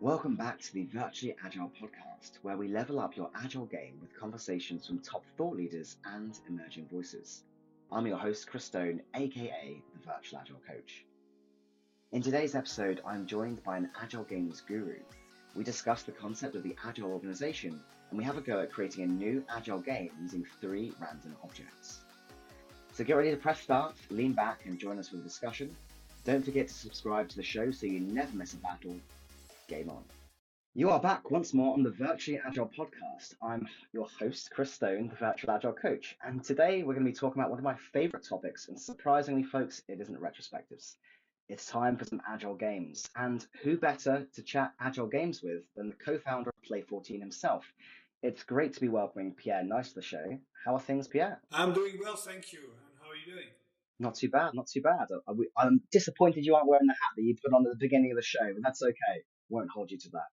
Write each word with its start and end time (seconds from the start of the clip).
Welcome 0.00 0.36
back 0.36 0.60
to 0.60 0.74
the 0.74 0.84
Virtually 0.84 1.34
Agile 1.44 1.72
podcast, 1.82 2.38
where 2.42 2.56
we 2.56 2.68
level 2.68 3.00
up 3.00 3.16
your 3.16 3.30
agile 3.34 3.66
game 3.66 3.98
with 4.00 4.16
conversations 4.16 4.86
from 4.86 5.00
top 5.00 5.24
thought 5.36 5.56
leaders 5.56 5.96
and 6.04 6.38
emerging 6.48 6.86
voices. 6.86 7.42
I'm 7.90 8.06
your 8.06 8.16
host, 8.16 8.46
Chris 8.48 8.64
Stone, 8.64 9.02
aka 9.16 9.82
the 9.92 9.98
Virtual 10.06 10.38
Agile 10.38 10.60
Coach. 10.68 11.04
In 12.12 12.22
today's 12.22 12.54
episode, 12.54 13.00
I'm 13.04 13.26
joined 13.26 13.64
by 13.64 13.76
an 13.76 13.90
Agile 14.00 14.22
Games 14.22 14.60
guru. 14.60 15.00
We 15.56 15.64
discuss 15.64 16.04
the 16.04 16.12
concept 16.12 16.54
of 16.54 16.62
the 16.62 16.76
Agile 16.84 17.10
organization, 17.10 17.80
and 18.10 18.16
we 18.16 18.22
have 18.22 18.38
a 18.38 18.40
go 18.40 18.60
at 18.60 18.70
creating 18.70 19.02
a 19.02 19.08
new 19.08 19.44
Agile 19.48 19.80
game 19.80 20.12
using 20.22 20.46
three 20.60 20.92
random 21.00 21.34
objects. 21.42 22.02
So 22.92 23.02
get 23.02 23.16
ready 23.16 23.32
to 23.32 23.36
press 23.36 23.58
start, 23.62 23.96
lean 24.10 24.32
back, 24.32 24.60
and 24.64 24.78
join 24.78 25.00
us 25.00 25.08
for 25.08 25.16
the 25.16 25.24
discussion. 25.24 25.74
Don't 26.24 26.44
forget 26.44 26.68
to 26.68 26.74
subscribe 26.74 27.28
to 27.30 27.36
the 27.36 27.42
show 27.42 27.72
so 27.72 27.86
you 27.86 27.98
never 27.98 28.36
miss 28.36 28.54
a 28.54 28.58
battle 28.58 28.94
game 29.68 29.90
on. 29.90 30.02
You 30.74 30.88
are 30.88 31.00
back 31.00 31.30
once 31.30 31.52
more 31.52 31.74
on 31.74 31.82
the 31.82 31.90
Virtually 31.90 32.40
Agile 32.44 32.70
podcast. 32.74 33.34
I'm 33.42 33.68
your 33.92 34.08
host, 34.18 34.50
Chris 34.50 34.72
Stone, 34.72 35.08
the 35.08 35.16
Virtual 35.16 35.50
Agile 35.50 35.74
Coach, 35.74 36.16
and 36.24 36.42
today 36.42 36.82
we're 36.82 36.94
going 36.94 37.04
to 37.04 37.12
be 37.12 37.16
talking 37.16 37.42
about 37.42 37.50
one 37.50 37.58
of 37.58 37.64
my 37.64 37.76
favorite 37.92 38.26
topics. 38.26 38.68
And 38.68 38.80
surprisingly, 38.80 39.42
folks, 39.42 39.82
it 39.86 40.00
isn't 40.00 40.18
retrospectives. 40.18 40.94
It's 41.50 41.66
time 41.66 41.98
for 41.98 42.06
some 42.06 42.22
Agile 42.26 42.54
games. 42.54 43.10
And 43.14 43.46
who 43.62 43.76
better 43.76 44.26
to 44.34 44.42
chat 44.42 44.72
Agile 44.80 45.06
games 45.06 45.42
with 45.42 45.64
than 45.76 45.90
the 45.90 45.96
co 45.96 46.18
founder 46.18 46.48
of 46.48 46.70
Play14 46.70 47.20
himself? 47.20 47.70
It's 48.22 48.44
great 48.44 48.72
to 48.72 48.80
be 48.80 48.88
welcoming 48.88 49.34
Pierre 49.34 49.64
Neis 49.64 49.90
to 49.90 49.96
the 49.96 50.02
show. 50.02 50.38
How 50.64 50.76
are 50.76 50.80
things, 50.80 51.08
Pierre? 51.08 51.42
I'm 51.52 51.74
doing 51.74 51.98
well, 52.02 52.16
thank 52.16 52.54
you. 52.54 52.60
And 52.60 52.98
how 53.02 53.10
are 53.10 53.16
you 53.16 53.34
doing? 53.34 53.48
Not 53.98 54.14
too 54.14 54.30
bad, 54.30 54.54
not 54.54 54.68
too 54.68 54.80
bad. 54.80 55.08
I'm 55.58 55.82
disappointed 55.92 56.46
you 56.46 56.54
aren't 56.54 56.68
wearing 56.68 56.86
the 56.86 56.94
hat 56.94 57.12
that 57.16 57.22
you 57.22 57.36
put 57.44 57.52
on 57.52 57.66
at 57.66 57.72
the 57.72 57.78
beginning 57.78 58.12
of 58.12 58.16
the 58.16 58.22
show, 58.22 58.50
but 58.54 58.62
that's 58.62 58.82
okay 58.82 59.24
won't 59.48 59.70
hold 59.70 59.90
you 59.90 59.98
to 59.98 60.10
that. 60.10 60.30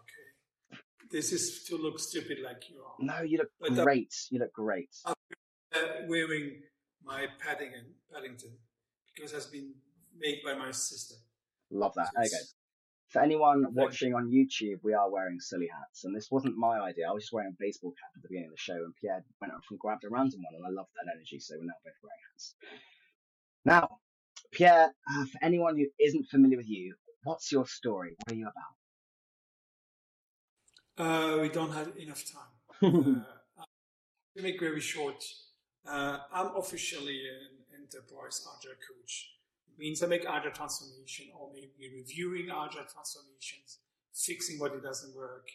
Okay. 0.00 0.80
This 1.10 1.32
is 1.32 1.64
to 1.68 1.76
look 1.76 1.98
stupid 1.98 2.38
like 2.44 2.70
you 2.70 2.82
are. 2.82 2.94
No, 3.00 3.22
you 3.22 3.38
look 3.38 3.50
but 3.60 3.78
uh, 3.78 3.84
great. 3.84 4.14
you 4.30 4.38
look 4.38 4.52
great. 4.52 4.90
I'm 5.04 6.08
wearing 6.08 6.62
my 7.04 7.26
Paddington, 7.38 7.94
Paddington 8.12 8.52
because 9.14 9.32
it 9.32 9.34
has 9.36 9.46
been 9.46 9.74
made 10.18 10.40
by 10.44 10.54
my 10.54 10.70
sister. 10.70 11.14
Love 11.70 11.94
that. 11.96 12.08
So 12.14 12.20
okay. 12.20 12.44
For 13.08 13.22
anyone 13.22 13.66
watching 13.74 14.14
on 14.14 14.30
YouTube, 14.30 14.78
we 14.84 14.94
are 14.94 15.10
wearing 15.10 15.40
silly 15.40 15.66
hats, 15.66 16.04
and 16.04 16.14
this 16.14 16.30
wasn't 16.30 16.56
my 16.56 16.78
idea. 16.78 17.08
I 17.08 17.12
was 17.12 17.24
just 17.24 17.32
wearing 17.32 17.50
a 17.50 17.56
baseball 17.58 17.90
cap 17.90 18.10
at 18.14 18.22
the 18.22 18.28
beginning 18.28 18.50
of 18.50 18.54
the 18.54 18.62
show, 18.62 18.76
and 18.76 18.94
Pierre 19.00 19.24
went 19.40 19.52
up 19.52 19.62
and 19.68 19.80
grabbed 19.80 20.04
a 20.04 20.10
random 20.10 20.40
one, 20.42 20.54
and 20.54 20.64
I 20.64 20.70
loved 20.70 20.90
that 20.94 21.10
energy. 21.12 21.40
So 21.40 21.56
we're 21.58 21.66
now 21.66 21.74
both 21.84 21.98
wearing 22.04 22.22
hats. 22.30 22.54
Now, 23.64 23.98
Pierre, 24.52 24.92
uh, 25.10 25.24
for 25.26 25.38
anyone 25.42 25.76
who 25.76 25.86
isn't 25.98 26.26
familiar 26.28 26.56
with 26.56 26.68
you, 26.68 26.94
What's 27.24 27.52
your 27.52 27.66
story? 27.66 28.16
What 28.16 28.32
are 28.32 28.36
you 28.36 28.48
about? 30.96 31.36
Uh, 31.36 31.38
we 31.42 31.48
don't 31.48 31.72
have 31.72 31.92
enough 31.98 32.24
time. 32.24 32.46
uh, 33.58 33.64
to 34.36 34.42
make 34.42 34.58
very 34.58 34.80
short, 34.80 35.22
uh, 35.86 36.18
I'm 36.32 36.56
officially 36.56 37.20
an 37.28 37.82
enterprise 37.82 38.46
agile 38.46 38.72
coach. 38.72 39.32
It 39.68 39.78
means 39.78 40.02
I 40.02 40.06
make 40.06 40.24
agile 40.26 40.52
transformation 40.52 41.26
or 41.38 41.50
maybe 41.52 41.90
reviewing 41.94 42.48
agile 42.50 42.86
transformations, 42.90 43.80
fixing 44.14 44.58
what 44.58 44.72
it 44.72 44.82
doesn't 44.82 45.14
work. 45.14 45.48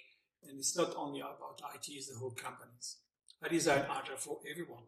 And 0.48 0.60
it's 0.60 0.78
not 0.78 0.96
only 0.96 1.22
about 1.22 1.62
IT, 1.74 1.88
it's 1.90 2.08
the 2.10 2.20
whole 2.20 2.32
companies. 2.32 2.98
I 3.42 3.48
design 3.48 3.86
agile 3.90 4.18
for 4.18 4.38
everyone. 4.50 4.84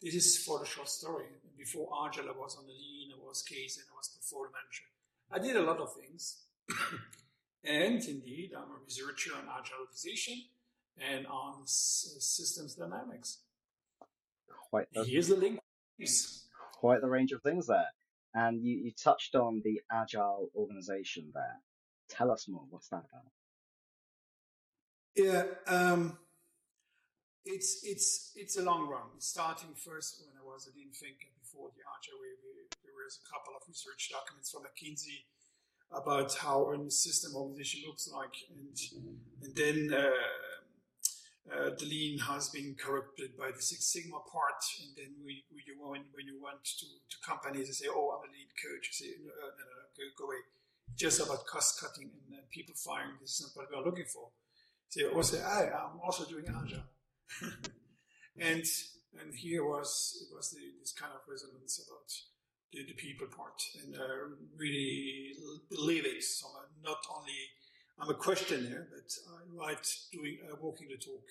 This 0.00 0.14
is 0.14 0.38
for 0.38 0.58
the 0.58 0.64
short 0.64 0.88
story. 0.88 1.26
Before 1.56 1.88
agile, 2.06 2.28
I 2.28 2.32
was 2.36 2.56
on 2.56 2.66
the 2.66 2.72
lean, 2.72 3.01
I 3.01 3.01
was 3.32 3.42
case, 3.42 3.78
and 3.78 3.86
I 3.90 3.96
was 3.96 4.08
portfolio 4.08 4.50
manager. 4.52 4.84
I 5.32 5.38
did 5.38 5.56
a 5.56 5.64
lot 5.66 5.80
of 5.80 5.94
things. 5.94 6.42
and 7.64 8.04
indeed, 8.04 8.52
I'm 8.54 8.70
a 8.70 8.78
researcher 8.84 9.30
on 9.34 9.44
agile 9.48 9.78
organization 9.80 10.42
and 10.98 11.26
on 11.26 11.62
s- 11.62 12.16
systems 12.20 12.74
dynamics. 12.74 13.38
Quite 14.70 14.92
the, 14.92 15.04
Here's 15.04 15.28
the 15.28 15.36
link. 15.36 15.60
Quite 16.74 17.00
the 17.00 17.08
range 17.08 17.32
of 17.32 17.42
things 17.42 17.66
there. 17.66 17.88
And 18.34 18.62
you, 18.62 18.76
you 18.76 18.92
touched 18.92 19.34
on 19.34 19.62
the 19.64 19.80
agile 19.90 20.50
organization 20.54 21.30
there. 21.32 21.60
Tell 22.10 22.30
us 22.30 22.46
more. 22.48 22.64
What's 22.68 22.88
that 22.88 23.04
about? 23.08 23.32
Yeah, 25.14 25.44
um, 25.66 26.18
it's 27.44 27.80
it's 27.84 28.32
it's 28.34 28.58
a 28.58 28.62
long 28.62 28.88
run. 28.88 29.08
Starting 29.18 29.74
first 29.74 30.20
when 30.20 30.34
I 30.38 30.44
was 30.44 30.68
a 30.68 30.76
lean 30.76 30.90
before 31.52 31.68
the 31.76 31.84
agile 31.84 32.16
way, 32.16 32.32
there 32.80 32.96
was 32.96 33.20
a 33.20 33.28
couple 33.28 33.52
of 33.52 33.60
research 33.68 34.08
documents 34.08 34.48
from 34.48 34.64
McKinsey 34.64 35.28
about 35.92 36.32
how 36.40 36.72
a 36.72 36.90
system 36.90 37.36
organization 37.36 37.84
looks 37.84 38.08
like, 38.08 38.32
and 38.48 38.72
and 39.44 39.52
then 39.52 39.92
uh, 39.92 40.16
uh, 41.52 41.70
the 41.76 41.84
lean 41.84 42.16
has 42.24 42.48
been 42.48 42.74
corrupted 42.80 43.36
by 43.36 43.52
the 43.52 43.60
Six 43.60 43.92
Sigma 43.92 44.24
part, 44.24 44.64
and 44.80 44.96
then 44.96 45.12
we, 45.20 45.44
we 45.52 45.60
when, 45.76 46.08
when 46.16 46.24
you 46.24 46.40
went 46.40 46.64
to, 46.64 46.88
to 46.88 47.16
companies 47.20 47.68
and 47.68 47.76
say, 47.76 47.88
"Oh, 47.92 48.16
I'm 48.16 48.24
a 48.24 48.32
lean 48.32 48.48
coach," 48.56 48.88
you 48.88 48.96
say, 48.96 49.12
no, 49.20 49.28
no, 49.28 49.52
no, 49.52 49.64
no 49.76 49.84
go, 49.92 50.02
go 50.16 50.24
away. 50.32 50.40
Just 50.96 51.20
about 51.20 51.44
cost 51.44 51.80
cutting 51.80 52.08
and 52.32 52.48
people 52.48 52.74
firing. 52.80 53.20
This 53.20 53.36
is 53.36 53.52
not 53.52 53.60
what 53.60 53.68
we 53.70 53.76
are 53.76 53.84
looking 53.84 54.08
for. 54.08 54.32
So 54.88 55.00
you 55.00 55.12
also 55.12 55.36
say, 55.36 55.44
"I, 55.44 55.68
I'm 55.68 56.00
also 56.00 56.24
doing 56.24 56.48
agile," 56.48 56.88
and 58.40 58.64
and 59.20 59.34
here 59.34 59.64
was 59.64 60.16
it 60.22 60.34
was 60.34 60.50
the, 60.50 60.62
this 60.80 60.92
kind 60.92 61.12
of 61.12 61.20
resonance 61.28 61.84
about 61.86 62.10
the, 62.72 62.84
the 62.86 62.94
people 62.94 63.26
part 63.26 63.62
and 63.82 63.94
uh, 63.94 64.34
really 64.56 65.32
believe 65.70 66.06
it. 66.06 66.22
So 66.22 66.46
I'm 66.48 66.82
not 66.82 66.98
only 67.14 67.38
I'm 68.00 68.08
a 68.08 68.14
questioner, 68.14 68.88
but 68.90 69.12
I 69.30 69.66
write 69.66 69.86
doing 70.12 70.38
uh, 70.50 70.56
walking 70.60 70.88
the 70.88 70.96
talk. 70.96 71.24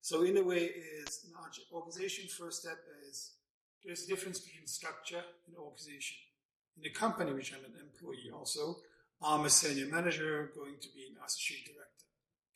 So 0.00 0.22
in 0.22 0.36
a 0.36 0.42
way, 0.42 0.70
is 1.04 1.26
an 1.26 1.34
organization. 1.72 2.28
First 2.28 2.62
step 2.62 2.78
is 3.08 3.32
there's 3.84 4.04
a 4.04 4.08
difference 4.08 4.40
between 4.40 4.66
structure 4.66 5.22
and 5.46 5.56
organization. 5.56 6.16
In 6.76 6.82
the 6.82 6.90
company, 6.90 7.32
which 7.32 7.52
I'm 7.52 7.64
an 7.64 7.78
employee, 7.80 8.30
also 8.34 8.76
I'm 9.22 9.44
a 9.44 9.50
senior 9.50 9.86
manager, 9.86 10.50
going 10.54 10.76
to 10.80 10.88
be 10.94 11.06
an 11.10 11.16
associate 11.24 11.66
director. 11.66 12.06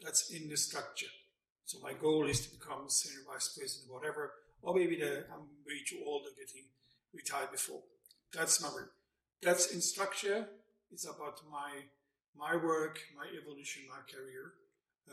That's 0.00 0.30
in 0.30 0.48
the 0.48 0.56
structure. 0.56 1.10
So 1.72 1.78
my 1.83 1.94
goal 1.94 2.27
is 2.28 2.47
to 2.47 2.50
become 2.59 2.84
senior 2.91 3.25
vice 3.33 3.56
president, 3.56 3.91
whatever, 3.91 4.34
or 4.60 4.75
maybe 4.75 4.97
the, 4.97 5.25
I'm 5.33 5.49
way 5.66 5.81
too 5.88 6.00
old 6.05 6.25
to 6.25 6.31
getting 6.37 6.65
retired 7.15 7.50
before. 7.50 7.81
That's 8.31 8.62
work. 8.62 8.93
That's 9.41 9.72
in 9.72 9.81
structure. 9.81 10.49
It's 10.93 11.06
about 11.06 11.41
my 11.50 11.72
my 12.37 12.56
work, 12.56 13.00
my 13.16 13.27
evolution, 13.41 13.84
my 13.88 14.03
career 14.05 14.53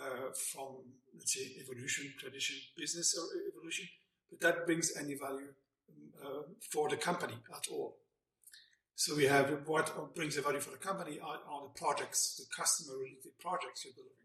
uh, 0.02 0.34
from 0.52 0.84
let's 1.16 1.34
say 1.34 1.47
evolution, 1.64 2.14
tradition, 2.20 2.58
business 2.76 3.18
or 3.18 3.26
evolution. 3.47 3.88
But 4.30 4.41
that 4.41 4.66
brings 4.66 4.97
any 4.97 5.16
value 5.16 5.53
uh, 6.22 6.44
for 6.74 6.90
the 6.90 6.97
company 6.97 7.38
at 7.56 7.68
all. 7.72 7.96
So 8.96 9.16
we 9.16 9.28
have 9.28 9.66
what 9.66 10.14
brings 10.14 10.36
the 10.36 10.41
value 10.41 10.59
for 10.59 10.72
the 10.72 10.84
company 10.90 11.20
are, 11.22 11.40
are 11.50 11.64
the 11.64 11.80
projects, 11.80 12.36
the 12.36 12.46
customer 12.53 12.97
related 12.97 13.40
projects 13.40 13.86
you're 13.86 13.94
delivering. 13.96 14.20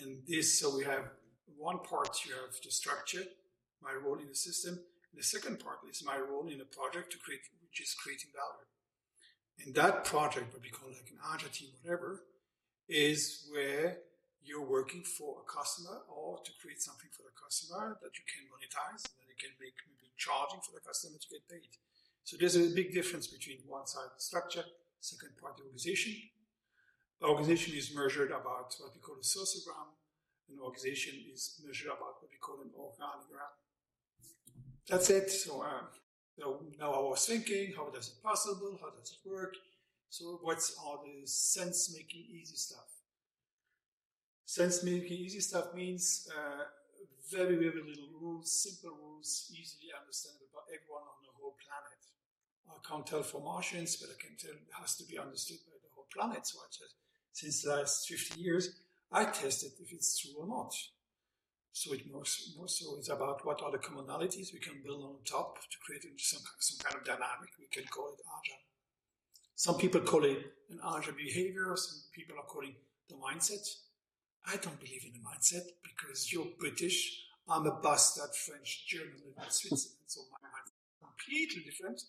And 0.00 0.22
this, 0.28 0.60
so 0.60 0.76
we 0.76 0.84
have 0.84 1.10
one 1.58 1.78
part, 1.80 2.24
you 2.26 2.32
have 2.34 2.54
the 2.62 2.70
structure, 2.70 3.24
my 3.82 3.92
role 3.94 4.18
in 4.18 4.28
the 4.28 4.34
system. 4.34 4.80
The 5.14 5.22
second 5.22 5.58
part 5.58 5.78
is 5.90 6.04
my 6.04 6.18
role 6.18 6.46
in 6.46 6.60
a 6.60 6.64
project 6.64 7.12
to 7.12 7.18
create 7.18 7.40
which 7.62 7.80
is 7.80 7.94
creating 7.94 8.30
value. 8.34 8.66
And 9.62 9.74
that 9.74 10.04
project, 10.04 10.52
what 10.52 10.62
we 10.62 10.70
call 10.70 10.88
like 10.88 11.10
an 11.10 11.20
agile 11.22 11.50
team, 11.52 11.70
whatever, 11.82 12.22
is 12.88 13.46
where 13.52 13.98
you're 14.42 14.64
working 14.64 15.04
for 15.04 15.42
a 15.42 15.46
customer 15.46 16.02
or 16.08 16.40
to 16.42 16.50
create 16.60 16.80
something 16.80 17.10
for 17.12 17.22
the 17.22 17.36
customer 17.36 17.98
that 18.02 18.16
you 18.16 18.24
can 18.24 18.48
monetize 18.48 19.04
and 19.04 19.14
then 19.20 19.28
you 19.28 19.38
can 19.38 19.52
make 19.60 19.76
maybe 19.86 20.10
charging 20.16 20.58
for 20.64 20.72
the 20.72 20.82
customer 20.82 21.20
to 21.20 21.28
get 21.28 21.44
paid. 21.46 21.70
So 22.24 22.36
there's 22.40 22.56
a 22.56 22.72
big 22.72 22.92
difference 22.92 23.26
between 23.28 23.60
one 23.68 23.86
side 23.86 24.10
the 24.16 24.22
structure, 24.22 24.64
second 25.00 25.36
part 25.36 25.56
the 25.56 25.64
organization. 25.68 26.16
The 27.20 27.28
organization 27.28 27.76
is 27.76 27.94
measured 27.94 28.32
about 28.32 28.72
what 28.80 28.96
we 28.96 29.00
call 29.04 29.20
a 29.20 29.26
sociogram, 29.26 29.92
and 30.50 30.60
organization 30.60 31.14
is 31.32 31.60
measured 31.64 31.88
about 31.88 32.20
what 32.20 32.30
we 32.30 32.38
call 32.38 32.60
an 32.62 32.70
organogram. 32.76 33.54
That's 34.88 35.10
it. 35.10 35.30
So 35.30 35.64
so 36.38 36.64
now 36.78 36.92
I 36.92 37.00
was 37.00 37.26
thinking, 37.26 37.74
how 37.76 37.90
does 37.90 38.08
it 38.08 38.22
possible? 38.22 38.78
How 38.80 38.90
does 38.90 39.12
it 39.12 39.28
work? 39.28 39.54
So 40.08 40.40
what's 40.42 40.74
all 40.82 41.04
the 41.04 41.26
sense 41.26 41.94
making 41.94 42.24
easy 42.32 42.56
stuff? 42.56 42.88
Sense 44.44 44.82
making 44.82 45.18
easy 45.18 45.40
stuff 45.40 45.74
means 45.74 46.26
uh, 46.34 46.64
very, 47.30 47.54
very 47.56 47.82
little 47.86 48.10
rules, 48.20 48.50
simple 48.50 48.96
rules, 48.98 49.52
easily 49.54 49.94
understandable 49.94 50.50
by 50.50 50.66
everyone 50.74 51.06
on 51.06 51.20
the 51.22 51.30
whole 51.38 51.54
planet. 51.62 52.02
I 52.66 52.78
can't 52.82 53.06
tell 53.06 53.22
for 53.22 53.40
Martians, 53.40 53.96
but 53.96 54.10
I 54.10 54.18
can 54.18 54.34
tell 54.34 54.50
it 54.50 54.74
has 54.80 54.96
to 54.96 55.04
be 55.04 55.18
understood 55.18 55.58
by 55.68 55.78
the 55.78 55.92
whole 55.94 56.08
planet. 56.10 56.46
So 56.46 56.58
I 56.58 56.66
just, 56.72 56.96
since 57.32 57.62
the 57.62 57.76
last 57.76 58.08
50 58.08 58.40
years, 58.40 58.80
I 59.12 59.24
test 59.24 59.64
it 59.64 59.72
if 59.80 59.92
it's 59.92 60.18
true 60.20 60.34
or 60.38 60.46
not. 60.46 60.72
So 61.72 61.92
it 61.94 62.10
more, 62.10 62.24
more 62.56 62.68
so 62.68 62.98
is 62.98 63.08
about 63.08 63.44
what 63.46 63.62
are 63.62 63.70
the 63.70 63.78
commonalities 63.78 64.52
we 64.52 64.58
can 64.58 64.82
build 64.84 65.02
on 65.04 65.16
top 65.24 65.58
to 65.58 65.78
create 65.84 66.04
some, 66.18 66.42
some 66.58 66.78
kind 66.84 66.96
of 66.96 67.04
dynamic. 67.04 67.50
We 67.58 67.66
can 67.70 67.88
call 67.88 68.08
it 68.08 68.20
agile. 68.20 68.62
Some 69.54 69.76
people 69.76 70.00
call 70.00 70.24
it 70.24 70.38
an 70.70 70.80
agile 70.96 71.14
behavior, 71.14 71.74
some 71.76 72.00
people 72.12 72.36
are 72.38 72.46
calling 72.46 72.74
the 73.08 73.14
mindset. 73.16 73.66
I 74.46 74.56
don't 74.56 74.80
believe 74.80 75.04
in 75.04 75.12
the 75.12 75.20
mindset 75.20 75.66
because 75.82 76.32
you're 76.32 76.46
British, 76.58 77.24
I'm 77.48 77.66
a 77.66 77.80
bastard 77.80 78.34
French 78.34 78.86
German 78.86 79.16
living 79.18 79.42
in 79.44 79.50
Switzerland, 79.50 80.06
so 80.06 80.22
my 80.32 80.48
mindset 80.48 80.78
is 80.80 80.96
completely 81.02 81.62
different. 81.70 82.02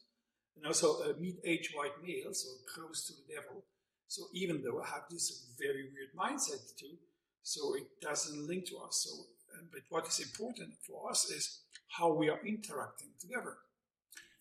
And 0.55 0.65
also 0.65 1.01
a 1.01 1.17
mid-aged 1.19 1.75
white 1.75 2.01
male, 2.03 2.33
so 2.33 2.49
close 2.73 3.07
to 3.07 3.13
the 3.13 3.35
devil. 3.35 3.63
So 4.11 4.23
even 4.33 4.61
though 4.61 4.81
I 4.81 4.87
have 4.87 5.07
this 5.09 5.47
very 5.57 5.87
weird 5.87 6.11
mindset 6.19 6.75
too, 6.77 6.99
so 7.43 7.75
it 7.75 7.87
doesn't 8.01 8.45
link 8.45 8.65
to 8.67 8.75
us. 8.79 9.07
So, 9.07 9.23
uh, 9.55 9.63
but 9.71 9.83
what 9.87 10.05
is 10.05 10.19
important 10.19 10.73
for 10.85 11.09
us 11.09 11.31
is 11.31 11.61
how 11.87 12.11
we 12.11 12.27
are 12.27 12.45
interacting 12.45 13.11
together. 13.17 13.55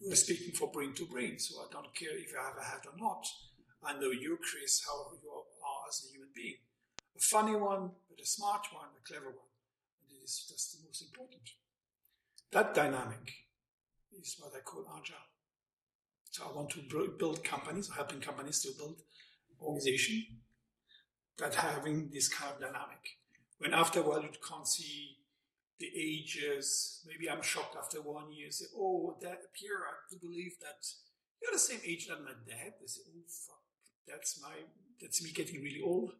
We're 0.00 0.17
speaking 0.17 0.56
for 0.56 0.72
brain 0.72 0.93
to 0.94 1.05
brain, 1.06 1.38
so 1.38 1.61
I 1.61 1.67
don't 1.70 1.94
care 1.94 2.19
if 2.19 2.32
you 2.32 2.38
have 2.43 2.58
a 2.58 2.64
hat 2.64 2.84
or 2.84 2.99
not. 2.99 3.25
I 3.84 3.93
know 3.93 4.11
you, 4.11 4.38
Chris, 4.43 4.82
how 4.84 5.06
you 5.22 5.31
are 5.31 5.88
as 5.88 6.05
a 6.05 6.12
human 6.14 6.31
being. 6.34 6.58
A 7.16 7.20
funny 7.20 7.55
one, 7.55 7.93
but 8.08 8.20
a 8.20 8.26
smart 8.26 8.66
one, 8.73 8.90
a 8.99 9.06
clever 9.06 9.31
one. 9.31 9.52
And 10.02 10.19
it 10.19 10.25
is 10.25 10.50
just 10.50 10.73
the 10.73 10.84
most 10.84 11.00
important. 11.00 11.49
That 12.50 12.75
dynamic 12.75 13.46
is 14.20 14.34
what 14.40 14.50
I 14.56 14.62
call 14.62 14.84
agile. 14.99 15.31
So 16.32 16.43
I 16.49 16.56
want 16.56 16.70
to 16.70 17.12
build 17.20 17.44
companies, 17.44 17.88
helping 17.94 18.20
companies 18.20 18.62
to 18.62 18.70
build 18.76 19.02
organization 19.62 20.25
that 21.39 21.55
having 21.55 22.11
this 22.12 22.29
kind 22.29 22.53
of 22.53 22.61
dynamic. 22.61 23.19
When 23.59 23.75
after 23.75 24.01
a 24.01 24.03
while 24.03 24.23
you 24.23 24.31
can't 24.47 24.67
see 24.67 25.17
the 25.79 25.91
ages, 25.97 27.01
maybe 27.07 27.31
I'm 27.31 27.43
shocked 27.43 27.77
after 27.77 28.03
one 28.03 28.33
year, 28.33 28.51
say, 28.51 28.67
oh, 28.77 29.17
that 29.23 29.53
Pierre, 29.55 29.85
I 29.89 30.17
believe 30.21 30.53
that 30.61 30.87
you're 31.41 31.53
the 31.53 31.59
same 31.59 31.81
age 31.85 32.09
as 32.12 32.19
my 32.21 32.33
dad. 32.47 32.75
They 32.81 32.87
say, 32.87 33.01
oh, 33.09 33.23
fuck, 33.27 33.62
that's 34.07 34.41
my, 34.43 34.53
that's 35.01 35.23
me 35.23 35.31
getting 35.33 35.62
really 35.62 35.81
old. 35.83 36.12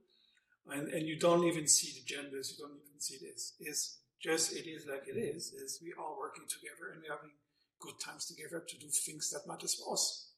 And, 0.71 0.89
and 0.89 1.07
you 1.07 1.19
don't 1.19 1.45
even 1.45 1.67
see 1.67 1.99
the 1.99 2.07
genders, 2.07 2.55
you 2.57 2.65
don't 2.65 2.77
even 2.77 3.01
see 3.01 3.19
this. 3.21 3.55
It's 3.61 3.99
just, 4.21 4.55
it 4.55 4.69
is 4.69 4.87
like 4.87 5.09
it 5.09 5.19
is, 5.19 5.53
is 5.53 5.81
we 5.83 5.93
are 5.99 6.19
working 6.19 6.45
together 6.49 6.93
and 6.93 7.03
we're 7.03 7.15
having 7.15 7.33
good 7.81 7.99
times 7.99 8.27
together 8.27 8.63
to 8.67 8.79
do 8.79 8.87
things 8.87 9.31
that 9.31 9.49
matters 9.49 9.75
for 9.75 9.95
us. 9.95 10.30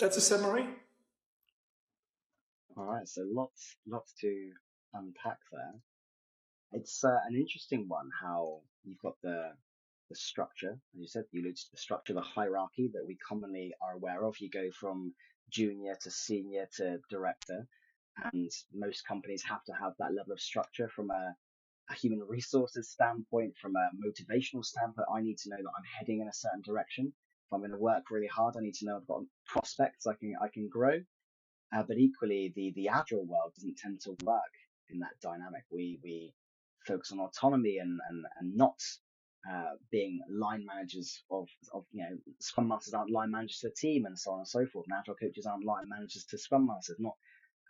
That's 0.00 0.16
a 0.16 0.20
summary. 0.22 0.66
All 2.74 2.86
right, 2.86 3.06
so 3.06 3.22
lots, 3.30 3.76
lots 3.86 4.14
to 4.22 4.50
unpack 4.94 5.36
there. 5.52 5.74
It's 6.72 7.04
uh, 7.04 7.18
an 7.28 7.36
interesting 7.36 7.84
one 7.86 8.08
how 8.18 8.60
you've 8.82 9.02
got 9.02 9.16
the 9.22 9.50
the 10.08 10.16
structure, 10.16 10.72
as 10.94 11.00
you 11.00 11.06
said, 11.06 11.24
you 11.32 11.42
alluded 11.42 11.56
to 11.56 11.70
the 11.72 11.76
structure, 11.76 12.14
the 12.14 12.22
hierarchy 12.22 12.90
that 12.94 13.06
we 13.06 13.16
commonly 13.28 13.72
are 13.82 13.92
aware 13.94 14.24
of. 14.24 14.40
You 14.40 14.48
go 14.48 14.70
from 14.72 15.12
junior 15.50 15.96
to 16.02 16.10
senior 16.10 16.66
to 16.78 16.98
director, 17.10 17.66
and 18.32 18.50
most 18.74 19.06
companies 19.06 19.44
have 19.44 19.62
to 19.64 19.72
have 19.72 19.92
that 19.98 20.14
level 20.14 20.32
of 20.32 20.40
structure 20.40 20.88
from 20.88 21.10
a, 21.10 21.34
a 21.90 21.94
human 21.94 22.20
resources 22.26 22.90
standpoint, 22.90 23.52
from 23.60 23.76
a 23.76 23.90
motivational 24.04 24.64
standpoint. 24.64 25.08
I 25.14 25.20
need 25.20 25.36
to 25.38 25.50
know 25.50 25.58
that 25.58 25.76
I'm 25.76 25.98
heading 25.98 26.22
in 26.22 26.26
a 26.28 26.32
certain 26.32 26.62
direction. 26.64 27.12
If 27.50 27.54
I'm 27.54 27.60
going 27.60 27.72
to 27.72 27.78
work 27.78 28.04
really 28.10 28.28
hard, 28.28 28.54
I 28.56 28.62
need 28.62 28.74
to 28.74 28.86
know 28.86 28.96
I've 28.96 29.06
got 29.08 29.22
prospects 29.44 30.06
I 30.06 30.14
can 30.14 30.34
I 30.40 30.46
can 30.48 30.68
grow. 30.68 31.00
Uh, 31.74 31.82
but 31.82 31.98
equally, 31.98 32.52
the 32.54 32.72
the 32.76 32.88
agile 32.88 33.26
world 33.26 33.52
doesn't 33.56 33.76
tend 33.76 34.00
to 34.02 34.16
work 34.24 34.54
in 34.88 35.00
that 35.00 35.18
dynamic. 35.20 35.64
We 35.72 35.98
we 36.04 36.34
focus 36.86 37.10
on 37.10 37.18
autonomy 37.18 37.78
and 37.78 37.98
and, 38.08 38.24
and 38.38 38.56
not 38.56 38.78
uh, 39.50 39.70
being 39.90 40.20
line 40.30 40.64
managers 40.66 41.22
of, 41.30 41.48
of, 41.72 41.84
you 41.92 42.02
know, 42.02 42.16
scrum 42.40 42.68
masters 42.68 42.92
aren't 42.94 43.10
line 43.10 43.30
managers 43.30 43.58
to 43.58 43.68
a 43.68 43.74
team 43.74 44.04
and 44.04 44.18
so 44.18 44.32
on 44.32 44.40
and 44.40 44.48
so 44.48 44.66
forth. 44.66 44.86
And 44.88 44.98
agile 44.98 45.14
coaches 45.14 45.46
aren't 45.46 45.64
line 45.64 45.88
managers 45.88 46.24
to 46.26 46.38
scrum 46.38 46.66
masters, 46.66 46.96
not, 46.98 47.14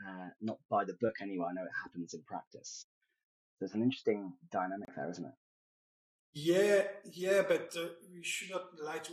uh, 0.06 0.28
not 0.40 0.58
by 0.68 0.84
the 0.84 0.96
book 1.00 1.14
anyway. 1.22 1.46
I 1.48 1.52
know 1.52 1.62
it 1.62 1.82
happens 1.84 2.12
in 2.14 2.22
practice. 2.22 2.86
There's 3.60 3.74
an 3.74 3.82
interesting 3.82 4.32
dynamic 4.50 4.88
there, 4.96 5.10
isn't 5.10 5.24
it? 5.24 5.34
Yeah, 6.32 6.82
yeah, 7.12 7.42
but 7.46 7.74
uh, 7.76 7.88
we 8.12 8.22
should 8.22 8.50
not 8.50 8.66
lie 8.82 8.98
to 8.98 9.12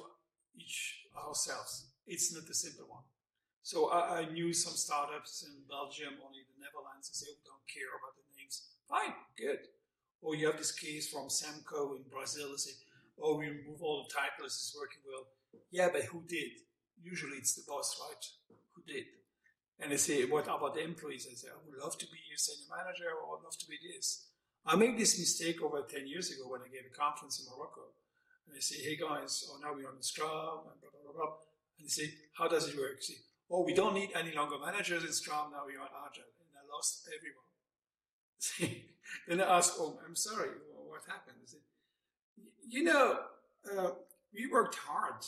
each 0.57 1.07
ourselves. 1.15 1.87
It's 2.05 2.33
not 2.33 2.47
the 2.47 2.53
simple 2.53 2.85
one. 2.87 3.03
So 3.63 3.89
I, 3.89 4.19
I 4.19 4.31
knew 4.31 4.53
some 4.53 4.73
startups 4.73 5.43
in 5.43 5.51
Belgium, 5.67 6.15
only 6.23 6.39
the 6.47 6.59
Netherlands, 6.63 7.11
and 7.11 7.15
say, 7.15 7.27
oh, 7.27 7.43
don't 7.43 7.67
care 7.67 7.91
about 7.99 8.15
the 8.15 8.23
names. 8.39 8.63
Fine, 8.87 9.15
good. 9.35 9.67
Or 10.21 10.35
you 10.35 10.47
have 10.47 10.57
this 10.57 10.71
case 10.71 11.11
from 11.11 11.27
Semco 11.27 11.97
in 11.97 12.03
Brazil. 12.09 12.51
They 12.51 12.63
say, 12.63 12.75
oh, 13.19 13.35
we 13.35 13.47
remove 13.51 13.83
all 13.83 14.07
the 14.07 14.13
titles, 14.13 14.55
it's 14.55 14.75
working 14.77 15.03
well. 15.03 15.27
Yeah, 15.71 15.89
but 15.91 16.03
who 16.03 16.23
did? 16.27 16.63
Usually 17.03 17.37
it's 17.37 17.55
the 17.55 17.63
boss, 17.67 17.99
right? 17.99 18.23
Who 18.73 18.81
did? 18.87 19.05
And 19.79 19.91
they 19.91 19.97
say, 19.97 20.25
what 20.25 20.45
about 20.47 20.73
the 20.73 20.83
employees? 20.83 21.27
I 21.29 21.35
say, 21.35 21.49
I 21.51 21.59
would 21.59 21.77
love 21.77 21.97
to 21.99 22.07
be 22.07 22.17
your 22.29 22.37
senior 22.37 22.71
manager 22.71 23.11
or 23.13 23.37
I'd 23.37 23.43
love 23.43 23.57
to 23.59 23.67
be 23.67 23.77
this. 23.77 24.25
I 24.65 24.75
made 24.75 24.97
this 24.97 25.19
mistake 25.19 25.61
over 25.61 25.83
10 25.83 26.07
years 26.07 26.31
ago 26.31 26.49
when 26.49 26.61
I 26.61 26.67
gave 26.67 26.89
a 26.89 26.95
conference 26.95 27.39
in 27.39 27.45
Morocco. 27.51 27.93
And 28.47 28.55
I 28.55 28.59
say, 28.59 28.81
hey 28.81 28.95
guys, 28.95 29.49
oh, 29.49 29.59
now 29.61 29.73
we're 29.75 29.87
on 29.87 30.01
Scrum, 30.01 30.71
and 30.71 30.79
blah, 30.81 30.89
blah, 30.89 31.11
blah, 31.11 31.25
blah. 31.25 31.33
And 31.77 31.85
they 31.85 31.89
say, 31.89 32.13
how 32.33 32.47
does 32.47 32.69
it 32.69 32.77
work? 32.77 33.01
Say, 33.01 33.15
oh, 33.51 33.63
we 33.63 33.73
don't 33.73 33.93
need 33.93 34.11
any 34.15 34.33
longer 34.33 34.57
managers 34.57 35.03
in 35.03 35.11
Scrum, 35.11 35.51
now 35.51 35.63
we're 35.65 35.81
on 35.81 35.89
Agile. 36.07 36.31
And 36.39 36.49
I 36.55 36.73
lost 36.73 37.07
everyone. 37.15 37.47
then 39.27 39.41
I 39.41 39.57
asked, 39.57 39.75
"Oh, 39.79 39.99
I'm 40.05 40.15
sorry, 40.15 40.49
what 40.87 41.01
happened?" 41.07 41.37
Said, 41.45 41.59
you 42.67 42.83
know, 42.83 43.19
uh, 43.75 43.89
we 44.33 44.47
worked 44.47 44.75
hard 44.75 45.25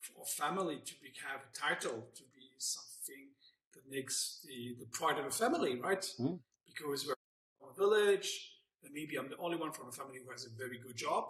for 0.00 0.24
family 0.24 0.78
to 0.84 0.94
be, 1.02 1.12
have 1.28 1.40
a 1.42 1.58
title 1.58 2.06
to 2.14 2.22
be 2.34 2.48
something 2.58 3.28
that 3.74 3.90
makes 3.90 4.44
the, 4.46 4.76
the 4.78 4.86
pride 4.86 5.18
of 5.18 5.26
a 5.26 5.30
family, 5.30 5.78
right? 5.78 6.06
Mm. 6.18 6.38
Because 6.66 7.06
we're 7.06 7.14
from 7.58 7.70
a 7.70 7.74
village, 7.78 8.52
and 8.82 8.92
maybe 8.94 9.16
I'm 9.16 9.28
the 9.28 9.36
only 9.36 9.56
one 9.56 9.72
from 9.72 9.88
a 9.88 9.92
family 9.92 10.18
who 10.24 10.30
has 10.30 10.46
a 10.46 10.50
very 10.56 10.78
good 10.78 10.96
job. 10.96 11.24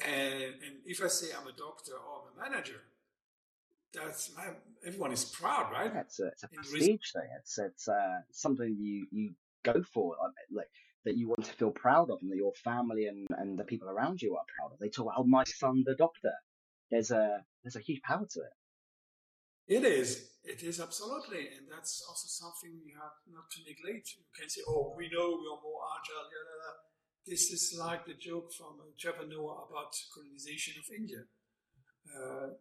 And, 0.00 0.42
and 0.42 0.76
if 0.84 1.02
I 1.02 1.08
say 1.08 1.28
I'm 1.38 1.46
a 1.46 1.52
doctor 1.52 1.92
or 1.92 2.22
I'm 2.22 2.48
a 2.48 2.50
manager, 2.50 2.80
that's 3.92 4.34
my, 4.36 4.48
everyone 4.84 5.12
is 5.12 5.24
proud, 5.24 5.70
right? 5.72 5.90
Yeah, 5.94 6.00
it's 6.00 6.18
a, 6.20 6.26
it's 6.26 6.42
a 6.42 6.48
prestige 6.48 7.12
thing. 7.12 7.28
It's 7.38 7.58
it's 7.58 7.88
uh, 7.88 8.20
something 8.32 8.76
you 8.78 9.06
you 9.12 9.34
go 9.62 9.82
for, 9.82 10.16
like 10.52 10.66
that 11.04 11.16
you 11.16 11.28
want 11.28 11.44
to 11.44 11.52
feel 11.52 11.70
proud 11.70 12.10
of, 12.10 12.18
and 12.22 12.30
that 12.30 12.36
your 12.36 12.52
family 12.54 13.06
and, 13.06 13.28
and 13.38 13.58
the 13.58 13.64
people 13.64 13.88
around 13.88 14.20
you 14.20 14.34
are 14.34 14.44
proud 14.58 14.72
of. 14.72 14.78
They 14.80 14.88
talk, 14.88 15.12
"Oh, 15.16 15.24
my 15.24 15.44
son, 15.44 15.84
the 15.86 15.94
doctor." 15.94 16.32
There's 16.90 17.10
a 17.10 17.44
there's 17.62 17.76
a 17.76 17.80
huge 17.80 18.02
power 18.02 18.26
to 18.30 18.40
it. 18.40 18.54
It 19.66 19.84
is. 19.84 20.30
It 20.44 20.62
is 20.62 20.80
absolutely, 20.80 21.48
and 21.56 21.66
that's 21.70 22.04
also 22.06 22.26
something 22.28 22.78
you 22.84 22.92
have 23.00 23.16
not 23.32 23.48
to 23.52 23.60
neglect. 23.64 24.12
You 24.16 24.24
can 24.36 24.48
say, 24.48 24.60
"Oh, 24.68 24.94
we 24.96 25.08
know 25.08 25.38
we 25.40 25.46
are 25.48 25.62
more 25.62 25.80
agile." 25.96 26.28
Blah, 26.28 26.44
blah, 26.44 26.58
blah. 26.60 26.93
This 27.26 27.50
is 27.50 27.74
like 27.78 28.04
the 28.04 28.12
joke 28.12 28.52
from 28.52 28.76
Trevor 28.98 29.26
Noah 29.26 29.64
about 29.70 29.96
colonization 30.12 30.74
of 30.78 30.84
India. 30.94 31.24
Uh, 32.14 32.52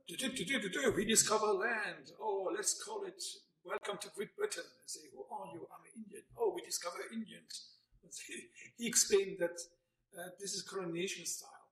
we 0.95 1.03
discover 1.03 1.47
land. 1.47 2.15
Oh, 2.21 2.49
let's 2.55 2.81
call 2.81 3.03
it 3.03 3.21
welcome 3.65 3.97
to 3.99 4.07
Great 4.15 4.33
Britain. 4.37 4.63
And 4.63 4.89
say, 4.89 5.01
who 5.11 5.25
are 5.35 5.47
you? 5.51 5.67
I'm 5.67 5.83
an 5.83 6.03
Indian. 6.05 6.23
Oh, 6.37 6.53
we 6.55 6.61
discover 6.61 6.99
Indians. 7.11 7.71
he 8.77 8.87
explained 8.87 9.35
that 9.39 9.59
uh, 10.17 10.29
this 10.39 10.53
is 10.53 10.61
colonization 10.61 11.25
style. 11.25 11.67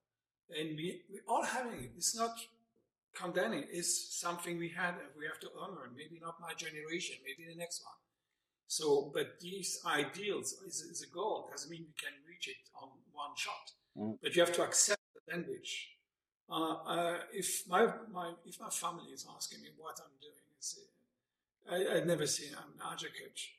And 0.49 0.75
we, 0.75 1.03
we 1.09 1.19
all 1.29 1.45
having 1.45 1.79
it. 1.79 1.91
It's 1.95 2.13
not 2.13 2.35
condemning. 3.15 3.63
It's 3.71 4.19
something 4.19 4.57
we 4.57 4.67
had 4.67 4.95
and 4.99 5.15
we 5.17 5.25
have 5.27 5.39
to 5.39 5.49
honor. 5.57 5.89
Maybe 5.95 6.19
not 6.21 6.41
my 6.41 6.53
generation, 6.55 7.15
maybe 7.23 7.49
the 7.49 7.57
next 7.57 7.85
one. 7.85 7.95
So, 8.77 9.11
but 9.13 9.27
these 9.41 9.69
ideals 9.85 10.53
is, 10.65 10.79
is 10.91 11.01
a 11.03 11.13
goal. 11.13 11.49
Doesn't 11.51 11.69
mean 11.69 11.85
we 11.91 11.97
can 12.05 12.15
reach 12.25 12.47
it 12.47 12.61
on 12.81 12.87
one 13.11 13.35
shot. 13.35 13.65
Mm. 13.97 14.17
But 14.23 14.33
you 14.33 14.41
have 14.45 14.53
to 14.53 14.63
accept 14.63 15.01
the 15.13 15.35
language. 15.35 15.73
Uh, 16.49 16.75
uh, 16.93 17.17
if 17.33 17.67
my, 17.67 17.81
my 18.17 18.31
if 18.45 18.61
my 18.61 18.69
family 18.69 19.11
is 19.11 19.27
asking 19.35 19.61
me 19.63 19.69
what 19.77 19.99
I'm 19.99 20.15
doing, 20.23 20.39
I, 21.69 21.97
I'd 21.97 22.07
never 22.07 22.25
seen 22.25 22.53
an 22.53 22.71
agile 22.91 23.09
coach. 23.21 23.55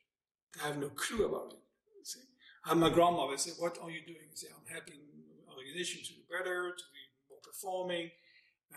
I 0.63 0.67
have 0.69 0.79
no 0.79 0.89
clue 0.89 1.25
about 1.25 1.53
it. 1.53 2.07
See? 2.07 2.19
And 2.65 2.79
my 2.79 2.89
grandmother 2.89 3.37
said, 3.37 3.53
what 3.59 3.77
are 3.83 3.91
you 3.91 4.01
doing? 4.05 4.25
I 4.31 4.35
say, 4.35 4.47
I'm 4.49 4.73
helping 4.73 5.01
organization 5.47 6.01
to 6.07 6.13
do 6.13 6.21
better, 6.27 6.71
to 6.71 6.85
be 6.97 7.03
more 7.29 7.39
performing, 7.43 8.09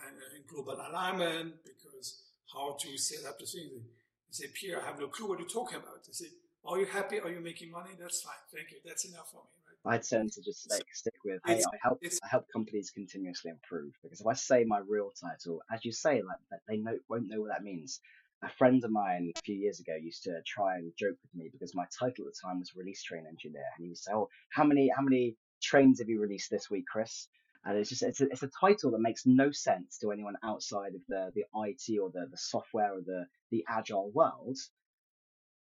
and, 0.05 0.15
and 0.35 0.45
global 0.47 0.77
alignment, 0.87 1.63
because 1.63 2.21
how 2.53 2.77
to 2.79 2.97
set 2.97 3.25
up 3.27 3.39
the 3.39 3.45
things. 3.45 3.81
I 4.29 4.31
said, 4.31 4.53
Pierre, 4.53 4.81
I 4.81 4.85
have 4.85 4.99
no 4.99 5.07
clue 5.07 5.29
what 5.29 5.39
you're 5.39 5.47
talking 5.47 5.77
about. 5.77 5.99
I 6.07 6.11
said, 6.11 6.29
are 6.65 6.79
you 6.79 6.85
happy? 6.85 7.19
Are 7.19 7.29
you 7.29 7.39
making 7.39 7.71
money? 7.71 7.91
That's 7.99 8.21
fine. 8.21 8.35
Thank 8.53 8.71
you. 8.71 8.77
That's 8.85 9.05
enough 9.05 9.31
for 9.31 9.37
me. 9.37 9.49
Right? 9.85 9.95
I'd 9.95 10.03
tend 10.03 10.33
to 10.33 10.41
just 10.41 10.63
stick, 10.63 10.85
stick 10.91 11.13
with, 11.23 11.39
hey, 11.45 11.61
I 11.61 11.77
help, 11.81 11.99
I 12.03 12.27
help 12.29 12.45
companies 12.51 12.91
continuously 12.91 13.51
improve. 13.51 13.93
Because 14.03 14.19
if 14.19 14.27
I 14.27 14.33
say 14.33 14.65
my 14.65 14.79
real 14.87 15.11
title, 15.11 15.61
as 15.73 15.85
you 15.85 15.93
say, 15.93 16.21
like 16.21 16.61
they 16.67 16.77
know, 16.77 16.97
won't 17.09 17.29
know 17.29 17.41
what 17.41 17.49
that 17.49 17.63
means 17.63 18.01
a 18.43 18.49
friend 18.49 18.83
of 18.83 18.91
mine 18.91 19.31
a 19.35 19.41
few 19.41 19.55
years 19.55 19.79
ago 19.79 19.95
used 19.95 20.23
to 20.23 20.41
try 20.45 20.75
and 20.75 20.91
joke 20.97 21.17
with 21.23 21.33
me 21.33 21.49
because 21.51 21.73
my 21.73 21.85
title 21.97 22.25
at 22.25 22.33
the 22.33 22.47
time 22.47 22.59
was 22.59 22.75
release 22.75 23.01
train 23.01 23.25
engineer, 23.27 23.65
and 23.75 23.83
he 23.83 23.89
would 23.89 23.97
say, 23.97 24.11
"Oh, 24.13 24.29
how 24.49 24.63
many 24.63 24.91
how 24.95 25.01
many 25.01 25.35
trains 25.61 25.99
have 25.99 26.09
you 26.09 26.19
released 26.21 26.51
this 26.51 26.69
week, 26.69 26.85
Chris?" 26.91 27.27
And 27.67 27.77
it's 27.77 27.89
just 27.89 28.01
it's 28.01 28.21
a, 28.21 28.29
it's 28.29 28.43
a 28.43 28.49
title 28.61 28.91
that 28.91 29.01
makes 29.01 29.25
no 29.25 29.51
sense 29.51 29.97
to 29.97 30.11
anyone 30.11 30.35
outside 30.41 30.95
of 30.95 31.01
the 31.09 31.31
the 31.35 31.43
IT 31.53 31.99
or 31.99 32.09
the, 32.09 32.25
the 32.31 32.37
software 32.37 32.93
or 32.93 33.01
the 33.05 33.25
the 33.51 33.65
agile 33.67 34.09
world. 34.13 34.57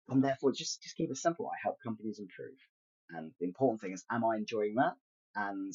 And 0.07 0.23
therefore, 0.23 0.51
just 0.51 0.83
just 0.83 0.95
keep 0.95 1.09
it 1.09 1.17
simple. 1.17 1.47
I 1.47 1.57
help 1.63 1.77
companies 1.83 2.19
improve. 2.19 2.57
And 3.09 3.31
the 3.39 3.47
important 3.47 3.81
thing 3.81 3.93
is, 3.93 4.05
am 4.11 4.23
I 4.23 4.37
enjoying 4.37 4.75
that? 4.75 4.93
And 5.35 5.73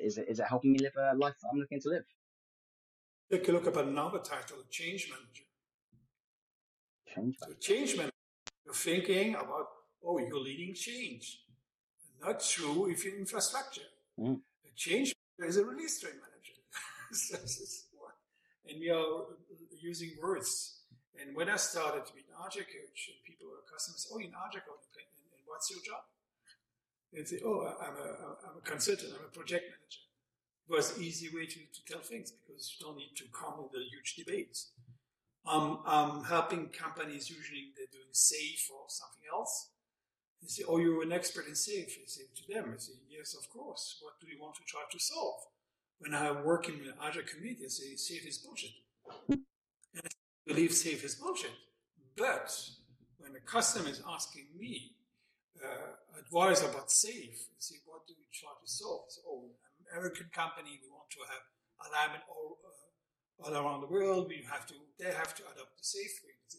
is 0.00 0.18
it 0.18 0.26
is 0.28 0.38
it 0.38 0.46
helping 0.48 0.70
me 0.70 0.78
live 0.78 0.92
a 0.96 1.16
life 1.16 1.34
that 1.42 1.48
I'm 1.52 1.58
looking 1.58 1.80
to 1.80 1.88
live? 1.88 2.04
Take 3.32 3.48
a 3.48 3.52
look 3.52 3.66
at 3.66 3.76
another 3.76 4.20
title, 4.20 4.58
Change 4.70 5.10
Manager. 5.10 5.44
Change 7.08 7.36
manager. 7.40 7.58
So 7.60 7.74
change 7.74 7.96
manager. 7.96 8.12
You're 8.64 8.74
thinking 8.74 9.34
about, 9.34 9.66
oh, 10.04 10.18
you're 10.18 10.38
leading 10.38 10.74
change. 10.74 11.40
Not 12.20 12.40
true 12.40 12.88
if 12.88 13.04
you're 13.04 13.18
infrastructure. 13.18 13.88
Mm. 14.18 14.36
A 14.36 14.70
change 14.76 15.12
manager 15.38 15.50
is 15.50 15.56
a 15.56 15.64
release 15.64 16.00
train 16.00 16.14
manager. 16.14 16.54
and 18.68 18.80
we 18.80 18.90
are 18.90 19.36
using 19.80 20.10
words. 20.20 20.80
And 21.20 21.36
when 21.36 21.48
I 21.48 21.56
started 21.56 22.06
to 22.06 22.12
be 22.12 22.20
an 22.20 22.34
agile 22.34 22.66
coach, 22.66 23.00
and 23.12 23.22
people 23.22 23.46
were 23.46 23.62
customers, 23.70 24.08
oh, 24.10 24.18
you're 24.18 24.28
an 24.28 24.40
agile 24.40 24.66
coach, 24.66 24.86
and, 24.98 25.06
and 25.36 25.42
what's 25.46 25.70
your 25.70 25.80
job? 25.84 26.02
And 27.14 27.28
say, 27.28 27.38
oh, 27.44 27.62
I'm 27.78 27.94
a, 27.94 28.08
I'm 28.50 28.56
a 28.58 28.64
consultant, 28.64 29.14
I'm 29.14 29.26
a 29.26 29.30
project 29.30 29.70
manager. 29.70 30.02
It 30.66 30.72
was 30.72 30.96
an 30.96 31.04
easy 31.04 31.30
way 31.30 31.46
to, 31.46 31.60
to 31.60 31.80
tell 31.86 32.00
things 32.00 32.32
because 32.32 32.74
you 32.74 32.86
don't 32.86 32.96
need 32.96 33.14
to 33.16 33.24
come 33.30 33.62
with 33.62 33.70
the 33.70 33.84
huge 33.84 34.16
debates. 34.16 34.72
Um, 35.46 35.84
I'm 35.84 36.24
helping 36.24 36.72
companies 36.72 37.28
usually 37.28 37.70
they're 37.76 37.92
doing 37.92 38.10
safe 38.12 38.66
or 38.72 38.88
something 38.88 39.28
else. 39.30 39.70
They 40.44 40.50
say, 40.50 40.64
oh, 40.68 40.76
you're 40.76 41.02
an 41.02 41.12
expert 41.12 41.46
in 41.48 41.54
safe. 41.54 41.96
I 41.96 42.04
say 42.06 42.24
to 42.36 42.52
them, 42.52 42.74
I 42.74 42.78
say, 42.78 42.92
yes, 43.08 43.34
of 43.34 43.48
course. 43.48 43.96
What 44.02 44.20
do 44.20 44.26
you 44.28 44.38
want 44.38 44.54
to 44.56 44.64
try 44.64 44.82
to 44.92 44.98
solve? 45.00 45.40
When 46.00 46.12
I 46.12 46.32
work 46.32 46.68
in 46.68 46.74
an 46.74 46.92
agile 47.02 47.22
community, 47.22 47.64
I 47.64 47.68
say, 47.68 47.96
safe 47.96 48.26
is 48.26 48.36
bullshit. 48.36 48.76
and 49.30 49.40
I 50.04 50.08
believe 50.46 50.72
safe 50.72 51.02
is 51.02 51.14
bullshit. 51.14 51.56
But 52.14 52.52
when 53.16 53.32
a 53.36 53.40
customer 53.40 53.88
is 53.88 54.02
asking 54.06 54.48
me 54.58 54.92
uh, 55.64 56.20
advice 56.20 56.60
about 56.62 56.90
safe, 56.90 57.48
I 57.48 57.60
say, 57.60 57.76
what 57.86 58.06
do 58.06 58.12
we 58.18 58.26
try 58.30 58.50
to 58.52 58.68
solve? 58.68 59.04
So, 59.08 59.22
oh, 59.26 59.48
American 59.96 60.28
company, 60.34 60.78
we 60.82 60.92
want 60.92 61.08
to 61.08 61.20
have 61.32 61.44
alignment 61.88 62.24
all, 62.28 62.58
uh, 62.68 63.48
all 63.48 63.54
around 63.56 63.80
the 63.80 63.86
world. 63.86 64.28
We 64.28 64.44
have 64.52 64.66
to, 64.66 64.74
they 64.98 65.06
have 65.06 65.34
to 65.36 65.42
adopt 65.54 65.78
the 65.78 65.84
safe. 65.84 66.20
Say, 66.48 66.58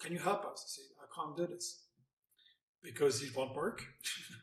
Can 0.00 0.12
you 0.12 0.20
help 0.20 0.46
us? 0.46 0.64
I 0.64 0.68
say, 0.80 0.88
I 0.96 1.06
can't 1.14 1.36
do 1.36 1.46
this 1.46 1.89
because 2.82 3.22
it 3.22 3.36
won't 3.36 3.54
work. 3.54 3.84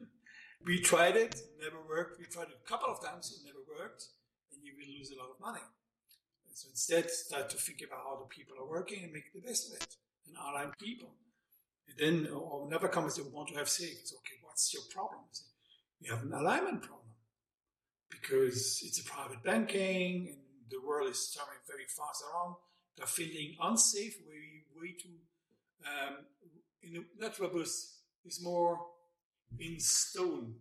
we 0.66 0.80
tried 0.80 1.16
it, 1.16 1.40
never 1.62 1.78
worked. 1.88 2.20
We 2.20 2.26
tried 2.26 2.50
it 2.50 2.60
a 2.64 2.70
couple 2.70 2.90
of 2.90 3.04
times, 3.04 3.32
it 3.32 3.46
never 3.46 3.64
worked, 3.80 4.06
and 4.52 4.62
you 4.64 4.74
will 4.78 4.98
lose 4.98 5.12
a 5.12 5.20
lot 5.20 5.30
of 5.34 5.40
money. 5.40 5.64
And 6.48 6.56
so 6.56 6.68
instead, 6.70 7.10
start 7.10 7.50
to 7.50 7.58
think 7.58 7.82
about 7.86 8.00
how 8.04 8.20
the 8.20 8.26
people 8.26 8.56
are 8.60 8.70
working 8.70 9.04
and 9.04 9.14
make 9.14 9.34
the 9.34 9.42
best 9.42 9.70
of 9.70 9.82
it 9.82 9.96
and 10.28 10.36
align 10.38 10.72
people. 10.80 11.10
And 11.88 12.26
then, 12.26 12.34
or 12.34 12.68
another 12.68 12.92
say, 13.10 13.22
we 13.22 13.30
want 13.30 13.50
to 13.50 13.56
have. 13.56 13.68
It's 13.68 14.14
okay, 14.14 14.38
what's 14.44 14.74
your 14.74 14.84
problem? 14.94 15.22
We 16.02 16.10
have 16.10 16.24
an 16.24 16.34
alignment 16.34 16.82
problem 16.84 17.08
because 18.10 18.82
it's 18.86 19.00
a 19.00 19.04
private 19.04 19.44
banking 19.44 20.28
and 20.30 20.38
the 20.70 20.86
world 20.86 21.10
is 21.10 21.36
turning 21.36 21.62
very 21.68 21.86
fast 21.86 22.24
around. 22.24 22.56
They're 22.98 23.08
feeling 23.08 23.56
unsafe, 23.62 24.18
way, 24.28 24.64
way 24.76 24.96
too, 25.00 25.18
um, 25.86 26.18
in 26.82 26.98
a, 26.98 27.22
not 27.22 27.40
robust, 27.40 27.97
is 28.26 28.44
more 28.44 28.80
in 29.60 29.80
stone, 29.80 30.56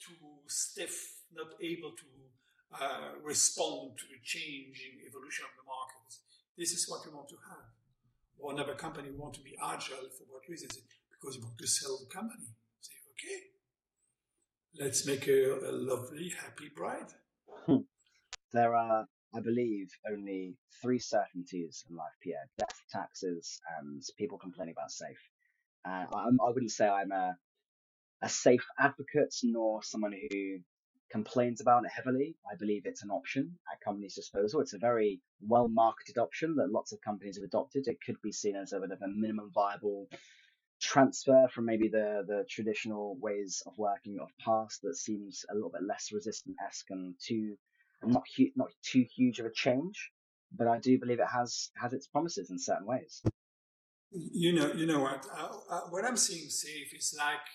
too 0.00 0.14
stiff, 0.46 1.22
not 1.34 1.54
able 1.60 1.92
to 1.92 2.06
uh, 2.80 3.12
respond 3.22 3.96
to 3.98 4.04
the 4.06 4.20
changing 4.22 5.00
evolution 5.06 5.44
of 5.44 5.54
the 5.56 5.64
markets. 5.66 6.20
This 6.58 6.72
is 6.72 6.88
what 6.88 7.00
we 7.06 7.14
want 7.14 7.28
to 7.28 7.36
have. 7.48 7.64
Or 8.38 8.52
another 8.52 8.74
company 8.74 9.10
want 9.16 9.34
to 9.34 9.40
be 9.40 9.56
agile 9.62 10.08
for 10.16 10.24
what 10.28 10.48
reasons? 10.48 10.78
Because 11.10 11.36
you 11.36 11.42
want 11.42 11.58
to 11.58 11.66
sell 11.66 11.98
the 11.98 12.14
company. 12.14 12.44
Say, 12.80 12.92
okay, 13.12 13.40
let's 14.78 15.06
make 15.06 15.26
a, 15.28 15.70
a 15.70 15.72
lovely, 15.72 16.32
happy 16.38 16.70
bride. 16.74 17.12
Hmm. 17.66 17.86
There 18.52 18.74
are, 18.74 19.06
I 19.34 19.40
believe, 19.40 19.88
only 20.10 20.56
three 20.82 20.98
certainties 20.98 21.84
in 21.88 21.96
life, 21.96 22.12
Pierre 22.22 22.48
death, 22.58 22.82
taxes, 22.90 23.60
and 23.78 24.02
people 24.18 24.38
complaining 24.38 24.74
about 24.76 24.90
safe. 24.90 25.18
Uh, 25.86 26.06
I, 26.14 26.28
I 26.46 26.50
wouldn't 26.50 26.72
say 26.72 26.88
I'm 26.88 27.12
a, 27.12 27.36
a 28.22 28.28
safe 28.28 28.66
advocate 28.78 29.34
nor 29.44 29.82
someone 29.82 30.12
who 30.30 30.58
complains 31.10 31.60
about 31.60 31.84
it 31.84 31.92
heavily. 31.94 32.36
I 32.50 32.56
believe 32.56 32.82
it's 32.86 33.04
an 33.04 33.10
option 33.10 33.58
at 33.72 33.80
companies' 33.82 34.16
disposal. 34.16 34.60
It's 34.60 34.74
a 34.74 34.78
very 34.78 35.20
well 35.40 35.68
marketed 35.68 36.18
option 36.18 36.56
that 36.56 36.72
lots 36.72 36.92
of 36.92 37.00
companies 37.02 37.36
have 37.36 37.44
adopted. 37.44 37.88
It 37.88 37.98
could 38.04 38.20
be 38.22 38.32
seen 38.32 38.56
as 38.56 38.72
a 38.72 38.80
bit 38.80 38.92
of 38.92 39.02
a 39.02 39.08
minimum 39.08 39.50
viable 39.54 40.08
transfer 40.82 41.48
from 41.54 41.66
maybe 41.66 41.88
the 41.88 42.24
the 42.28 42.44
traditional 42.50 43.16
ways 43.20 43.62
of 43.66 43.72
working 43.78 44.18
of 44.20 44.28
past 44.44 44.82
that 44.82 44.96
seems 44.96 45.44
a 45.50 45.54
little 45.54 45.70
bit 45.70 45.82
less 45.84 46.12
resistant 46.12 46.56
esque 46.66 46.90
and 46.90 47.14
too 47.20 47.56
not 48.04 48.24
hu- 48.36 48.52
not 48.56 48.70
too 48.82 49.06
huge 49.16 49.40
of 49.40 49.46
a 49.46 49.52
change. 49.52 50.12
But 50.52 50.68
I 50.68 50.78
do 50.78 50.98
believe 50.98 51.20
it 51.20 51.28
has 51.28 51.70
has 51.80 51.92
its 51.94 52.08
promises 52.08 52.50
in 52.50 52.58
certain 52.58 52.86
ways. 52.86 53.22
You 54.12 54.52
know, 54.54 54.72
you 54.72 54.86
know 54.86 55.00
what? 55.00 55.26
Uh, 55.36 55.48
uh, 55.70 55.80
what 55.90 56.04
I'm 56.04 56.16
seeing 56.16 56.48
safe 56.48 56.94
is 56.94 57.14
like 57.18 57.46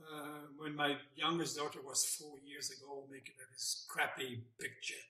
uh, 0.00 0.46
when 0.56 0.74
my 0.74 0.96
youngest 1.14 1.56
daughter 1.56 1.80
was 1.84 2.04
four 2.04 2.38
years 2.44 2.70
ago, 2.70 3.06
making 3.10 3.34
this 3.52 3.86
crappy 3.88 4.42
picture. 4.58 5.02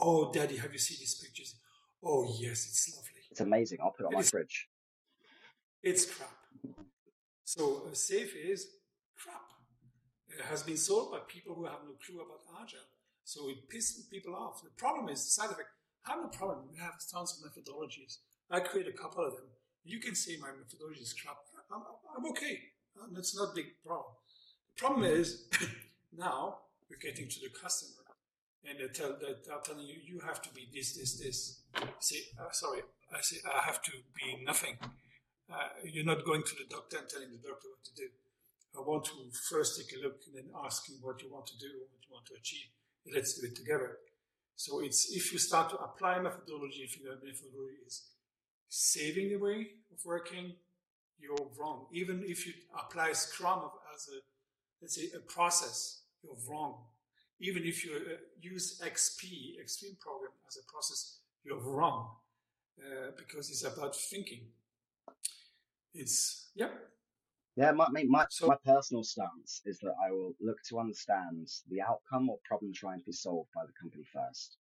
Oh, 0.00 0.32
Daddy, 0.32 0.56
have 0.56 0.72
you 0.72 0.78
seen 0.78 0.98
these 1.00 1.14
pictures? 1.16 1.56
Oh, 2.02 2.24
yes, 2.38 2.66
it's 2.68 2.94
lovely. 2.96 3.22
It's 3.30 3.40
amazing. 3.40 3.78
I'll 3.82 3.90
put 3.90 4.04
it 4.04 4.06
on 4.06 4.12
It 4.12 4.16
my 4.16 4.20
is- 4.20 4.30
fridge. 4.30 4.68
It's 5.82 6.06
crap. 6.06 6.30
So 7.44 7.82
a 7.90 7.94
safe 7.94 8.34
is 8.36 8.66
crap. 9.16 9.42
It 10.28 10.44
has 10.44 10.62
been 10.62 10.76
sold 10.76 11.12
by 11.12 11.18
people 11.26 11.54
who 11.54 11.64
have 11.66 11.80
no 11.84 11.94
clue 12.04 12.20
about 12.20 12.40
agile. 12.62 12.80
So 13.24 13.48
it 13.48 13.68
pisses 13.68 14.08
people 14.10 14.34
off. 14.34 14.62
The 14.62 14.70
problem 14.70 15.08
is 15.08 15.24
the 15.24 15.30
side 15.30 15.50
effect. 15.50 15.68
I 16.06 16.12
have 16.12 16.20
no 16.22 16.28
problem. 16.28 16.68
We 16.72 16.78
have 16.78 16.94
tons 17.12 17.36
of 17.36 17.50
methodologies. 17.50 18.18
I 18.50 18.60
create 18.60 18.88
a 18.88 18.92
couple 18.92 19.24
of 19.24 19.34
them. 19.34 19.44
You 19.88 20.00
can 20.00 20.14
say 20.14 20.36
my 20.36 20.52
methodology 20.52 21.00
is 21.00 21.14
crap. 21.14 21.38
I'm, 21.72 21.80
I'm 22.14 22.26
okay. 22.32 22.60
Um, 23.00 23.08
That's 23.14 23.34
not 23.34 23.52
a 23.52 23.54
big 23.54 23.80
problem. 23.80 24.12
The 24.68 24.76
problem 24.76 25.04
is 25.04 25.48
now 26.12 26.58
we're 26.90 27.00
getting 27.00 27.26
to 27.26 27.40
the 27.40 27.48
customer 27.48 28.04
and 28.68 28.76
they 28.78 28.92
tell, 28.92 29.16
they're 29.18 29.40
telling 29.64 29.86
you, 29.88 29.96
you 30.04 30.20
have 30.20 30.42
to 30.42 30.50
be 30.52 30.68
this, 30.74 30.92
this, 30.92 31.18
this. 31.18 31.62
Say, 32.00 32.20
uh, 32.38 32.52
sorry, 32.52 32.82
I 33.08 33.20
say, 33.22 33.38
I 33.48 33.64
have 33.64 33.80
to 33.82 33.92
be 34.12 34.44
nothing. 34.44 34.76
Uh, 35.48 35.56
you're 35.84 36.04
not 36.04 36.22
going 36.26 36.42
to 36.42 36.54
the 36.60 36.68
doctor 36.68 36.98
and 36.98 37.08
telling 37.08 37.30
the 37.32 37.40
doctor 37.40 37.72
what 37.72 37.84
to 37.88 37.94
do. 37.96 38.08
I 38.76 38.84
want 38.84 39.06
to 39.06 39.16
first 39.48 39.80
take 39.80 39.98
a 39.98 40.04
look 40.04 40.20
and 40.28 40.36
then 40.36 40.52
ask 40.64 40.86
you 40.90 40.96
what 41.00 41.22
you 41.22 41.32
want 41.32 41.46
to 41.46 41.56
do, 41.56 41.88
what 41.88 42.04
you 42.04 42.12
want 42.12 42.26
to 42.26 42.34
achieve. 42.36 42.68
Let's 43.08 43.40
do 43.40 43.46
it 43.46 43.56
together. 43.56 43.96
So 44.54 44.84
it's 44.84 45.08
if 45.16 45.32
you 45.32 45.38
start 45.38 45.70
to 45.70 45.76
apply 45.78 46.20
methodology, 46.20 46.84
if 46.84 46.98
you 46.98 47.06
your 47.06 47.16
methodology 47.24 47.80
is 47.86 48.02
saving 48.68 49.30
the 49.30 49.36
way 49.36 49.68
of 49.92 49.98
working, 50.04 50.52
you're 51.18 51.48
wrong. 51.58 51.86
Even 51.92 52.22
if 52.26 52.46
you 52.46 52.52
apply 52.78 53.12
Scrum 53.12 53.70
as 53.94 54.08
a, 54.08 54.18
let's 54.80 54.94
say, 54.96 55.08
a 55.16 55.20
process, 55.20 56.02
you're 56.22 56.36
wrong. 56.48 56.84
Even 57.40 57.64
if 57.64 57.84
you 57.84 57.92
uh, 57.94 58.16
use 58.40 58.80
XP, 58.84 59.60
Extreme 59.60 59.96
Program, 60.00 60.32
as 60.48 60.56
a 60.56 60.72
process, 60.72 61.18
you're 61.44 61.60
wrong. 61.60 62.10
Uh, 62.80 63.10
because 63.16 63.50
it's 63.50 63.64
about 63.64 63.94
thinking. 63.96 64.42
It's, 65.94 66.50
yep, 66.54 66.72
Yeah, 67.56 67.72
my 67.72 67.88
my 67.90 68.04
my, 68.08 68.26
So- 68.30 68.46
my 68.46 68.56
personal 68.64 69.02
stance 69.02 69.62
is 69.66 69.78
that 69.80 69.94
I 70.06 70.12
will 70.12 70.34
look 70.40 70.58
to 70.68 70.78
understand 70.78 71.48
the 71.68 71.80
outcome 71.80 72.30
or 72.30 72.38
problem 72.44 72.72
trying 72.72 73.00
to 73.00 73.06
be 73.06 73.12
solved 73.12 73.50
by 73.54 73.62
the 73.66 73.72
company 73.80 74.04
first. 74.12 74.58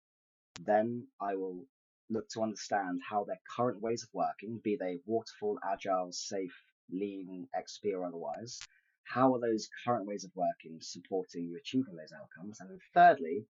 Then 0.63 1.07
I 1.19 1.33
will 1.35 1.65
look 2.13 2.29
to 2.29 2.41
understand 2.41 3.01
how 3.07 3.23
their 3.23 3.39
current 3.55 3.81
ways 3.81 4.03
of 4.03 4.09
working, 4.13 4.59
be 4.63 4.75
they 4.75 4.99
waterfall, 5.05 5.59
agile, 5.69 6.11
safe, 6.11 6.55
lean, 6.91 7.47
XP, 7.55 7.93
or 7.93 8.05
otherwise, 8.05 8.59
how 9.03 9.33
are 9.33 9.39
those 9.39 9.69
current 9.85 10.05
ways 10.05 10.23
of 10.23 10.31
working 10.35 10.79
supporting 10.81 11.45
you 11.45 11.57
achieving 11.57 11.95
those 11.95 12.13
outcomes? 12.13 12.59
And 12.59 12.69
then 12.69 12.79
thirdly, 12.93 13.45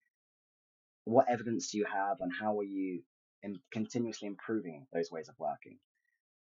what 1.04 1.28
evidence 1.28 1.70
do 1.70 1.78
you 1.78 1.84
have 1.84 2.20
and 2.20 2.32
how 2.32 2.58
are 2.58 2.64
you 2.64 3.02
in 3.42 3.60
continuously 3.72 4.26
improving 4.26 4.86
those 4.92 5.10
ways 5.10 5.28
of 5.28 5.38
working? 5.38 5.78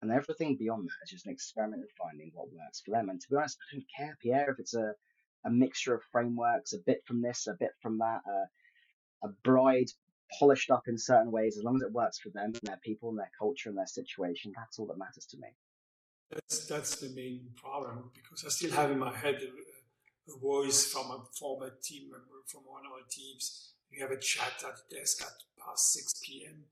And 0.02 0.12
everything 0.12 0.58
beyond 0.58 0.90
that 0.90 1.06
is 1.06 1.12
just 1.12 1.26
an 1.26 1.32
experiment 1.32 1.84
in 1.84 1.88
finding 1.98 2.32
what 2.34 2.52
works 2.52 2.82
for 2.82 2.92
them. 2.92 3.10
And 3.10 3.22
to 3.22 3.30
be 3.30 3.36
honest, 3.36 3.58
I 3.72 3.76
don't 3.76 3.86
care, 3.96 4.18
Pierre, 4.22 4.52
if 4.52 4.60
it's 4.60 4.74
a, 4.74 4.94
a 5.46 5.50
mixture 5.50 5.94
of 5.94 6.04
frameworks, 6.12 6.74
a 6.74 6.80
bit 6.80 7.04
from 7.06 7.22
this, 7.22 7.48
a 7.48 7.54
bit 7.54 7.72
from 7.82 8.00
that, 8.00 8.22
a, 8.28 9.28
a 9.28 9.30
bride 9.44 9.90
polished 10.40 10.72
up 10.72 10.88
in 10.88 10.98
certain 10.98 11.32
ways, 11.32 11.58
as 11.58 11.64
long 11.64 11.76
as 11.76 11.82
it 11.82 11.92
works 11.92 12.20
for 12.20 12.30
them 12.30 12.46
and 12.46 12.60
their 12.64 12.80
people 12.84 13.10
and 13.10 13.20
their 13.20 13.32
culture 13.38 13.70
and 13.70 13.78
their 13.78 13.88
situation, 13.88 14.54
that's 14.56 14.80
all 14.80 14.88
that 14.88 14.98
matters 14.98 15.26
to 15.28 15.38
me. 15.38 15.50
That's 16.32 16.66
that's 16.66 16.96
the 16.96 17.10
main 17.10 17.50
problem 17.56 18.10
because 18.14 18.44
I 18.46 18.50
still 18.50 18.72
have 18.72 18.92
in 18.92 19.00
my 19.00 19.16
head 19.16 19.36
a, 19.36 20.32
a 20.34 20.38
voice 20.40 20.92
from 20.92 21.12
a 21.12 21.24
former 21.38 21.72
team 21.84 22.10
member 22.12 22.42
from 22.48 22.62
one 22.66 22.86
of 22.86 22.92
our 22.92 23.08
teams. 23.10 23.74
You 23.92 24.02
have 24.02 24.12
a 24.12 24.20
chat 24.20 24.64
at 24.68 24.76
the 24.90 24.96
desk 24.96 25.22
at 25.22 25.34
past 25.64 25.94
6 25.94 26.14
p.m. 26.26 26.64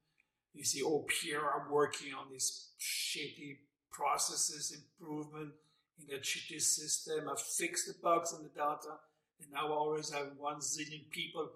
You 0.53 0.63
see, 0.63 0.81
oh, 0.83 1.05
Pierre, 1.07 1.53
I'm 1.53 1.71
working 1.71 2.13
on 2.13 2.31
these 2.31 2.69
shitty 2.79 3.57
processes 3.91 4.75
improvement 4.75 5.51
in 5.99 6.07
the 6.07 6.21
shitty 6.21 6.61
system. 6.61 7.29
I've 7.29 7.39
fixed 7.39 7.87
the 7.87 7.93
bugs 8.01 8.33
in 8.33 8.43
the 8.43 8.49
data, 8.49 8.97
and 9.39 9.51
now 9.51 9.67
I 9.67 9.71
always 9.71 10.11
have 10.11 10.27
one 10.37 10.59
zillion 10.59 11.09
people 11.11 11.49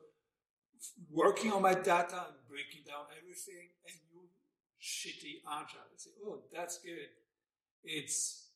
working 1.11 1.51
on 1.51 1.61
my 1.61 1.73
data 1.73 2.27
and 2.27 2.37
breaking 2.49 2.83
down 2.87 3.05
everything, 3.17 3.69
and 3.87 3.95
you 4.11 4.29
shitty 4.81 5.41
agile. 5.47 5.87
You 5.91 5.97
say, 5.97 6.11
oh, 6.25 6.39
that's 6.53 6.79
good. 6.79 7.09
It's 7.83 8.49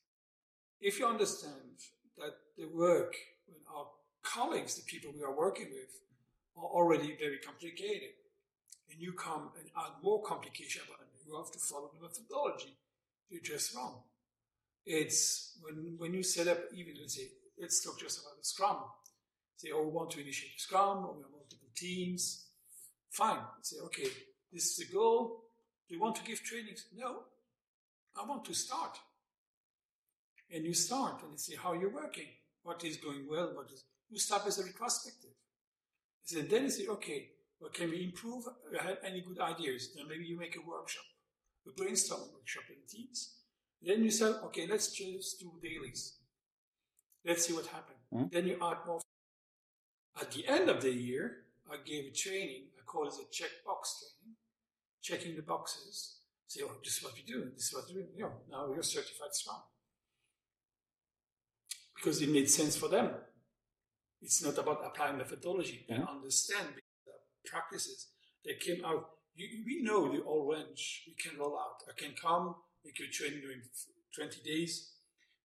if 0.81 1.00
you 1.00 1.05
understand 1.07 1.77
that 2.17 2.33
the 2.57 2.67
work 2.74 3.15
when 3.48 3.62
our 3.75 3.88
colleagues, 4.24 4.75
the 4.75 4.83
people 4.83 5.12
we 5.15 5.24
are 5.24 5.36
working 5.36 5.67
with, 5.71 5.93
are 6.57 6.69
already 6.69 7.15
very 7.19 7.39
complicated, 7.39 8.13
and 8.89 9.00
you 9.00 9.13
come 9.13 9.50
and 9.59 9.69
add 9.77 10.03
more 10.03 10.21
complication, 10.24 10.81
but 10.88 11.07
you 11.25 11.36
have 11.38 11.51
to 11.51 11.59
follow 11.59 11.91
the 11.93 12.05
methodology. 12.05 12.75
You're 13.29 13.41
just 13.41 13.75
wrong. 13.75 14.03
It's 14.86 15.57
when 15.62 15.95
when 15.98 16.13
you 16.13 16.24
set 16.24 16.48
up 16.48 16.59
even 16.74 16.95
let's 17.00 17.15
say 17.15 17.27
let's 17.59 17.83
talk 17.83 18.00
just 18.00 18.19
about 18.19 18.38
the 18.38 18.43
Scrum. 18.43 18.77
Say, 19.57 19.69
oh, 19.74 19.83
we 19.83 19.91
want 19.91 20.09
to 20.12 20.21
initiate 20.21 20.59
Scrum, 20.59 21.05
or 21.05 21.13
we 21.17 21.24
teams. 21.79 22.48
Fine. 23.09 23.41
Say, 23.62 23.77
okay, 23.86 24.09
this 24.51 24.65
is 24.65 24.77
the 24.77 24.93
goal. 24.93 25.43
Do 25.88 25.95
you 25.95 26.01
want 26.01 26.15
to 26.17 26.24
give 26.24 26.43
trainings? 26.43 26.86
No. 26.95 27.24
I 28.19 28.25
want 28.25 28.45
to 28.45 28.53
start. 28.53 28.98
And 30.51 30.65
you 30.65 30.74
start 30.74 31.21
and 31.24 31.31
you 31.31 31.38
see 31.38 31.55
how 31.55 31.74
you're 31.74 31.93
working, 31.93 32.27
what 32.63 32.83
is 32.83 32.98
going 32.98 33.27
well, 33.29 33.51
what 33.55 33.71
is 33.71 33.83
you 34.09 34.17
start 34.17 34.45
with 34.45 34.57
a 34.57 34.63
retrospective. 34.63 35.31
And 36.36 36.50
then 36.50 36.63
you 36.63 36.69
say, 36.69 36.88
okay, 36.88 37.29
what 37.59 37.74
can 37.74 37.89
we 37.89 38.03
improve? 38.03 38.45
Have 38.79 38.98
any 39.03 39.21
good 39.21 39.39
ideas? 39.39 39.89
Then 39.95 40.07
maybe 40.07 40.25
you 40.25 40.38
make 40.38 40.55
a 40.55 40.67
workshop, 40.67 41.03
a 41.67 41.71
brainstorming 41.71 42.33
workshop 42.33 42.63
in 42.69 42.75
teams. 42.88 43.36
Then 43.81 44.03
you 44.03 44.12
say, 44.12 44.25
okay, 44.25 44.67
let's 44.67 44.91
just 44.91 45.39
do 45.39 45.51
dailies. 45.62 46.17
Let's 47.25 47.45
see 47.45 47.53
what 47.53 47.67
happens. 47.67 48.00
Mm-hmm. 48.13 48.27
Then 48.31 48.48
you 48.48 48.53
add 48.55 48.77
more. 48.86 49.00
At 50.19 50.31
the 50.31 50.48
end 50.48 50.69
of 50.69 50.81
the 50.81 50.91
year, 50.91 51.45
I 51.72 51.78
gave 51.86 52.06
a 52.06 52.16
training. 52.16 52.64
I 52.78 52.84
call 52.86 53.08
it 53.08 53.14
a 53.14 53.28
checkbox 53.30 53.82
training, 54.00 54.36
checking 55.02 55.36
the 55.36 55.44
boxes. 55.44 56.18
Say, 56.48 56.62
oh, 56.66 56.76
this 56.84 56.98
is 56.98 57.04
what 57.04 57.14
we 57.14 57.22
do. 57.22 57.52
This 57.54 57.68
is 57.68 57.74
what 57.74 57.86
we 57.88 58.02
do. 58.02 58.08
You 58.16 58.24
know, 58.24 58.32
now 58.50 58.74
you're 58.74 58.84
certified 58.84 59.34
Scrum 59.34 59.62
because 61.96 62.22
it 62.22 62.30
made 62.30 62.50
sense 62.50 62.76
for 62.76 62.88
them. 62.88 63.12
It's 64.22 64.44
not 64.44 64.58
about 64.58 64.82
applying 64.86 65.18
methodology 65.18 65.86
and 65.90 66.08
understand 66.08 66.70
the 67.06 67.12
practices 67.50 68.08
that 68.46 68.60
came 68.60 68.84
out. 68.86 69.10
You, 69.36 69.48
we 69.66 69.82
know 69.84 70.12
the 70.12 70.24
old 70.24 70.54
range 70.54 71.04
we 71.08 71.14
can 71.14 71.40
roll 71.40 71.58
out. 71.58 71.84
I 71.88 72.00
can 72.00 72.14
come, 72.22 72.56
make 72.84 73.00
your 73.00 73.10
training 73.12 73.42
during 73.42 73.62
20 74.16 74.42
days, 74.42 74.94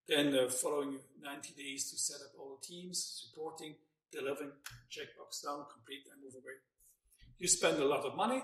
then 0.09 0.33
the 0.33 0.49
following 0.49 0.99
90 1.23 1.55
days 1.57 1.91
to 1.91 1.99
set 1.99 2.21
up 2.25 2.33
all 2.39 2.59
the 2.61 2.67
teams, 2.67 3.25
supporting, 3.31 3.75
delivering, 4.15 4.53
checkbox 4.91 5.43
down, 5.43 5.67
complete, 5.73 6.07
and 6.11 6.23
move 6.23 6.35
away. 6.35 6.57
You 7.39 7.49
spend 7.49 7.79
a 7.81 7.85
lot 7.85 8.05
of 8.05 8.15
money, 8.15 8.43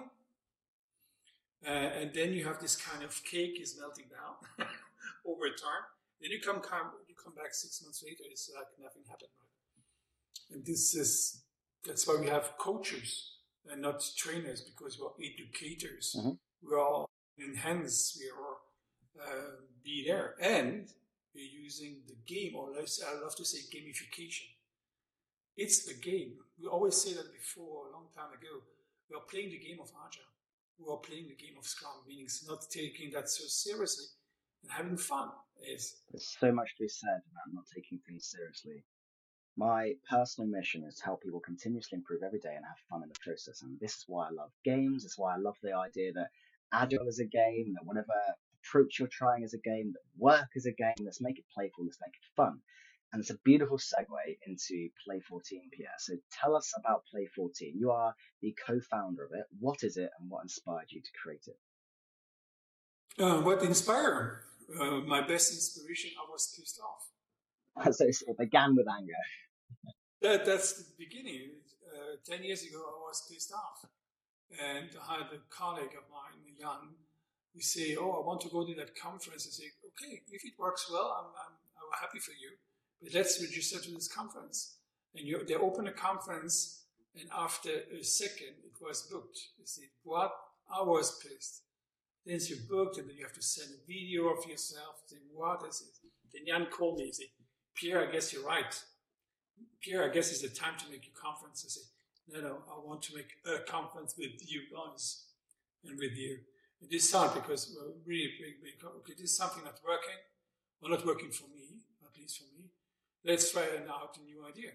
uh, 1.66 1.70
and 1.70 2.12
then 2.12 2.32
you 2.32 2.44
have 2.44 2.58
this 2.58 2.76
kind 2.76 3.04
of 3.04 3.22
cake 3.24 3.60
is 3.60 3.78
melting 3.78 4.06
down 4.10 4.66
over 5.26 5.46
time. 5.48 5.84
Then 6.20 6.30
you 6.32 6.40
come, 6.40 6.60
come 6.60 6.90
you 7.08 7.14
come 7.14 7.34
back 7.34 7.54
six 7.54 7.82
months 7.82 8.02
later, 8.04 8.24
it's 8.30 8.50
like 8.54 8.66
nothing 8.82 9.02
happened, 9.08 9.30
right? 9.38 10.56
And 10.56 10.66
this 10.66 10.94
is 10.94 11.42
that's 11.86 12.06
why 12.06 12.16
we 12.20 12.26
have 12.28 12.58
coaches 12.58 13.38
and 13.70 13.80
not 13.80 14.04
trainers 14.16 14.60
because 14.60 14.98
we're 14.98 15.24
educators. 15.24 16.16
Mm-hmm. 16.18 16.30
We're 16.62 16.80
all 16.80 17.08
in 17.38 17.54
hands. 17.54 18.18
We 18.18 18.26
are 18.28 19.26
uh, 19.26 19.50
be 19.84 20.04
there, 20.06 20.34
and 20.40 20.88
we're 21.34 21.44
using 21.44 22.02
the 22.06 22.16
game, 22.26 22.54
or 22.56 22.70
I 22.70 23.22
love 23.22 23.36
to 23.36 23.44
say 23.44 23.58
gamification. 23.74 24.48
It's 25.56 25.84
the 25.84 25.94
game. 25.94 26.34
We 26.60 26.68
always 26.68 26.96
say 26.96 27.14
that 27.14 27.32
before 27.32 27.88
a 27.88 27.92
long 27.92 28.06
time 28.14 28.32
ago. 28.32 28.62
We 29.10 29.16
are 29.16 29.26
playing 29.28 29.50
the 29.50 29.58
game 29.58 29.78
of 29.80 29.90
Agile. 30.06 30.30
We 30.78 30.86
are 30.90 30.98
playing 30.98 31.28
the 31.28 31.34
game 31.34 31.58
of 31.58 31.66
Scrum, 31.66 31.92
meaning 32.06 32.28
not 32.48 32.64
taking 32.70 33.10
that 33.12 33.28
so 33.28 33.44
seriously 33.46 34.06
and 34.62 34.72
having 34.72 34.96
fun. 34.96 35.28
Is 35.60 35.96
there's 36.10 36.36
so 36.40 36.52
much 36.52 36.68
to 36.76 36.84
be 36.84 36.88
said 36.88 37.20
about 37.30 37.52
not 37.52 37.64
taking 37.74 37.98
things 38.06 38.30
seriously. 38.30 38.82
My 39.56 39.92
personal 40.08 40.48
mission 40.48 40.84
is 40.84 40.96
to 40.96 41.04
help 41.04 41.22
people 41.22 41.40
continuously 41.40 41.96
improve 41.96 42.22
every 42.22 42.38
day 42.38 42.54
and 42.54 42.64
have 42.64 42.78
fun 42.88 43.02
in 43.02 43.10
the 43.10 43.18
process. 43.20 43.60
And 43.62 43.78
this 43.78 43.92
is 43.92 44.04
why 44.06 44.28
I 44.28 44.30
love 44.30 44.52
games. 44.64 45.04
It's 45.04 45.18
why 45.18 45.34
I 45.34 45.38
love 45.38 45.56
the 45.62 45.76
idea 45.76 46.12
that 46.14 46.30
Agile 46.72 47.08
is 47.08 47.18
a 47.18 47.26
game, 47.26 47.74
that 47.74 47.84
whatever 47.84 48.14
approach 48.64 48.98
you're 48.98 49.08
trying 49.08 49.42
is 49.42 49.54
a 49.54 49.58
game, 49.58 49.92
that 49.92 50.06
work 50.16 50.48
is 50.54 50.66
a 50.66 50.72
game. 50.72 50.94
Let's 51.00 51.20
make 51.20 51.38
it 51.38 51.44
playful, 51.52 51.84
let's 51.84 51.98
make 52.00 52.14
it 52.14 52.36
fun. 52.36 52.60
And 53.12 53.20
it's 53.20 53.30
a 53.30 53.38
beautiful 53.44 53.78
segue 53.78 54.36
into 54.46 54.88
Play 55.04 55.20
14, 55.20 55.70
Pierre. 55.76 55.90
So 55.98 56.14
tell 56.40 56.54
us 56.54 56.72
about 56.78 57.04
Play 57.10 57.26
14. 57.34 57.74
You 57.76 57.90
are 57.90 58.14
the 58.40 58.54
co-founder 58.66 59.24
of 59.24 59.30
it. 59.32 59.46
What 59.58 59.82
is 59.82 59.96
it 59.96 60.10
and 60.18 60.30
what 60.30 60.42
inspired 60.44 60.86
you 60.90 61.00
to 61.00 61.10
create 61.20 61.46
it? 61.46 63.22
Uh, 63.22 63.42
what 63.42 63.62
inspired? 63.62 64.42
Uh, 64.78 65.00
my 65.06 65.20
best 65.26 65.52
inspiration, 65.52 66.10
I 66.16 66.30
was 66.30 66.54
pissed 66.56 66.80
off. 66.80 67.92
so 67.96 68.06
it 68.06 68.38
began 68.38 68.76
with 68.76 68.86
anger. 68.88 69.12
that, 70.22 70.44
that's 70.46 70.74
the 70.74 70.84
beginning. 70.98 71.50
Uh, 71.84 72.16
Ten 72.24 72.44
years 72.44 72.62
ago, 72.62 72.78
I 72.78 73.08
was 73.08 73.26
pissed 73.30 73.52
off. 73.52 73.90
And 74.50 74.90
I 74.94 75.14
had 75.14 75.26
a 75.32 75.40
colleague 75.50 75.94
of 75.98 76.06
mine, 76.10 76.54
Jan, 76.58 76.94
we 77.54 77.62
say, 77.62 77.96
oh, 77.98 78.22
I 78.22 78.26
want 78.26 78.40
to 78.42 78.48
go 78.48 78.66
to 78.66 78.74
that 78.74 78.94
conference. 78.94 79.46
I 79.46 79.50
say, 79.50 79.68
okay, 79.90 80.22
if 80.30 80.44
it 80.44 80.54
works 80.58 80.90
well, 80.90 81.10
I'm, 81.18 81.30
I'm, 81.34 81.54
I'm 81.54 81.92
happy 82.00 82.18
for 82.18 82.32
you. 82.32 82.54
Let's 83.14 83.40
register 83.40 83.80
to 83.80 83.90
this 83.92 84.08
conference. 84.08 84.76
And 85.14 85.26
you, 85.26 85.44
they 85.46 85.54
open 85.54 85.88
a 85.88 85.92
conference, 85.92 86.84
and 87.18 87.28
after 87.36 87.70
a 87.70 88.04
second, 88.04 88.54
it 88.64 88.72
was 88.80 89.08
booked. 89.10 89.38
You 89.58 89.66
see, 89.66 89.86
what? 90.02 90.32
Was 90.84 91.18
pissed. 91.18 91.62
Then 92.24 92.38
you 92.46 92.56
booked, 92.68 92.98
and 92.98 93.08
then 93.08 93.16
you 93.16 93.24
have 93.24 93.34
to 93.34 93.42
send 93.42 93.70
a 93.70 93.86
video 93.86 94.28
of 94.28 94.46
yourself. 94.48 95.02
Say, 95.06 95.16
what 95.32 95.64
is 95.68 95.82
it? 95.82 96.08
Then 96.32 96.46
Jan 96.46 96.70
called 96.70 96.98
me 96.98 97.10
said, 97.10 97.26
Pierre, 97.74 98.06
I 98.06 98.12
guess 98.12 98.32
you're 98.32 98.46
right. 98.46 98.80
Pierre, 99.80 100.04
I 100.04 100.12
guess 100.12 100.30
it's 100.30 100.42
the 100.42 100.48
time 100.48 100.74
to 100.78 100.90
make 100.90 101.06
your 101.06 101.16
conference. 101.20 101.64
I 101.66 101.68
said, 101.68 101.88
no, 102.32 102.48
no, 102.48 102.58
I 102.70 102.86
want 102.86 103.02
to 103.02 103.16
make 103.16 103.32
a 103.46 103.68
conference 103.68 104.14
with 104.16 104.30
you 104.48 104.60
guys 104.72 105.24
and 105.84 105.98
with 105.98 106.16
you. 106.16 106.38
And 106.80 106.88
this 106.90 107.10
time, 107.10 107.30
because 107.34 107.74
we're 107.74 107.92
really 108.06 108.30
big, 108.38 108.62
big, 108.62 108.84
okay, 108.84 109.14
this 109.18 109.32
is 109.32 109.36
something 109.36 109.64
that's 109.64 109.82
working. 109.82 110.20
Well, 110.80 110.92
not 110.92 111.04
working 111.04 111.30
for 111.30 111.48
me, 111.48 111.82
at 112.02 112.16
least 112.16 112.38
for 112.38 112.44
me. 112.56 112.70
Let's 113.24 113.52
try 113.52 113.62
out 113.62 114.18
a 114.20 114.24
new 114.24 114.44
idea. 114.48 114.70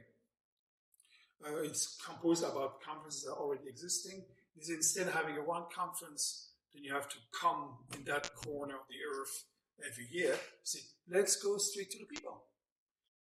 Uh, 1.44 1.64
it's 1.64 1.98
composed 2.06 2.44
about 2.44 2.82
conferences 2.82 3.24
that 3.24 3.32
are 3.32 3.38
already 3.38 3.68
existing. 3.68 4.24
Is 4.58 4.70
instead 4.70 5.08
of 5.08 5.14
having 5.14 5.38
a 5.38 5.44
one 5.44 5.64
conference 5.76 6.46
then 6.76 6.84
you 6.84 6.94
have 6.94 7.08
to 7.10 7.18
come 7.40 7.78
in 7.96 8.04
that 8.06 8.30
corner 8.36 8.76
of 8.76 8.82
the 8.90 8.96
earth 9.20 9.46
every 9.86 10.08
year. 10.12 10.36
Say, 10.64 10.80
let's 11.10 11.38
go 11.38 11.58
straight 11.58 11.90
to 11.92 12.00
the 12.00 12.06
people. 12.06 12.44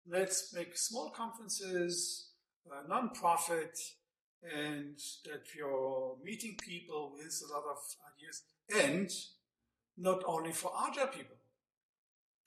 Let's 0.09 0.53
make 0.55 0.77
small 0.77 1.11
conferences, 1.11 2.31
uh, 2.71 2.83
non-profit, 2.89 3.79
and 4.43 4.97
that 5.25 5.43
you're 5.57 6.17
meeting 6.23 6.57
people 6.61 7.13
with 7.17 7.43
a 7.49 7.53
lot 7.53 7.65
of 7.71 7.79
ideas, 8.15 8.43
and 8.85 9.11
not 9.97 10.23
only 10.27 10.53
for 10.53 10.71
agile 10.89 11.09
people, 11.09 11.37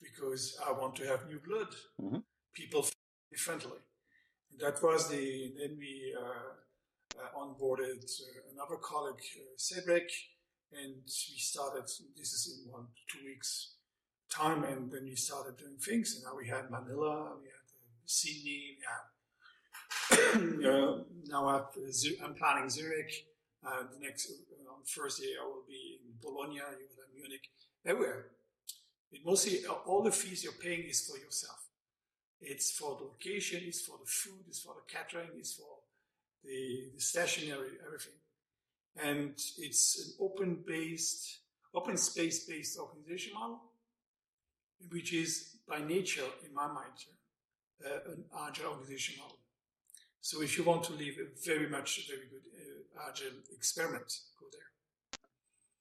because 0.02 0.58
I 0.66 0.72
want 0.72 0.96
to 0.98 1.08
have 1.08 1.28
new 1.28 1.40
blood, 1.46 1.68
mm-hmm. 2.02 2.20
People 2.54 2.86
differently. 3.32 3.80
That 4.60 4.82
was 4.84 5.10
the 5.10 5.54
then 5.58 5.78
we 5.80 6.14
uh, 6.18 6.54
uh, 7.20 7.40
onboarded 7.40 8.04
uh, 8.04 8.54
another 8.54 8.78
colleague, 8.82 9.24
uh, 9.38 9.56
Cedric, 9.58 10.10
and 10.72 10.96
we 11.06 11.38
started, 11.38 11.84
this 12.18 12.34
is 12.34 12.62
in 12.66 12.72
one, 12.72 12.88
two 13.12 13.26
weeks 13.26 13.76
time, 14.30 14.64
and 14.64 14.92
then 14.92 15.06
we 15.06 15.16
started 15.16 15.58
doing 15.58 15.78
things. 15.78 16.16
And 16.16 16.24
now 16.24 16.38
we 16.38 16.48
had 16.48 16.70
Manila, 16.70 17.34
we 17.42 17.48
had 17.48 17.66
Sydney, 18.06 18.78
we 18.78 18.84
had, 18.86 20.66
uh, 20.70 20.98
now 21.28 21.48
I'm 21.48 22.34
planning 22.36 22.70
Zurich. 22.70 23.12
Uh, 23.66 23.84
the 23.92 24.00
next, 24.00 24.32
uh, 24.32 24.74
on 24.74 24.84
Thursday, 24.86 25.34
I 25.42 25.46
will 25.46 25.66
be 25.68 26.00
in 26.06 26.14
Bologna, 26.22 26.56
you 26.56 26.62
will 26.62 27.04
have 27.04 27.14
Munich, 27.14 27.50
everywhere. 27.86 28.28
It 29.12 29.22
mostly, 29.26 29.66
all 29.86 30.04
the 30.04 30.12
fees 30.12 30.44
you're 30.44 30.54
paying 30.54 30.84
is 30.84 31.06
for 31.06 31.18
yourself. 31.18 31.69
It's 32.42 32.72
for 32.72 32.98
the 32.98 33.04
location, 33.04 33.62
it's 33.66 33.82
for 33.82 33.98
the 33.98 34.10
food, 34.10 34.46
it's 34.48 34.62
for 34.62 34.74
the 34.76 34.94
catering, 34.94 35.30
it's 35.38 35.54
for 35.54 35.80
the, 36.44 36.92
the 36.96 37.54
everything 37.86 38.14
and 39.04 39.32
it's 39.58 40.00
an 40.00 40.26
open 40.26 40.64
based, 40.66 41.40
open 41.74 41.98
space 41.98 42.46
based 42.46 42.78
organization 42.80 43.34
model, 43.34 43.62
which 44.92 45.14
is 45.14 45.58
by 45.68 45.80
nature, 45.80 46.26
in 46.46 46.54
my 46.54 46.68
mind, 46.68 47.06
uh, 47.86 48.12
an 48.12 48.24
agile 48.48 48.72
organization 48.72 49.16
model. 49.20 49.38
So 50.22 50.42
if 50.42 50.58
you 50.58 50.64
want 50.64 50.84
to 50.86 50.94
live 50.94 51.16
a 51.20 51.28
very 51.46 51.70
much 51.70 52.08
very 52.08 52.28
good 52.30 52.44
uh, 52.54 53.10
agile 53.10 53.40
experiment, 53.56 54.12
go 54.40 54.48
there. 54.52 54.69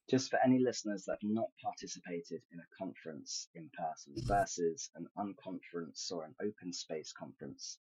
Just 0.08 0.30
for 0.30 0.38
any 0.42 0.58
listeners 0.58 1.04
that 1.04 1.18
have 1.20 1.30
not 1.30 1.50
participated 1.62 2.40
in 2.50 2.60
a 2.60 2.76
conference 2.76 3.48
in 3.54 3.68
person 3.76 4.14
versus 4.26 4.90
an 4.94 5.06
unconference 5.18 6.10
or 6.10 6.24
an 6.24 6.34
open 6.40 6.72
space 6.72 7.12
conference, 7.12 7.78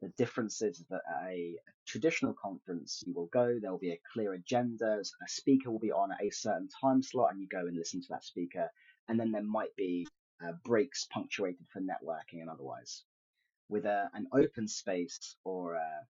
the 0.00 0.08
difference 0.16 0.62
is 0.62 0.84
that 0.88 1.02
at 1.08 1.30
a, 1.30 1.56
traditional 1.86 2.34
conference, 2.34 3.02
you 3.06 3.12
will 3.12 3.26
go, 3.26 3.58
there 3.60 3.70
will 3.70 3.78
be 3.78 3.92
a 3.92 4.00
clear 4.12 4.34
agenda, 4.34 5.00
a 5.00 5.28
speaker 5.28 5.70
will 5.70 5.78
be 5.78 5.92
on 5.92 6.12
at 6.12 6.22
a 6.22 6.30
certain 6.30 6.68
time 6.80 7.02
slot, 7.02 7.32
and 7.32 7.40
you 7.40 7.48
go 7.48 7.66
and 7.66 7.76
listen 7.76 8.00
to 8.00 8.08
that 8.10 8.24
speaker. 8.24 8.70
And 9.08 9.18
then 9.18 9.32
there 9.32 9.42
might 9.42 9.74
be 9.76 10.06
uh, 10.44 10.52
breaks 10.64 11.06
punctuated 11.10 11.66
for 11.72 11.80
networking 11.80 12.40
and 12.40 12.48
otherwise. 12.50 13.04
With 13.68 13.84
a, 13.86 14.10
an 14.14 14.28
open 14.32 14.68
space 14.68 15.36
or 15.44 15.74
a, 15.74 16.06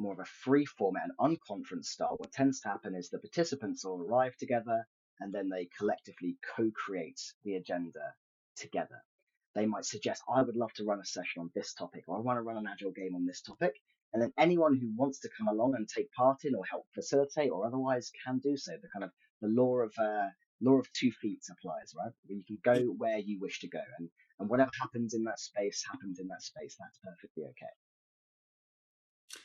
more 0.00 0.14
of 0.14 0.18
a 0.18 0.24
free 0.24 0.64
format, 0.64 1.04
an 1.04 1.14
unconference 1.20 1.84
style, 1.84 2.16
what 2.16 2.32
tends 2.32 2.60
to 2.60 2.68
happen 2.68 2.94
is 2.94 3.10
the 3.10 3.18
participants 3.18 3.84
all 3.84 4.00
arrive 4.00 4.34
together 4.36 4.86
and 5.20 5.32
then 5.32 5.50
they 5.50 5.68
collectively 5.76 6.38
co-create 6.56 7.20
the 7.44 7.54
agenda 7.54 8.14
together. 8.56 9.02
They 9.54 9.66
might 9.66 9.84
suggest, 9.84 10.22
I 10.34 10.42
would 10.42 10.56
love 10.56 10.72
to 10.74 10.84
run 10.84 11.00
a 11.00 11.04
session 11.04 11.40
on 11.40 11.50
this 11.54 11.74
topic, 11.74 12.04
or 12.06 12.16
I 12.16 12.20
want 12.20 12.38
to 12.38 12.42
run 12.42 12.56
an 12.56 12.66
agile 12.66 12.92
game 12.92 13.14
on 13.14 13.26
this 13.26 13.42
topic. 13.42 13.74
And 14.12 14.22
then 14.22 14.32
anyone 14.38 14.76
who 14.76 14.90
wants 14.96 15.20
to 15.20 15.28
come 15.36 15.48
along 15.48 15.74
and 15.76 15.88
take 15.88 16.10
part 16.12 16.38
in 16.44 16.54
or 16.54 16.64
help 16.64 16.86
facilitate 16.94 17.50
or 17.50 17.66
otherwise 17.66 18.10
can 18.24 18.38
do 18.38 18.56
so. 18.56 18.72
The 18.72 18.88
kind 18.92 19.04
of 19.04 19.10
the 19.42 19.48
law 19.48 19.78
of 19.78 19.92
uh, 19.98 20.28
law 20.60 20.78
of 20.78 20.92
two 20.92 21.12
feet 21.12 21.42
applies, 21.50 21.92
right? 21.96 22.12
Where 22.24 22.36
you 22.38 22.44
can 22.44 22.58
go 22.64 22.86
where 22.96 23.18
you 23.18 23.38
wish 23.38 23.60
to 23.60 23.68
go, 23.68 23.82
and 23.98 24.08
and 24.38 24.48
whatever 24.48 24.70
happens 24.80 25.14
in 25.14 25.24
that 25.24 25.38
space 25.38 25.84
happens 25.88 26.18
in 26.18 26.28
that 26.28 26.42
space. 26.42 26.76
That's 26.80 26.98
perfectly 27.04 27.44
okay. 27.44 27.74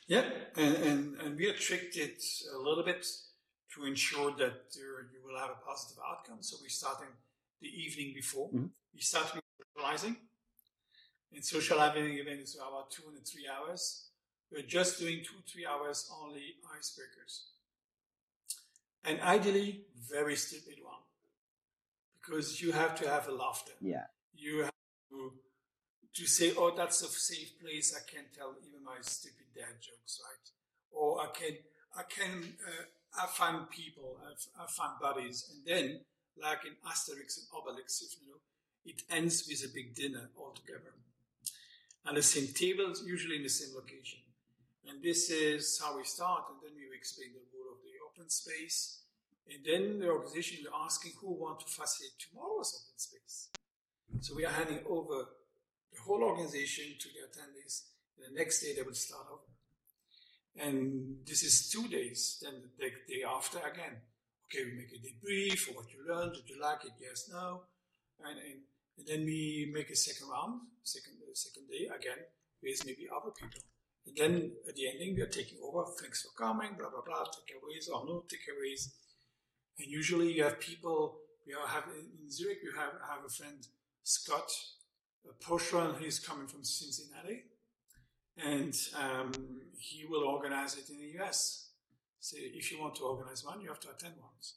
Yeah, 0.08 0.24
and 0.56 0.76
and, 0.76 1.20
and 1.20 1.36
we 1.38 1.46
have 1.46 1.58
tricked 1.58 1.96
it 1.96 2.22
a 2.54 2.58
little 2.58 2.84
bit 2.84 3.06
to 3.74 3.84
ensure 3.84 4.30
that 4.32 4.72
there, 4.74 5.06
you 5.12 5.20
will 5.24 5.38
have 5.38 5.50
a 5.50 5.66
positive 5.66 6.02
outcome. 6.08 6.38
So 6.40 6.56
we're 6.60 6.68
starting 6.68 7.12
the 7.60 7.68
evening 7.68 8.12
before. 8.14 8.48
Mm-hmm. 8.48 8.66
We 8.94 9.00
start 9.00 9.34
with 9.34 9.44
socializing. 9.60 10.16
And 11.32 11.44
social 11.44 11.78
having 11.78 12.18
event 12.18 12.40
is 12.40 12.54
about 12.56 12.90
two 12.90 13.02
and 13.08 13.26
three 13.26 13.46
hours. 13.46 14.08
We're 14.50 14.62
just 14.62 14.98
doing 14.98 15.22
two, 15.24 15.42
three 15.46 15.66
hours 15.66 16.10
only 16.22 16.54
icebreakers. 16.74 17.48
And 19.04 19.20
ideally, 19.20 19.82
very 20.08 20.36
stupid 20.36 20.76
one. 20.82 21.02
Because 22.14 22.60
you 22.62 22.72
have 22.72 22.94
to 23.00 23.08
have 23.08 23.28
a 23.28 23.32
laughter. 23.32 23.72
Yeah. 23.80 24.06
You 24.34 24.60
have 24.60 24.72
to, 25.10 25.32
to 26.14 26.26
say, 26.26 26.52
oh, 26.56 26.72
that's 26.74 27.02
a 27.02 27.08
safe 27.08 27.60
place. 27.60 27.94
I 27.94 28.10
can 28.10 28.24
tell 28.36 28.54
even 28.66 28.84
my 28.84 28.96
stupid 29.00 29.45
dad 29.56 29.80
jokes, 29.80 30.20
right? 30.20 30.46
Or 30.92 31.20
I 31.20 31.28
can, 31.32 31.56
I 31.96 32.02
can, 32.04 32.54
uh, 32.60 32.84
have 33.18 33.30
fun 33.30 33.66
people, 33.70 34.18
have 34.58 34.70
fun 34.70 34.90
buddies. 35.00 35.50
And 35.52 35.64
then, 35.64 36.00
like 36.40 36.64
in 36.66 36.72
Asterix 36.86 37.38
and 37.38 37.48
Obelix, 37.56 38.02
if 38.02 38.16
you 38.20 38.28
know, 38.28 38.40
it 38.84 39.02
ends 39.10 39.46
with 39.48 39.64
a 39.64 39.74
big 39.74 39.94
dinner 39.94 40.28
altogether. 40.38 40.92
And 42.04 42.16
the 42.16 42.22
same 42.22 42.48
tables, 42.54 43.02
usually 43.06 43.36
in 43.36 43.42
the 43.42 43.48
same 43.48 43.74
location. 43.74 44.20
And 44.88 45.02
this 45.02 45.30
is 45.30 45.80
how 45.82 45.96
we 45.96 46.04
start, 46.04 46.44
and 46.50 46.58
then 46.62 46.76
we 46.78 46.96
explain 46.96 47.30
the 47.32 47.42
rule 47.52 47.72
of 47.72 47.82
the 47.82 47.98
open 48.06 48.30
space. 48.30 49.00
And 49.50 49.64
then 49.64 49.98
the 49.98 50.08
organization 50.08 50.58
is 50.60 50.66
asking 50.84 51.12
who 51.20 51.32
want 51.32 51.60
to 51.60 51.66
facilitate 51.66 52.18
tomorrow's 52.18 52.74
open 52.74 52.98
space. 52.98 53.48
So 54.20 54.34
we 54.36 54.44
are 54.44 54.52
handing 54.52 54.80
over 54.88 55.26
the 55.92 56.00
whole 56.04 56.22
organization 56.22 56.84
to 57.00 57.08
the 57.08 57.26
attendees. 57.26 57.82
The 58.18 58.34
next 58.34 58.60
day 58.60 58.74
they 58.74 58.82
will 58.82 58.94
start 58.94 59.26
over. 59.30 59.42
And 60.58 61.18
this 61.26 61.42
is 61.42 61.68
two 61.68 61.86
days. 61.88 62.42
Then 62.42 62.54
the 62.78 62.88
day 62.88 63.22
after 63.28 63.58
again. 63.58 64.00
Okay, 64.46 64.64
we 64.64 64.78
make 64.78 64.92
a 64.94 65.02
debrief 65.02 65.58
for 65.58 65.72
what 65.72 65.86
you 65.92 66.06
learned. 66.08 66.34
Did 66.34 66.48
you 66.48 66.60
like 66.60 66.84
it? 66.84 66.92
Yes, 67.00 67.28
no. 67.32 67.62
And, 68.24 68.38
and 68.38 68.60
and 68.98 69.06
then 69.06 69.24
we 69.24 69.70
make 69.74 69.90
a 69.90 69.96
second 69.96 70.28
round, 70.28 70.60
second 70.82 71.14
second 71.34 71.68
day 71.68 71.84
again 71.84 72.24
with 72.62 72.84
maybe 72.86 73.06
other 73.14 73.30
people. 73.30 73.60
And 74.06 74.16
then 74.16 74.52
at 74.66 74.74
the 74.74 74.88
ending, 74.88 75.14
we 75.16 75.22
are 75.22 75.26
taking 75.26 75.58
over. 75.62 75.84
Thanks 76.00 76.22
for 76.22 76.32
coming, 76.42 76.76
blah, 76.78 76.88
blah, 76.88 77.02
blah, 77.04 77.24
takeaways 77.24 77.90
or 77.92 78.06
no 78.06 78.24
takeaways. 78.24 78.88
And 79.78 79.88
usually 79.88 80.32
you 80.32 80.44
have 80.44 80.60
people, 80.60 81.18
we 81.46 81.52
are 81.52 81.66
have 81.66 81.84
in 81.94 82.30
Zurich, 82.30 82.58
we 82.62 82.70
have, 82.78 82.92
have 83.10 83.24
a 83.26 83.28
friend, 83.28 83.66
Scott 84.02 84.50
Poshran, 85.42 85.98
he's 86.00 86.18
coming 86.18 86.46
from 86.46 86.64
Cincinnati. 86.64 87.42
And 88.44 88.74
um, 88.98 89.32
he 89.78 90.04
will 90.04 90.24
organize 90.24 90.76
it 90.76 90.90
in 90.90 90.98
the 90.98 91.22
US. 91.22 91.70
So 92.20 92.36
if 92.38 92.70
you 92.72 92.80
want 92.80 92.96
to 92.96 93.04
organize 93.04 93.44
one, 93.44 93.60
you 93.60 93.68
have 93.68 93.80
to 93.80 93.90
attend 93.90 94.14
once. 94.20 94.56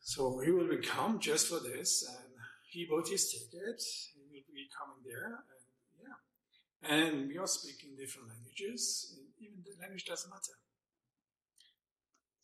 So 0.00 0.40
he 0.40 0.50
will 0.50 0.68
come 0.82 1.18
just 1.20 1.48
for 1.48 1.60
this, 1.60 2.02
and 2.08 2.32
he 2.70 2.86
bought 2.86 3.08
his 3.08 3.30
ticket. 3.30 3.82
He 4.14 4.22
will 4.32 4.54
be 4.54 4.66
coming 4.72 5.04
there, 5.04 5.26
and 5.26 5.60
yeah. 6.00 6.96
And 6.96 7.28
we 7.28 7.36
are 7.36 7.46
speaking 7.46 7.90
different 7.94 8.28
languages. 8.28 9.18
Even 9.38 9.58
the 9.62 9.78
language 9.80 10.06
doesn't 10.06 10.30
matter. 10.30 10.56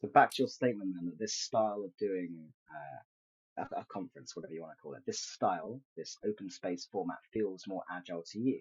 So 0.02 0.08
back 0.08 0.30
to 0.32 0.42
your 0.42 0.48
statement 0.48 0.92
then 0.94 1.06
that 1.06 1.18
this 1.18 1.32
style 1.32 1.82
of 1.84 1.96
doing 1.96 2.52
uh, 2.70 3.62
a, 3.62 3.80
a 3.80 3.86
conference, 3.90 4.36
whatever 4.36 4.52
you 4.52 4.60
want 4.60 4.76
to 4.76 4.82
call 4.82 4.92
it, 4.92 5.02
this 5.06 5.20
style, 5.20 5.80
this 5.96 6.18
open 6.22 6.50
space 6.50 6.86
format 6.92 7.18
feels 7.32 7.66
more 7.66 7.82
agile 7.90 8.24
to 8.32 8.38
you. 8.38 8.60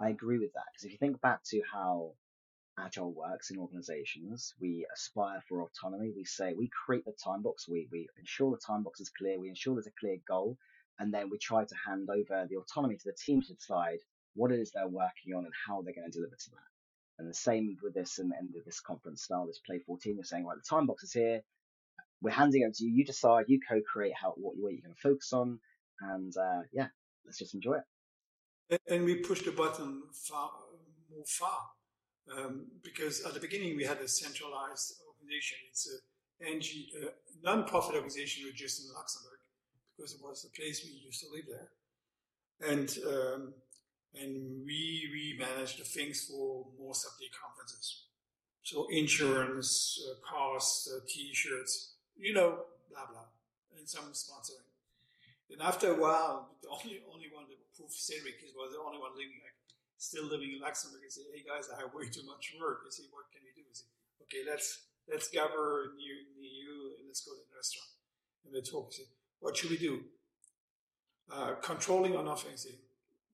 I 0.00 0.08
agree 0.08 0.38
with 0.38 0.52
that 0.54 0.64
because 0.72 0.84
if 0.84 0.92
you 0.92 0.98
think 0.98 1.20
back 1.20 1.44
to 1.50 1.60
how 1.70 2.12
agile 2.84 3.12
works 3.12 3.50
in 3.50 3.58
organizations. 3.58 4.54
We 4.60 4.86
aspire 4.94 5.42
for 5.48 5.62
autonomy. 5.62 6.12
We 6.16 6.24
say 6.24 6.54
we 6.54 6.68
create 6.68 7.04
the 7.04 7.12
time 7.12 7.42
box. 7.42 7.68
We, 7.68 7.88
we 7.90 8.08
ensure 8.18 8.50
the 8.50 8.58
time 8.58 8.82
box 8.82 9.00
is 9.00 9.10
clear. 9.10 9.38
We 9.38 9.48
ensure 9.48 9.74
there's 9.74 9.86
a 9.86 10.00
clear 10.00 10.18
goal. 10.26 10.56
And 10.98 11.12
then 11.12 11.30
we 11.30 11.38
try 11.38 11.64
to 11.64 11.74
hand 11.86 12.08
over 12.10 12.46
the 12.48 12.56
autonomy 12.56 12.96
to 12.96 13.04
the 13.04 13.16
team 13.16 13.42
to 13.42 13.54
decide 13.54 13.98
what 14.34 14.52
it 14.52 14.60
is 14.60 14.70
they're 14.70 14.86
working 14.86 15.34
on 15.34 15.44
and 15.44 15.54
how 15.66 15.82
they're 15.82 15.94
going 15.94 16.10
to 16.10 16.16
deliver 16.16 16.36
to 16.36 16.50
that. 16.50 16.68
And 17.18 17.28
the 17.28 17.34
same 17.34 17.76
with 17.82 17.94
this 17.94 18.18
and, 18.18 18.32
and 18.38 18.48
this 18.64 18.80
conference 18.80 19.22
style, 19.22 19.46
this 19.46 19.60
play 19.64 19.78
14, 19.86 20.14
you're 20.14 20.24
saying, 20.24 20.46
right, 20.46 20.56
the 20.56 20.76
time 20.76 20.86
box 20.86 21.02
is 21.02 21.12
here. 21.12 21.42
We're 22.22 22.30
handing 22.30 22.62
it 22.62 22.74
to 22.76 22.84
you. 22.84 22.92
You 22.92 23.04
decide, 23.04 23.46
you 23.48 23.60
co-create 23.66 24.14
how, 24.14 24.34
what, 24.36 24.54
what 24.56 24.72
you're 24.72 24.82
going 24.82 24.94
to 24.94 25.00
focus 25.00 25.32
on. 25.32 25.58
And, 26.00 26.34
uh, 26.36 26.62
yeah, 26.72 26.88
let's 27.24 27.38
just 27.38 27.54
enjoy 27.54 27.74
it. 27.74 27.84
And 28.88 29.04
we 29.04 29.16
pushed 29.16 29.44
the 29.44 29.52
button 29.52 30.02
far, 30.12 30.50
more 31.10 31.24
far 31.26 31.60
um, 32.36 32.66
because 32.82 33.24
at 33.24 33.34
the 33.34 33.40
beginning 33.40 33.76
we 33.76 33.84
had 33.84 33.98
a 33.98 34.08
centralized 34.08 34.94
organization. 35.06 35.58
It's 35.70 35.88
a 35.90 36.46
NG, 36.46 36.86
non-profit 37.42 37.94
organization 37.94 38.44
registered 38.46 38.86
in 38.86 38.94
Luxembourg 38.94 39.38
because 39.96 40.14
it 40.14 40.20
was 40.22 40.42
the 40.42 40.50
place 40.50 40.84
we 40.84 40.90
used 41.04 41.20
to 41.20 41.26
live 41.32 41.44
there, 41.48 42.70
and 42.70 42.98
um, 43.06 43.54
and 44.14 44.64
we 44.64 45.08
we 45.12 45.36
managed 45.38 45.80
the 45.80 45.84
things 45.84 46.26
for 46.30 46.66
most 46.80 47.04
of 47.04 47.12
the 47.18 47.26
conferences. 47.42 48.04
So 48.62 48.86
insurance, 48.90 50.00
uh, 50.06 50.14
costs, 50.20 50.90
uh, 50.90 51.00
T-shirts, 51.08 51.94
you 52.16 52.34
know, 52.34 52.60
blah 52.90 53.06
blah, 53.10 53.26
and 53.76 53.88
some 53.88 54.12
sponsoring. 54.12 54.69
And 55.50 55.60
after 55.60 55.92
a 55.92 55.98
while, 55.98 56.54
the 56.62 56.68
only 56.70 57.02
only 57.10 57.28
one 57.34 57.44
that 57.50 57.58
proved 57.74 57.92
Cedric 57.92 58.38
was 58.56 58.72
the 58.72 58.80
only 58.80 58.98
one 58.98 59.12
living 59.18 59.42
like 59.42 59.56
still 59.98 60.24
living 60.24 60.56
in 60.56 60.60
Luxembourg 60.60 61.02
He 61.04 61.10
said, 61.10 61.28
hey 61.34 61.44
guys, 61.44 61.68
I 61.68 61.80
have 61.80 61.92
way 61.92 62.08
too 62.08 62.24
much 62.24 62.56
work. 62.56 62.80
I 62.86 62.90
say, 62.90 63.04
what 63.12 63.28
can 63.28 63.44
we 63.44 63.52
do? 63.52 63.68
I 63.68 63.74
say, 63.74 63.88
okay, 64.24 64.42
let's 64.48 64.88
let's 65.10 65.28
gather 65.28 65.92
near, 65.98 66.16
near 66.38 66.50
you 66.50 66.96
and 66.98 67.06
let's 67.06 67.20
go 67.20 67.32
to 67.32 67.42
the 67.44 67.56
restaurant. 67.56 67.90
And 68.46 68.54
they 68.54 68.62
talk. 68.62 68.88
I 68.92 69.04
say, 69.04 69.08
what 69.40 69.56
should 69.56 69.70
we 69.70 69.78
do? 69.78 70.04
Uh, 71.30 71.54
controlling 71.62 72.16
or 72.16 72.22
nothing. 72.22 72.52
I 72.52 72.56
say, 72.56 72.74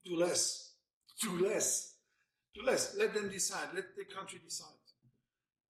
do 0.05 0.17
less, 0.17 0.73
do 1.21 1.39
less, 1.39 1.95
do 2.55 2.63
less. 2.63 2.97
Let 2.97 3.15
them 3.15 3.29
decide. 3.29 3.69
Let 3.75 3.97
the 3.97 4.05
country 4.05 4.41
decide. 4.43 4.83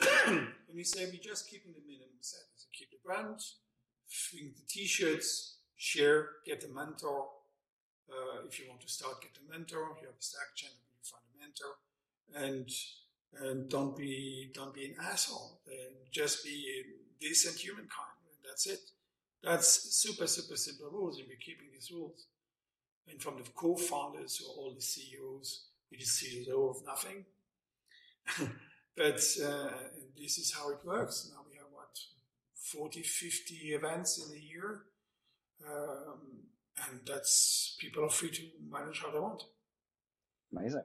and 0.28 0.74
we 0.74 0.84
say 0.84 1.08
we 1.10 1.18
just 1.18 1.48
keeping 1.48 1.72
the 1.72 1.80
minimum 1.86 2.20
set. 2.20 2.40
So 2.56 2.66
keep 2.72 2.90
the 2.90 2.98
brand, 3.04 3.40
the 4.32 4.66
t-shirts, 4.68 5.55
share, 5.76 6.28
get 6.44 6.64
a 6.64 6.68
mentor. 6.68 7.28
Uh, 8.10 8.46
if 8.46 8.58
you 8.58 8.66
want 8.68 8.80
to 8.80 8.88
start, 8.88 9.20
get 9.20 9.32
a 9.36 9.50
mentor. 9.50 9.96
You 10.00 10.06
have 10.06 10.18
a 10.18 10.22
Slack 10.22 10.54
channel 10.54 10.76
fundamental 11.02 11.76
and 12.34 12.68
and 13.42 13.68
don't 13.68 13.96
be 13.96 14.50
don't 14.54 14.74
be 14.74 14.86
an 14.86 14.94
asshole. 15.00 15.60
And 15.66 15.96
just 16.10 16.44
be 16.44 16.66
a 16.80 17.24
decent 17.24 17.56
humankind 17.56 18.18
and 18.28 18.38
that's 18.48 18.66
it. 18.66 18.80
That's 19.42 19.94
super 19.94 20.26
super 20.26 20.56
simple 20.56 20.90
rules 20.90 21.18
and 21.18 21.28
we're 21.28 21.36
keeping 21.36 21.68
these 21.72 21.90
rules. 21.90 22.26
And 23.08 23.22
from 23.22 23.36
the 23.36 23.48
co-founders 23.54 24.36
who 24.36 24.46
are 24.46 24.56
all 24.56 24.74
the 24.74 24.80
ceos 24.80 25.66
we 25.90 25.98
just 25.98 26.22
ceo 26.22 26.70
of 26.70 26.84
nothing. 26.86 27.24
But 28.96 29.20
uh, 29.44 29.68
this 30.16 30.38
is 30.38 30.54
how 30.56 30.70
it 30.70 30.78
works. 30.82 31.30
Now 31.30 31.42
we 31.46 31.58
have 31.58 31.66
what 31.70 31.98
40 32.54 33.02
50 33.02 33.54
events 33.74 34.24
in 34.24 34.34
a 34.34 34.40
year 34.40 34.84
um, 35.64 36.20
and 36.88 37.00
that's 37.06 37.76
people 37.80 38.04
are 38.04 38.10
free 38.10 38.30
to 38.30 38.42
manage 38.70 39.00
how 39.00 39.10
they 39.10 39.18
want 39.20 39.42
amazing 40.56 40.82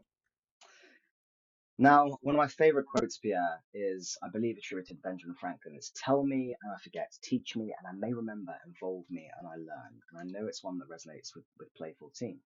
Now, 1.78 2.18
one 2.22 2.36
of 2.36 2.40
my 2.40 2.48
favorite 2.48 2.86
quotes, 2.86 3.18
Pierre, 3.18 3.62
is 3.74 4.18
I 4.24 4.30
believe 4.32 4.58
attributed 4.58 4.96
to 4.98 5.02
Benjamin 5.02 5.36
Franklin. 5.40 5.76
It's 5.76 5.92
tell 5.96 6.24
me 6.24 6.56
and 6.62 6.72
I 6.72 6.78
forget, 6.82 7.12
teach 7.24 7.56
me 7.58 7.74
and 7.78 7.88
I 7.88 7.94
may 8.00 8.14
remember, 8.14 8.56
involve 8.68 9.06
me 9.10 9.28
and 9.40 9.48
I 9.48 9.56
learn. 9.56 9.94
And 10.12 10.20
I 10.20 10.24
know 10.26 10.48
it's 10.48 10.64
one 10.64 10.78
that 10.80 10.90
resonates 10.90 11.36
with, 11.36 11.46
with 11.60 11.74
Play 11.76 11.96
14. 12.00 12.40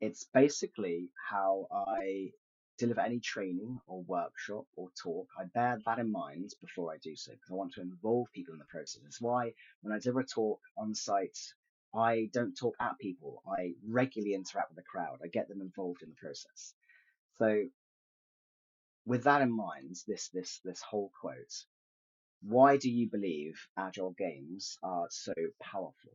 It's 0.00 0.24
basically 0.34 1.10
how 1.30 1.68
I 1.72 2.32
deliver 2.78 3.00
any 3.00 3.20
training 3.20 3.80
or 3.86 4.02
workshop 4.02 4.66
or 4.76 4.88
talk. 5.02 5.28
I 5.38 5.44
bear 5.44 5.78
that 5.84 5.98
in 5.98 6.10
mind 6.10 6.52
before 6.60 6.92
I 6.92 6.98
do 6.98 7.16
so 7.16 7.32
because 7.32 7.50
I 7.50 7.54
want 7.54 7.72
to 7.74 7.80
involve 7.80 8.32
people 8.32 8.52
in 8.52 8.58
the 8.58 8.66
process. 8.66 9.02
That's 9.02 9.20
why 9.20 9.52
when 9.82 9.94
I 9.94 9.98
deliver 9.98 10.20
a 10.20 10.26
talk 10.26 10.60
on 10.76 10.94
site, 10.94 11.38
I 11.94 12.28
don't 12.32 12.54
talk 12.54 12.74
at 12.80 12.98
people. 12.98 13.42
I 13.48 13.74
regularly 13.88 14.34
interact 14.34 14.70
with 14.70 14.76
the 14.76 14.82
crowd. 14.82 15.20
I 15.24 15.28
get 15.28 15.48
them 15.48 15.60
involved 15.60 16.02
in 16.02 16.10
the 16.10 16.16
process. 16.16 16.74
So 17.38 17.64
with 19.06 19.24
that 19.24 19.42
in 19.42 19.50
mind, 19.50 19.96
this 20.06 20.28
this 20.28 20.60
this 20.64 20.82
whole 20.82 21.10
quote, 21.20 21.64
why 22.42 22.76
do 22.76 22.90
you 22.90 23.08
believe 23.08 23.68
agile 23.78 24.14
games 24.18 24.78
are 24.82 25.06
so 25.10 25.32
powerful? 25.60 26.12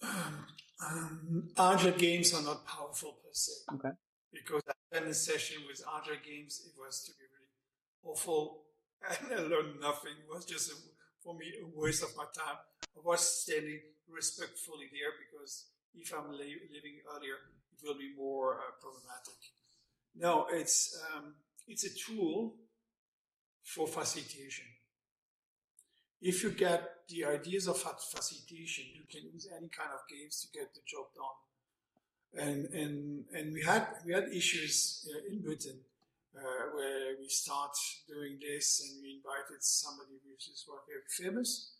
Um, 0.80 1.48
um, 1.56 1.92
games 1.98 2.32
are 2.34 2.42
not 2.42 2.66
powerful 2.66 3.18
per 3.22 3.32
se. 3.32 3.52
Okay. 3.74 3.90
Because 4.32 4.62
I 4.68 4.98
had 4.98 5.06
a 5.08 5.14
session 5.14 5.62
with 5.66 5.82
agile 5.82 6.22
games, 6.24 6.62
it 6.66 6.78
was 6.78 7.02
to 7.04 7.12
be 7.12 7.24
really 7.26 7.50
awful, 8.04 8.64
and 9.02 9.40
I 9.40 9.42
learned 9.42 9.80
nothing. 9.80 10.12
It 10.22 10.32
was 10.32 10.44
just 10.44 10.70
a, 10.70 10.74
for 11.22 11.34
me 11.34 11.52
a 11.62 11.66
waste 11.74 12.02
of 12.02 12.16
my 12.16 12.24
time. 12.36 12.58
I 12.96 13.00
was 13.02 13.20
standing 13.20 13.80
respectfully 14.08 14.86
there 14.92 15.12
because 15.18 15.66
if 15.94 16.12
I'm 16.12 16.30
leaving 16.30 17.02
earlier, 17.14 17.38
it 17.72 17.80
will 17.82 17.98
be 17.98 18.14
more 18.16 18.56
uh, 18.56 18.72
problematic. 18.80 19.38
No, 20.14 20.46
it's 20.50 20.96
um, 21.14 21.34
it's 21.66 21.84
a 21.84 21.94
tool 21.94 22.56
for 23.64 23.86
facilitation. 23.86 24.66
If 26.20 26.42
you 26.42 26.50
get 26.50 27.06
the 27.08 27.24
ideas 27.24 27.68
of 27.68 27.78
facilitation, 27.78 28.84
you 28.92 29.04
can 29.08 29.30
use 29.32 29.48
any 29.50 29.68
kind 29.68 29.90
of 29.92 30.00
games 30.10 30.40
to 30.40 30.58
get 30.58 30.74
the 30.74 30.80
job 30.86 31.06
done. 31.14 31.38
And 32.44 32.66
and 32.74 33.24
and 33.32 33.52
we 33.54 33.62
had 33.62 33.86
we 34.04 34.12
had 34.12 34.28
issues 34.28 35.08
uh, 35.08 35.32
in 35.32 35.40
Britain 35.40 35.78
uh, 36.36 36.74
where 36.74 37.16
we 37.18 37.28
start 37.28 37.74
doing 38.06 38.38
this, 38.38 38.82
and 38.84 39.02
we 39.02 39.22
invited 39.22 39.62
somebody 39.62 40.20
who 40.22 40.34
is 40.34 40.66
very 40.66 41.08
famous, 41.08 41.72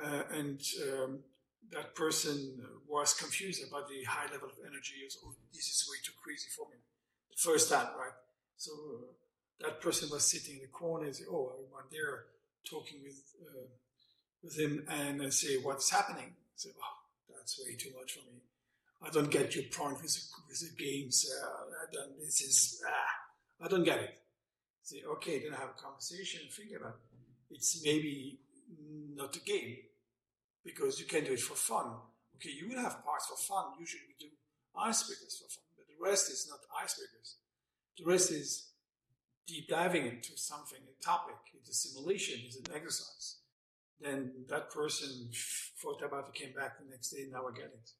uh, 0.00 0.22
and 0.30 0.60
um, 0.86 1.18
that 1.72 1.94
person 1.96 2.62
was 2.86 3.14
confused 3.14 3.66
about 3.66 3.88
the 3.88 4.04
high 4.04 4.30
level 4.30 4.48
of 4.48 4.58
energy. 4.60 4.94
Was, 5.02 5.18
oh, 5.24 5.34
this 5.52 5.66
is 5.66 5.88
way 5.90 5.98
too 6.04 6.12
crazy 6.22 6.48
for 6.54 6.68
me. 6.70 6.76
The 7.30 7.50
first 7.50 7.68
time, 7.68 7.88
right? 7.98 8.14
So 8.56 8.70
uh, 8.72 9.66
that 9.66 9.80
person 9.80 10.08
was 10.12 10.24
sitting 10.24 10.56
in 10.56 10.62
the 10.62 10.68
corner 10.68 11.06
and 11.06 11.16
say, 11.16 11.24
"Oh, 11.28 11.50
I 11.50 11.74
went 11.74 11.90
there 11.90 12.26
talking 12.68 13.00
with 13.02 13.22
uh, 13.42 13.66
with 14.42 14.58
him 14.58 14.84
and 14.88 15.22
I 15.22 15.30
say, 15.30 15.56
what's 15.56 15.90
happening?" 15.90 16.30
I 16.34 16.56
say, 16.56 16.70
"Oh, 16.76 16.96
that's 17.36 17.58
way 17.60 17.76
too 17.76 17.90
much 17.98 18.12
for 18.12 18.24
me. 18.30 18.40
I 19.02 19.10
don't 19.10 19.30
get 19.30 19.54
your 19.54 19.64
point 19.64 20.00
with 20.00 20.12
the, 20.14 20.22
with 20.48 20.60
the 20.60 20.84
games. 20.84 21.26
Uh, 21.30 21.46
I 21.46 21.92
don't, 21.92 22.18
this 22.18 22.40
is 22.40 22.82
ah, 22.86 23.64
I 23.64 23.68
don't 23.68 23.84
get 23.84 23.98
it." 23.98 24.14
I 24.14 24.82
say, 24.82 25.02
"Okay, 25.14 25.42
then 25.42 25.54
I 25.54 25.60
have 25.60 25.70
a 25.76 25.82
conversation 25.82 26.42
and 26.42 26.52
think 26.52 26.70
about 26.78 26.96
it. 26.96 27.54
It's 27.56 27.82
maybe 27.84 28.38
not 29.14 29.36
a 29.36 29.40
game." 29.40 29.76
because 30.64 30.98
you 30.98 31.06
can 31.06 31.24
do 31.24 31.32
it 31.32 31.40
for 31.40 31.54
fun. 31.54 31.86
Okay, 32.36 32.50
you 32.50 32.68
will 32.68 32.82
have 32.82 33.04
parts 33.04 33.26
for 33.26 33.36
fun. 33.36 33.72
Usually 33.78 34.02
we 34.08 34.26
do 34.26 34.32
icebreakers 34.74 35.38
for 35.38 35.48
fun, 35.52 35.68
but 35.76 35.86
the 35.86 36.00
rest 36.02 36.30
is 36.30 36.48
not 36.50 36.58
icebreakers. 36.82 37.34
The 37.98 38.04
rest 38.10 38.32
is 38.32 38.70
deep 39.46 39.68
diving 39.68 40.06
into 40.06 40.36
something, 40.36 40.78
a 40.82 41.04
topic, 41.04 41.36
it's 41.54 41.68
a 41.68 41.74
simulation, 41.74 42.40
it's 42.44 42.56
an 42.56 42.74
exercise. 42.74 43.38
Then 44.00 44.32
that 44.48 44.70
person 44.70 45.30
thought 45.80 46.02
about 46.02 46.28
it, 46.28 46.34
came 46.34 46.54
back 46.54 46.78
the 46.78 46.90
next 46.90 47.10
day, 47.10 47.26
now 47.30 47.46
I 47.46 47.54
get 47.54 47.66
it. 47.66 47.90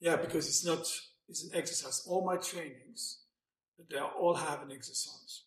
Yeah, 0.00 0.16
because 0.16 0.46
it's 0.46 0.64
not, 0.64 0.86
it's 1.28 1.44
an 1.44 1.50
exercise. 1.54 2.04
All 2.06 2.24
my 2.24 2.36
trainings, 2.36 3.20
they 3.90 3.98
all 3.98 4.34
have 4.34 4.62
an 4.62 4.72
exercise. 4.72 5.44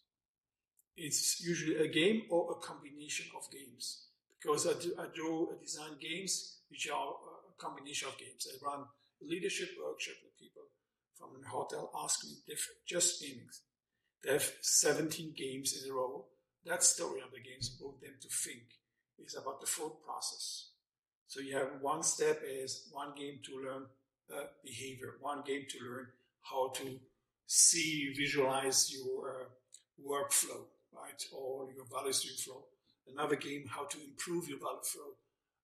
It's 0.96 1.42
usually 1.42 1.78
a 1.78 1.88
game 1.88 2.24
or 2.30 2.52
a 2.52 2.56
combination 2.56 3.28
of 3.38 3.50
games 3.52 4.08
because 4.40 4.68
I 4.68 4.74
do, 4.82 4.94
I 5.00 5.06
do 5.16 5.50
design 5.62 5.98
games 6.00 6.60
which 6.70 6.90
are 6.90 7.08
a 7.08 7.62
combination 7.62 8.10
of 8.10 8.18
games. 8.18 8.48
I 8.52 8.66
run 8.66 8.82
a 8.82 9.26
leadership 9.26 9.70
workshop 9.82 10.16
with 10.24 10.38
people 10.38 10.64
from 11.20 11.30
a 11.36 11.50
hotel 11.50 11.92
ask 12.02 12.24
me 12.24 12.32
different, 12.48 12.80
just 12.88 13.22
gamings. 13.22 13.60
They 14.24 14.34
have 14.34 14.52
17 14.62 15.34
games 15.38 15.82
in 15.82 15.90
a 15.90 15.94
row. 15.94 16.26
That 16.66 16.84
story 16.84 17.22
of 17.22 17.32
the 17.32 17.40
games 17.40 17.70
brought 17.70 18.02
them 18.02 18.14
to 18.22 18.28
think 18.28 18.64
is 19.18 19.36
about 19.36 19.62
the 19.62 19.68
thought 19.68 20.04
process. 20.04 20.70
So 21.28 21.40
you 21.40 21.56
have 21.56 21.70
one 21.82 22.04
step 22.04 22.42
is 22.46 22.90
one 22.92 23.14
game 23.16 23.40
to 23.46 23.62
learn 23.64 23.84
uh, 24.34 24.46
behavior, 24.64 25.16
one 25.22 25.44
game 25.46 25.66
to 25.70 25.78
learn 25.86 26.08
how 26.42 26.70
to 26.76 27.00
see, 27.46 28.14
visualize 28.18 28.94
your 28.94 29.30
uh, 29.30 30.08
workflow, 30.08 30.66
right, 30.94 31.24
or 31.34 31.70
your 31.76 31.86
value 31.92 32.14
stream 32.14 32.36
flow 32.36 32.66
another 33.14 33.36
game, 33.36 33.66
how 33.68 33.86
to 33.86 33.98
improve 34.04 34.50
your 34.50 34.60
value 34.60 34.84
flow, 34.84 35.12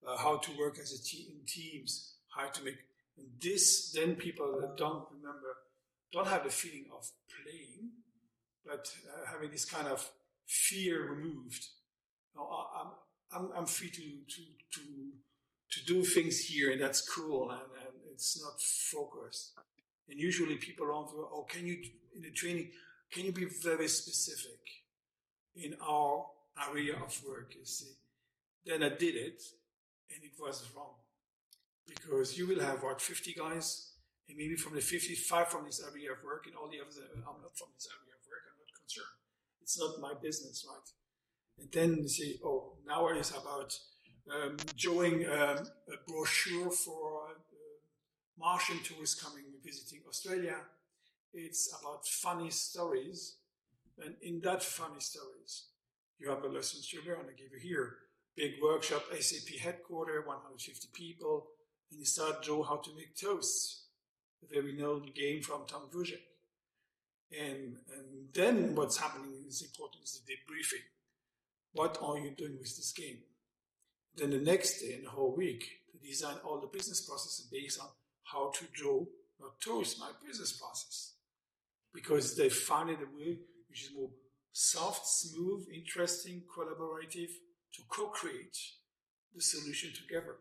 uh, 0.08 0.18
how 0.18 0.38
to 0.38 0.52
work 0.58 0.80
as 0.80 0.94
a 0.94 1.04
team 1.04 1.28
in 1.32 1.46
teams, 1.46 2.16
how 2.30 2.48
to 2.48 2.64
make 2.64 2.78
this. 3.42 3.92
Then 3.92 4.16
people 4.16 4.58
that 4.62 4.78
don't 4.78 5.06
remember 5.12 5.58
don't 6.12 6.28
have 6.28 6.44
the 6.44 6.50
feeling 6.50 6.86
of 6.96 7.10
playing, 7.44 7.90
but 8.66 8.92
uh, 9.08 9.32
having 9.32 9.52
this 9.52 9.66
kind 9.66 9.88
of 9.88 10.08
fear 10.46 11.10
removed. 11.10 11.68
Now, 12.36 12.68
I'm, 13.34 13.50
I'm, 13.56 13.66
free 13.66 13.90
to, 13.90 14.02
to, 14.02 14.42
to, 14.74 14.82
to 15.72 15.86
do 15.86 16.04
things 16.04 16.40
here, 16.40 16.72
and 16.72 16.82
that's 16.82 17.08
cool, 17.08 17.52
and, 17.52 17.62
and 17.62 17.96
it's 18.12 18.42
not 18.42 18.60
focused. 18.62 19.54
And 20.10 20.20
usually 20.20 20.56
people 20.56 20.88
don't, 20.88 21.10
oh, 21.16 21.46
can 21.48 21.66
you, 21.66 21.78
in 22.16 22.22
the 22.22 22.32
training, 22.32 22.72
can 23.12 23.26
you 23.26 23.32
be 23.32 23.46
very 23.46 23.88
specific 23.88 24.60
in 25.56 25.76
our 25.88 26.26
area 26.70 26.96
of 26.96 27.22
work, 27.28 27.54
you 27.58 27.66
see. 27.66 27.94
Then 28.66 28.84
I 28.84 28.90
did 28.90 29.16
it, 29.16 29.42
and 30.14 30.24
it 30.24 30.32
was 30.40 30.70
wrong. 30.76 30.96
Because 31.88 32.38
you 32.38 32.48
will 32.48 32.60
have, 32.60 32.84
what, 32.84 33.02
50 33.02 33.34
guys, 33.34 33.92
and 34.28 34.38
maybe 34.38 34.56
from 34.56 34.74
the 34.74 34.82
55 34.82 35.48
from 35.48 35.66
this 35.66 35.82
area 35.82 36.12
of 36.12 36.24
work, 36.24 36.46
and 36.48 36.56
all 36.56 36.68
the 36.68 36.82
others, 36.82 37.00
I'm 37.16 37.42
not 37.42 37.58
from 37.58 37.70
this 37.76 37.88
area 37.88 38.15
concerned. 38.86 39.08
It's 39.62 39.80
not 39.80 40.00
my 40.00 40.14
business, 40.22 40.66
right? 40.70 40.90
And 41.60 41.72
then 41.72 42.04
you 42.04 42.08
say, 42.08 42.40
oh, 42.44 42.74
now 42.88 43.08
it's 43.08 43.32
about 43.32 43.78
um, 44.32 44.58
showing 44.76 45.26
um, 45.26 45.68
a 45.88 45.98
brochure 46.08 46.72
for 46.72 47.30
uh, 47.30 47.34
Martian 48.38 48.80
tourists 48.84 49.22
coming 49.22 49.44
visiting 49.64 50.02
Australia. 50.08 50.58
It's 51.34 51.74
about 51.82 52.06
funny 52.08 52.50
stories. 52.50 53.38
And 54.04 54.16
in 54.22 54.42
that 54.42 54.62
funny 54.62 55.00
stories, 55.00 55.68
you 56.20 56.30
have 56.30 56.44
a 56.44 56.48
lessons 56.48 56.88
to 56.90 56.98
learn. 57.08 57.26
I 57.30 57.34
give 57.38 57.52
you 57.52 57.60
here. 57.60 57.96
Big 58.36 58.54
workshop, 58.62 59.04
SAP 59.18 59.58
headquarter, 59.60 60.22
150 60.26 60.90
people, 60.94 61.48
and 61.90 62.00
you 62.00 62.06
start 62.06 62.44
Joe 62.44 62.64
how 62.64 62.78
to 62.78 62.96
make 62.96 63.16
toasts. 63.16 63.84
A 64.44 64.54
very 64.54 64.74
known 64.74 65.10
game 65.16 65.42
from 65.42 65.66
Tom 65.66 65.84
Wujec. 65.94 66.20
And, 67.40 67.78
and 67.94 68.30
then 68.34 68.76
what's 68.76 68.98
happening 68.98 69.34
is 69.48 69.62
important 69.62 70.04
is 70.04 70.22
the 70.26 70.34
debriefing. 70.34 70.84
What 71.74 71.98
are 72.02 72.18
you 72.18 72.32
doing 72.32 72.58
with 72.60 72.76
this 72.76 72.94
game? 72.94 73.18
Then 74.16 74.30
the 74.30 74.40
next 74.40 74.80
day 74.80 74.94
and 74.94 75.06
the 75.06 75.10
whole 75.10 75.36
week, 75.36 75.66
to 75.92 75.98
design 76.08 76.36
all 76.46 76.62
the 76.62 76.68
business 76.68 77.02
processes 77.02 77.48
based 77.52 77.82
on 77.82 77.88
how 78.24 78.52
to 78.56 78.66
draw 78.74 79.04
or 79.40 79.52
toast 79.64 80.00
my 80.00 80.12
business 80.26 80.54
process. 80.54 81.14
Because 81.94 82.38
they 82.38 82.50
find 82.50 82.90
it 82.90 83.00
a 83.02 83.18
way 83.18 83.38
which 83.70 83.84
is 83.84 83.92
more 83.96 84.10
soft, 84.54 85.06
smooth, 85.06 85.66
interesting, 85.74 86.44
collaborative 86.56 87.32
to 87.74 87.82
co-create 87.90 88.58
the 89.34 89.42
solution 89.42 89.92
together 89.94 90.38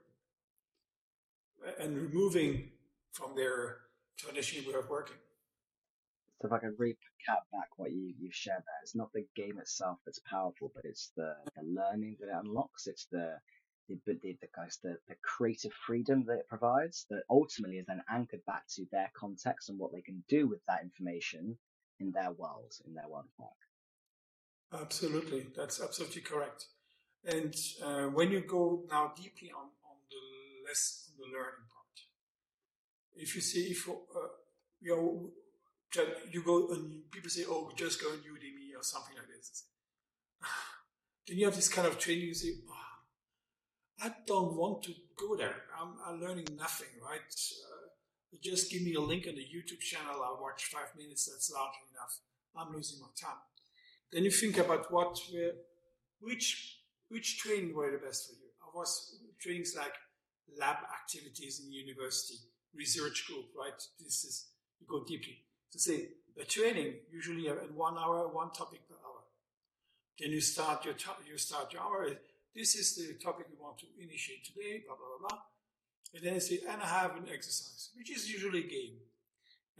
and 1.80 1.96
removing 1.96 2.70
from 3.12 3.34
their 3.34 3.78
traditional 4.16 4.72
way 4.72 4.78
of 4.78 4.88
working. 4.88 5.16
So 6.44 6.48
if 6.48 6.52
I 6.52 6.58
can 6.58 6.76
recap 6.78 7.40
back 7.52 7.70
what 7.78 7.92
you, 7.92 8.12
you've 8.20 8.34
shared 8.34 8.58
there, 8.58 8.82
it's 8.82 8.94
not 8.94 9.10
the 9.14 9.24
game 9.34 9.58
itself 9.58 9.96
that's 10.04 10.20
powerful, 10.30 10.70
but 10.74 10.84
it's 10.84 11.10
the, 11.16 11.32
the 11.56 11.62
learning 11.62 12.18
that 12.20 12.28
it 12.28 12.34
unlocks. 12.38 12.86
It's 12.86 13.06
the 13.10 13.38
the, 13.88 13.98
the, 14.06 14.18
the, 14.22 14.48
guys, 14.54 14.78
the, 14.82 14.98
the 15.08 15.14
creative 15.22 15.72
freedom 15.86 16.24
that 16.26 16.40
it 16.40 16.48
provides 16.48 17.06
that 17.08 17.22
ultimately 17.30 17.78
is 17.78 17.86
then 17.86 18.02
anchored 18.10 18.44
back 18.46 18.64
to 18.74 18.84
their 18.92 19.10
context 19.18 19.70
and 19.70 19.78
what 19.78 19.92
they 19.92 20.02
can 20.02 20.22
do 20.28 20.46
with 20.46 20.60
that 20.68 20.82
information 20.82 21.56
in 21.98 22.12
their 22.12 22.32
world, 22.32 22.72
in 22.86 22.92
their 22.92 23.08
world 23.08 23.24
of 23.38 23.44
work. 23.44 24.82
Absolutely, 24.82 25.46
that's 25.56 25.80
absolutely 25.80 26.22
correct. 26.22 26.66
And 27.24 27.54
uh, 27.82 28.04
when 28.04 28.30
you 28.30 28.40
go 28.40 28.84
now 28.90 29.12
deeply 29.16 29.50
on, 29.50 29.64
on 29.64 29.96
the 30.10 30.68
less 30.68 31.10
on 31.10 31.30
the 31.30 31.36
learning 31.36 31.64
part, 31.72 32.00
if 33.16 33.34
you 33.34 33.40
see 33.40 33.70
if 33.70 33.88
uh, 33.88 34.28
you 34.80 34.94
know 34.94 35.30
you 36.30 36.42
go 36.42 36.68
and 36.68 37.10
people 37.10 37.30
say, 37.30 37.44
"Oh, 37.48 37.70
just 37.76 38.02
go 38.02 38.08
on 38.10 38.18
Udemy 38.18 38.76
or 38.76 38.82
something 38.82 39.16
like 39.16 39.28
this." 39.28 39.64
then 41.26 41.38
you 41.38 41.46
have 41.46 41.54
this 41.54 41.68
kind 41.68 41.86
of 41.86 41.98
training. 41.98 42.28
You 42.28 42.34
say, 42.34 42.52
oh, 42.68 44.04
"I 44.06 44.12
don't 44.26 44.56
want 44.56 44.82
to 44.84 44.92
go 45.16 45.36
there. 45.36 45.56
I'm, 45.80 45.94
I'm 46.06 46.20
learning 46.20 46.48
nothing, 46.56 46.88
right? 47.02 47.20
Uh, 47.20 48.36
just 48.42 48.70
give 48.70 48.82
me 48.82 48.94
a 48.94 49.00
link 49.00 49.26
on 49.28 49.34
the 49.34 49.42
YouTube 49.42 49.80
channel. 49.80 50.22
I'll 50.22 50.40
watch 50.40 50.64
five 50.64 50.90
minutes. 50.96 51.26
That's 51.26 51.50
large 51.52 51.74
enough. 51.92 52.18
I'm 52.56 52.74
losing 52.74 53.00
my 53.00 53.08
time." 53.20 53.40
Then 54.12 54.24
you 54.24 54.30
think 54.30 54.58
about 54.58 54.92
what, 54.92 55.18
which, 56.20 56.78
which 57.08 57.38
training 57.38 57.74
were 57.74 57.90
the 57.90 57.98
best 57.98 58.28
for 58.28 58.34
you. 58.34 58.48
I 58.62 58.70
was 58.72 59.18
trainings 59.40 59.74
like 59.76 59.92
lab 60.56 60.76
activities 61.02 61.60
in 61.64 61.72
university, 61.72 62.38
research 62.76 63.26
group, 63.26 63.46
right? 63.58 63.80
This 63.98 64.24
is 64.24 64.46
you 64.78 64.86
go 64.86 65.04
deeply 65.04 65.44
to 65.74 65.80
say 65.80 66.08
the 66.36 66.44
training 66.44 66.94
usually 67.12 67.48
at 67.48 67.72
one 67.72 67.98
hour, 67.98 68.28
one 68.28 68.50
topic 68.52 68.88
per 68.88 68.94
hour. 68.94 69.22
Then 70.18 70.30
you 70.30 70.40
start 70.40 70.84
your 70.84 70.94
to- 70.94 71.24
you 71.26 71.36
start 71.36 71.72
your 71.72 71.82
hour. 71.82 72.02
This 72.54 72.76
is 72.76 72.94
the 72.94 73.14
topic 73.14 73.46
we 73.50 73.56
want 73.56 73.78
to 73.78 73.86
initiate 73.98 74.44
today. 74.44 74.84
Blah 74.86 74.94
blah 74.96 75.08
blah 75.18 75.28
blah. 75.28 75.38
And 76.14 76.22
then 76.24 76.34
I 76.34 76.38
say, 76.38 76.60
and 76.70 76.80
I 76.80 76.86
have 76.86 77.16
an 77.16 77.28
exercise, 77.28 77.90
which 77.96 78.10
is 78.16 78.30
usually 78.30 78.60
a 78.66 78.68
game. 78.78 78.96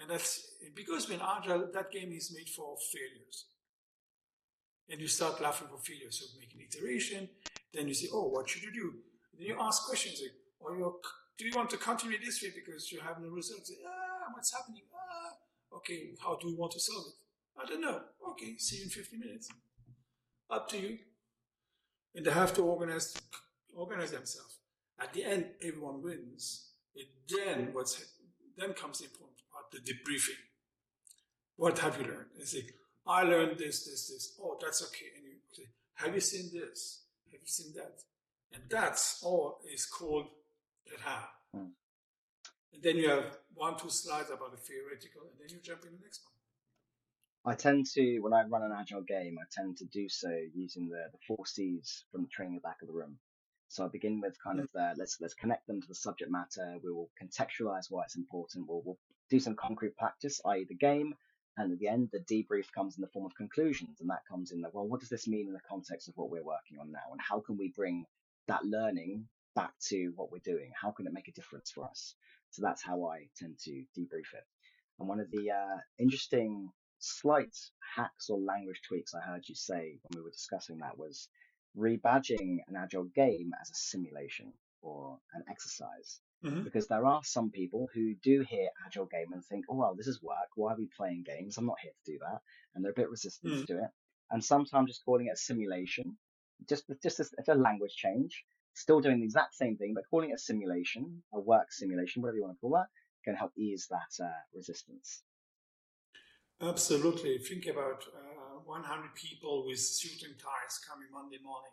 And 0.00 0.10
that's 0.10 0.30
because 0.74 1.08
when 1.08 1.20
agile, 1.22 1.70
that 1.72 1.92
game 1.92 2.10
is 2.10 2.34
made 2.36 2.48
for 2.48 2.76
failures. 2.92 3.46
And 4.90 5.00
you 5.00 5.06
start 5.06 5.40
laughing 5.40 5.68
for 5.68 5.78
failures. 5.78 6.18
So 6.18 6.24
make 6.40 6.52
an 6.54 6.62
iteration. 6.68 7.28
Then 7.72 7.86
you 7.86 7.94
say, 7.94 8.08
oh, 8.12 8.26
what 8.34 8.48
should 8.50 8.64
you 8.64 8.72
do? 8.72 8.88
And 9.30 9.36
then 9.38 9.46
you 9.46 9.56
ask 9.60 9.86
questions 9.86 10.20
like, 10.20 10.34
or 10.58 10.76
you 10.76 11.00
do 11.38 11.46
you 11.46 11.52
want 11.54 11.70
to 11.70 11.76
continue 11.76 12.18
this 12.18 12.42
way 12.42 12.50
because 12.54 12.90
you 12.92 13.00
have 13.00 13.20
no 13.20 13.28
results? 13.28 13.70
Ah, 13.86 14.30
what's 14.32 14.52
happening? 14.54 14.82
Ah, 14.94 15.03
okay, 15.76 16.10
how 16.22 16.36
do 16.36 16.46
we 16.48 16.54
want 16.54 16.72
to 16.72 16.80
solve 16.80 17.06
it? 17.06 17.60
I 17.60 17.66
don't 17.66 17.80
know. 17.80 18.00
Okay, 18.30 18.56
see 18.58 18.76
you 18.76 18.84
in 18.84 18.90
50 18.90 19.16
minutes. 19.16 19.48
Up 20.50 20.68
to 20.70 20.78
you. 20.78 20.98
And 22.14 22.24
they 22.24 22.30
have 22.30 22.54
to 22.54 22.62
organize 22.62 23.16
organize 23.74 24.12
themselves. 24.12 24.58
At 25.00 25.12
the 25.12 25.24
end, 25.24 25.46
everyone 25.62 26.02
wins. 26.02 26.70
And 26.94 27.06
then 27.28 27.68
what's 27.72 28.04
then 28.56 28.72
comes 28.72 28.98
the 28.98 29.06
important 29.06 29.38
part, 29.52 29.64
the 29.72 29.78
debriefing. 29.78 30.38
What 31.56 31.78
have 31.80 31.98
you 31.98 32.04
learned? 32.04 32.30
And 32.38 32.46
say, 32.46 32.66
I 33.06 33.22
learned 33.22 33.58
this, 33.58 33.84
this, 33.84 34.08
this. 34.08 34.38
Oh, 34.40 34.56
that's 34.60 34.82
okay. 34.84 35.06
And 35.16 35.24
you 35.24 35.38
say, 35.52 35.68
have 35.94 36.14
you 36.14 36.20
seen 36.20 36.50
this? 36.52 37.02
Have 37.32 37.40
you 37.40 37.46
seen 37.46 37.72
that? 37.74 38.00
And 38.52 38.62
that's 38.70 39.20
all 39.24 39.58
is 39.72 39.86
called 39.86 40.26
have. 41.04 41.28
Hmm. 41.52 41.66
And 42.74 42.82
then 42.82 42.96
you 42.96 43.08
have 43.08 43.38
one, 43.54 43.78
two 43.78 43.88
slides 43.90 44.30
about 44.30 44.50
the 44.50 44.58
theoretical, 44.58 45.22
and 45.22 45.40
then 45.40 45.48
you 45.48 45.62
jump 45.62 45.84
in 45.84 45.92
the 45.92 46.02
next 46.02 46.22
one. 46.24 46.32
I 47.46 47.56
tend 47.56 47.86
to, 47.94 48.18
when 48.20 48.32
I 48.32 48.44
run 48.44 48.62
an 48.62 48.72
agile 48.76 49.02
game, 49.02 49.36
I 49.38 49.44
tend 49.52 49.76
to 49.78 49.84
do 49.84 50.08
so 50.08 50.30
using 50.54 50.88
the, 50.88 51.04
the 51.12 51.18
four 51.26 51.46
C's 51.46 52.04
from 52.10 52.22
the 52.22 52.28
training 52.28 52.54
the 52.54 52.60
back 52.60 52.82
of 52.82 52.88
the 52.88 52.94
room. 52.94 53.18
So 53.68 53.84
I 53.84 53.88
begin 53.88 54.20
with 54.20 54.36
kind 54.42 54.60
of 54.60 54.68
the, 54.72 54.80
mm. 54.80 54.94
let's 54.96 55.18
let's 55.20 55.34
connect 55.34 55.66
them 55.66 55.80
to 55.80 55.88
the 55.88 55.94
subject 55.94 56.30
matter. 56.30 56.76
We 56.82 56.92
will 56.92 57.10
contextualize 57.20 57.90
why 57.90 58.04
it's 58.04 58.16
important. 58.16 58.66
We'll, 58.68 58.82
we'll 58.84 58.98
do 59.30 59.40
some 59.40 59.56
concrete 59.56 59.96
practice, 59.96 60.40
i.e., 60.46 60.64
the 60.68 60.74
game, 60.74 61.14
and 61.56 61.72
at 61.72 61.78
the 61.78 61.88
end, 61.88 62.10
the 62.12 62.20
debrief 62.20 62.72
comes 62.72 62.96
in 62.96 63.02
the 63.02 63.08
form 63.08 63.26
of 63.26 63.34
conclusions, 63.34 64.00
and 64.00 64.10
that 64.10 64.26
comes 64.28 64.52
in 64.52 64.60
the 64.60 64.70
well, 64.72 64.86
what 64.86 65.00
does 65.00 65.08
this 65.08 65.28
mean 65.28 65.46
in 65.48 65.52
the 65.52 65.68
context 65.68 66.08
of 66.08 66.16
what 66.16 66.30
we're 66.30 66.44
working 66.44 66.78
on 66.80 66.90
now, 66.90 67.12
and 67.12 67.20
how 67.20 67.40
can 67.40 67.56
we 67.56 67.68
bring 67.68 68.06
that 68.48 68.64
learning 68.64 69.26
back 69.54 69.72
to 69.88 70.12
what 70.16 70.32
we're 70.32 70.38
doing? 70.38 70.72
How 70.80 70.90
can 70.90 71.06
it 71.06 71.12
make 71.12 71.28
a 71.28 71.32
difference 71.32 71.70
for 71.70 71.84
us? 71.84 72.14
So 72.54 72.62
that's 72.62 72.84
how 72.84 73.06
I 73.06 73.26
tend 73.36 73.58
to 73.64 73.84
debrief 73.98 74.30
it. 74.32 74.46
And 75.00 75.08
one 75.08 75.18
of 75.18 75.28
the 75.32 75.50
uh, 75.50 75.78
interesting 75.98 76.70
slight 77.00 77.56
hacks 77.96 78.30
or 78.30 78.38
language 78.38 78.80
tweaks 78.86 79.12
I 79.12 79.20
heard 79.20 79.48
you 79.48 79.56
say 79.56 79.98
when 80.02 80.16
we 80.16 80.22
were 80.22 80.30
discussing 80.30 80.78
that 80.78 80.96
was 80.96 81.28
rebadging 81.76 82.58
an 82.68 82.76
agile 82.76 83.08
game 83.12 83.50
as 83.60 83.70
a 83.70 83.74
simulation 83.74 84.52
or 84.82 85.18
an 85.34 85.42
exercise. 85.50 86.20
Mm-hmm. 86.44 86.62
Because 86.62 86.86
there 86.86 87.04
are 87.04 87.24
some 87.24 87.50
people 87.50 87.88
who 87.92 88.14
do 88.22 88.44
hear 88.48 88.68
agile 88.86 89.06
game 89.06 89.32
and 89.32 89.44
think, 89.44 89.64
oh, 89.68 89.74
well, 89.74 89.96
this 89.96 90.06
is 90.06 90.22
work. 90.22 90.50
Why 90.54 90.74
are 90.74 90.78
we 90.78 90.88
playing 90.96 91.24
games? 91.26 91.58
I'm 91.58 91.66
not 91.66 91.80
here 91.82 91.90
to 91.90 92.12
do 92.12 92.18
that. 92.20 92.38
And 92.74 92.84
they're 92.84 92.92
a 92.92 92.94
bit 92.94 93.10
resistant 93.10 93.52
mm. 93.52 93.66
to 93.66 93.78
it. 93.78 93.90
And 94.30 94.44
sometimes 94.44 94.90
just 94.90 95.04
calling 95.04 95.26
it 95.26 95.34
a 95.34 95.36
simulation, 95.36 96.16
just, 96.68 96.84
just 97.02 97.18
a, 97.18 97.26
a 97.48 97.54
language 97.56 97.96
change, 97.96 98.44
still 98.74 99.00
doing 99.00 99.20
the 99.20 99.24
exact 99.24 99.54
same 99.54 99.76
thing, 99.76 99.92
but 99.94 100.04
calling 100.10 100.30
it 100.30 100.34
a 100.34 100.38
simulation, 100.38 101.22
a 101.32 101.40
work 101.40 101.72
simulation, 101.72 102.22
whatever 102.22 102.36
you 102.36 102.42
want 102.42 102.56
to 102.56 102.60
call 102.60 102.70
that, 102.70 102.88
can 103.24 103.34
help 103.34 103.52
ease 103.56 103.88
that 103.90 104.24
uh, 104.24 104.28
resistance. 104.54 105.22
Absolutely. 106.60 107.38
Think 107.38 107.66
about 107.66 108.04
uh, 108.14 108.60
100 108.64 109.14
people 109.14 109.64
with 109.66 109.78
suit 109.78 110.22
and 110.28 110.38
ties 110.38 110.78
coming 110.88 111.08
Monday 111.12 111.38
morning 111.42 111.72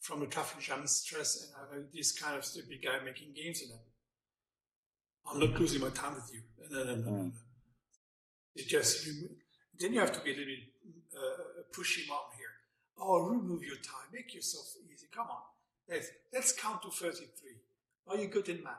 from 0.00 0.22
a 0.22 0.26
traffic 0.26 0.60
jam 0.60 0.86
stress 0.86 1.42
and 1.42 1.54
have 1.54 1.92
this 1.92 2.12
kind 2.12 2.36
of 2.36 2.44
stupid 2.44 2.78
guy 2.82 2.98
making 3.04 3.32
games 3.34 3.62
in 3.62 3.70
it. 3.70 3.80
I'm 5.30 5.40
not 5.40 5.60
losing 5.60 5.80
my 5.80 5.90
time 5.90 6.14
with 6.14 6.30
you. 6.32 6.40
No, 6.70 6.84
no, 6.84 6.94
no, 6.94 7.10
no. 7.10 7.32
It 8.54 8.66
just, 8.66 9.06
then 9.78 9.92
you 9.92 10.00
have 10.00 10.12
to 10.12 10.20
be 10.20 10.32
a 10.32 10.36
little 10.36 10.46
bit 10.46 10.64
uh, 11.16 11.62
pushy 11.72 12.08
mom 12.08 12.32
here. 12.36 12.46
Oh, 12.98 13.20
remove 13.20 13.62
your 13.62 13.76
time, 13.76 14.08
make 14.12 14.34
yourself 14.34 14.66
easy. 14.92 15.06
Come 15.14 15.26
on. 15.28 15.42
Let's, 15.88 16.08
let's 16.32 16.52
count 16.52 16.82
to 16.82 16.90
33. 16.90 17.28
Are 18.08 18.16
you 18.16 18.28
good 18.28 18.48
in 18.48 18.62
math? 18.62 18.74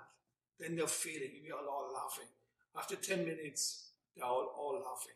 Then 0.60 0.76
they're 0.76 0.88
feeling, 0.88 1.32
we 1.44 1.52
are 1.52 1.66
all 1.66 1.92
laughing. 1.94 2.28
After 2.78 2.96
10 2.96 3.26
minutes, 3.26 3.92
they're 4.16 4.26
all, 4.26 4.54
all 4.58 4.74
laughing. 4.74 5.16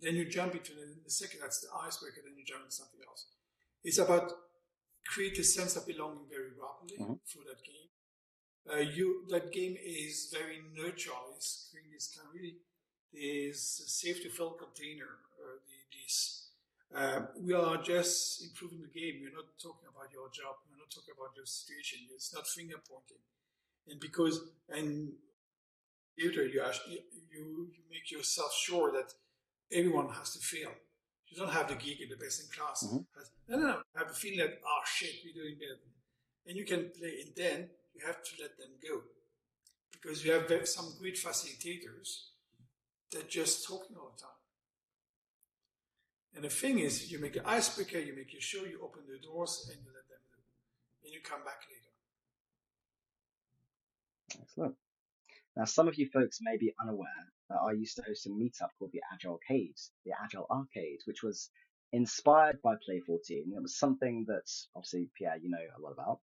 Then 0.00 0.16
you 0.16 0.28
jump 0.28 0.54
into 0.54 0.72
the, 0.72 0.94
the 1.04 1.10
second, 1.10 1.40
that's 1.42 1.60
the 1.60 1.68
icebreaker, 1.84 2.20
then 2.24 2.34
you 2.36 2.44
jump 2.44 2.64
into 2.64 2.74
something 2.74 3.00
else. 3.06 3.26
It's 3.84 3.98
about 3.98 4.32
create 5.06 5.38
a 5.38 5.44
sense 5.44 5.76
of 5.76 5.86
belonging 5.86 6.26
very 6.30 6.50
rapidly 6.56 6.98
mm-hmm. 6.98 7.18
through 7.26 7.44
that 7.48 7.62
game. 7.64 7.90
Uh, 8.70 8.78
you 8.78 9.24
that 9.28 9.50
game 9.50 9.76
is 9.84 10.32
very 10.32 10.60
neutral. 10.74 11.34
It's 11.34 11.74
this 11.92 12.14
kind 12.16 12.28
of 12.28 12.34
really 12.34 12.56
this 13.12 13.82
safe 13.86 14.22
to 14.22 14.30
fail 14.30 14.50
container. 14.50 15.18
Uh, 15.36 15.58
this 15.92 16.41
uh, 16.94 17.20
we 17.40 17.52
are 17.54 17.78
just 17.82 18.42
improving 18.42 18.82
the 18.82 19.00
game. 19.00 19.20
We're 19.22 19.34
not 19.34 19.46
talking 19.60 19.88
about 19.88 20.12
your 20.12 20.28
job. 20.30 20.56
We're 20.68 20.78
not 20.78 20.90
talking 20.90 21.14
about 21.16 21.36
your 21.36 21.46
situation. 21.46 22.00
It's 22.14 22.34
not 22.34 22.46
finger 22.46 22.76
pointing. 22.88 23.22
And 23.88 23.98
because 24.00 24.40
and 24.68 25.12
later 26.18 26.46
you, 26.46 26.62
you 27.30 27.70
you 27.72 27.82
make 27.90 28.10
yourself 28.10 28.52
sure 28.54 28.92
that 28.92 29.12
everyone 29.72 30.08
has 30.10 30.34
to 30.34 30.40
fail. 30.40 30.70
You 31.28 31.38
don't 31.38 31.52
have 31.52 31.68
the 31.68 31.76
geek 31.76 32.00
in 32.00 32.10
the 32.10 32.16
best 32.16 32.42
in 32.42 32.48
class. 32.50 32.84
Mm-hmm. 32.84 32.98
No, 33.48 33.58
no, 33.58 33.66
no. 33.66 33.78
I 33.96 34.00
have 34.00 34.10
a 34.10 34.14
feeling 34.14 34.38
that, 34.38 34.60
oh 34.66 34.82
shit, 34.84 35.14
we're 35.24 35.42
doing 35.42 35.56
better. 35.58 35.80
And 36.46 36.56
you 36.56 36.64
can 36.64 36.90
play, 36.90 37.24
and 37.24 37.32
then 37.34 37.70
you 37.94 38.06
have 38.06 38.22
to 38.22 38.30
let 38.40 38.58
them 38.58 38.68
go. 38.86 39.00
Because 39.92 40.24
you 40.24 40.32
have 40.32 40.68
some 40.68 40.92
great 41.00 41.16
facilitators 41.16 42.32
that 43.12 43.30
just 43.30 43.66
talking 43.66 43.96
all 43.96 44.12
the 44.14 44.22
time. 44.22 44.41
And 46.34 46.44
the 46.44 46.48
thing 46.48 46.78
is, 46.78 47.10
you 47.12 47.18
make 47.18 47.36
an 47.36 47.42
icebreaker, 47.44 47.98
you 47.98 48.14
make 48.16 48.32
your 48.32 48.40
show, 48.40 48.64
you 48.64 48.80
open 48.82 49.02
the 49.06 49.18
doors, 49.18 49.68
and 49.70 49.78
you 49.84 49.90
let 49.92 50.08
them 50.08 50.18
in, 50.32 51.06
And 51.06 51.14
you 51.14 51.20
come 51.20 51.44
back 51.44 51.60
later. 51.68 51.92
Excellent. 54.42 54.76
Now, 55.56 55.66
some 55.66 55.88
of 55.88 55.96
you 55.96 56.08
folks 56.08 56.38
may 56.40 56.56
be 56.56 56.72
unaware 56.80 57.32
that 57.50 57.58
I 57.58 57.72
used 57.72 57.96
to 57.96 58.02
host 58.02 58.26
a 58.26 58.30
meetup 58.30 58.70
called 58.78 58.92
the 58.92 59.02
Agile 59.12 59.38
Arcade, 59.50 59.76
the 60.06 60.12
Agile 60.22 60.46
Arcade, 60.50 61.00
which 61.04 61.22
was 61.22 61.50
inspired 61.92 62.62
by 62.62 62.74
Play 62.84 63.00
14. 63.00 63.52
It 63.54 63.62
was 63.62 63.76
something 63.76 64.24
that 64.28 64.50
obviously, 64.74 65.10
Pierre, 65.14 65.36
you 65.36 65.50
know 65.50 65.58
a 65.58 65.82
lot 65.82 65.92
about. 65.92 66.20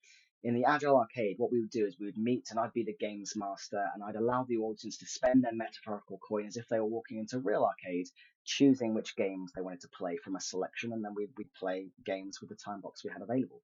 In 0.44 0.54
the 0.54 0.66
Agile 0.66 0.98
Arcade, 0.98 1.38
what 1.38 1.54
we 1.54 1.62
would 1.62 1.70
do 1.70 1.86
is 1.86 1.98
we 1.98 2.06
would 2.06 2.18
meet 2.18 2.48
and 2.52 2.60
I'd 2.60 2.74
be 2.74 2.84
the 2.84 2.98
games 3.00 3.34
master 3.36 3.86
and 3.94 4.04
I'd 4.04 4.18
allow 4.18 4.44
the 4.44 4.58
audience 4.58 4.98
to 4.98 5.06
spend 5.06 5.42
their 5.42 5.54
metaphorical 5.54 6.20
coin 6.28 6.48
as 6.48 6.58
if 6.58 6.68
they 6.68 6.80
were 6.80 6.86
walking 6.86 7.18
into 7.18 7.38
a 7.38 7.40
real 7.40 7.64
arcade, 7.64 8.10
choosing 8.44 8.94
which 8.94 9.16
games 9.16 9.52
they 9.56 9.62
wanted 9.62 9.80
to 9.82 9.88
play 9.98 10.18
from 10.18 10.36
a 10.36 10.42
selection, 10.42 10.92
and 10.92 11.04
then 11.04 11.14
we'd, 11.16 11.30
we'd 11.38 11.54
play 11.54 11.88
games 12.06 12.42
with 12.42 12.50
the 12.50 12.58
time 12.58 12.82
box 12.82 13.06
we 13.06 13.10
had 13.10 13.22
available. 13.22 13.62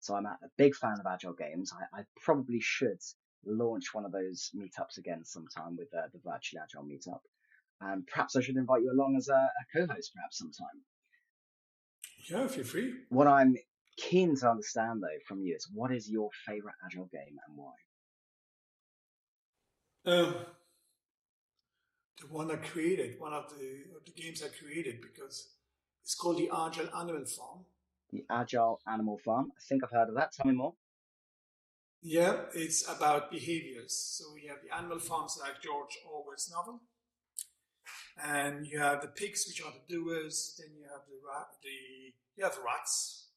So 0.00 0.14
I'm 0.14 0.26
a 0.26 0.36
big 0.58 0.74
fan 0.74 1.00
of 1.00 1.06
Agile 1.10 1.32
games. 1.32 1.72
I, 1.72 2.00
I 2.00 2.04
probably 2.22 2.60
should 2.60 3.00
launch 3.46 3.94
one 3.94 4.04
of 4.04 4.12
those 4.12 4.50
meetups 4.54 4.98
again 4.98 5.24
sometime 5.24 5.76
with 5.76 5.88
uh, 5.94 6.08
the 6.12 6.20
Virtually 6.22 6.60
Agile 6.62 6.84
meetup. 6.84 7.20
And 7.80 8.06
perhaps 8.06 8.36
I 8.36 8.42
should 8.42 8.56
invite 8.56 8.82
you 8.82 8.92
along 8.92 9.16
as 9.16 9.28
a, 9.28 9.32
a 9.32 9.64
co-host 9.72 10.12
perhaps 10.14 10.38
sometime. 10.38 10.82
Yeah, 12.30 12.46
feel 12.46 12.64
free. 12.64 12.92
What 13.08 13.26
I'm 13.26 13.56
keen 13.96 14.36
to 14.36 14.48
understand 14.50 15.02
though 15.02 15.18
from 15.26 15.42
you 15.42 15.54
is 15.54 15.68
what 15.74 15.92
is 15.92 16.08
your 16.10 16.30
favorite 16.46 16.74
Agile 16.84 17.08
game 17.12 17.38
and 17.46 17.56
why? 17.56 17.72
Um, 20.06 20.34
the 22.20 22.26
one 22.28 22.50
I 22.50 22.56
created, 22.56 23.20
one 23.20 23.32
of 23.32 23.50
the, 23.50 23.96
of 23.96 24.04
the 24.06 24.12
games 24.12 24.42
I 24.42 24.48
created 24.48 25.00
because 25.00 25.50
it's 26.02 26.14
called 26.14 26.38
the 26.38 26.48
Agile 26.54 26.88
Animal 26.96 27.24
Farm. 27.26 27.60
The 28.12 28.24
Agile 28.30 28.80
Animal 28.86 29.18
Farm. 29.24 29.52
I 29.56 29.60
think 29.68 29.84
I've 29.84 29.90
heard 29.90 30.08
of 30.08 30.14
that. 30.14 30.32
Tell 30.32 30.46
me 30.46 30.56
more. 30.56 30.74
Yeah, 32.02 32.44
it's 32.54 32.88
about 32.90 33.30
behaviors. 33.30 33.94
So 33.94 34.32
we 34.34 34.46
have 34.48 34.58
the 34.66 34.74
animal 34.74 34.98
farms 34.98 35.38
like 35.40 35.60
George 35.62 35.98
Orwell's 36.10 36.50
novel. 36.50 36.80
and 38.22 38.66
you 38.66 38.78
have 38.78 39.00
the 39.02 39.08
pigs, 39.08 39.44
which 39.46 39.62
are 39.62 39.72
the 39.72 39.94
doers. 39.94 40.54
Then 40.58 40.68
you 40.76 40.84
have 40.84 41.02
the 41.08 41.18
rat, 41.26 41.48
the 41.62 42.12
you 42.36 42.44
have 42.44 42.58
rats, 42.64 43.28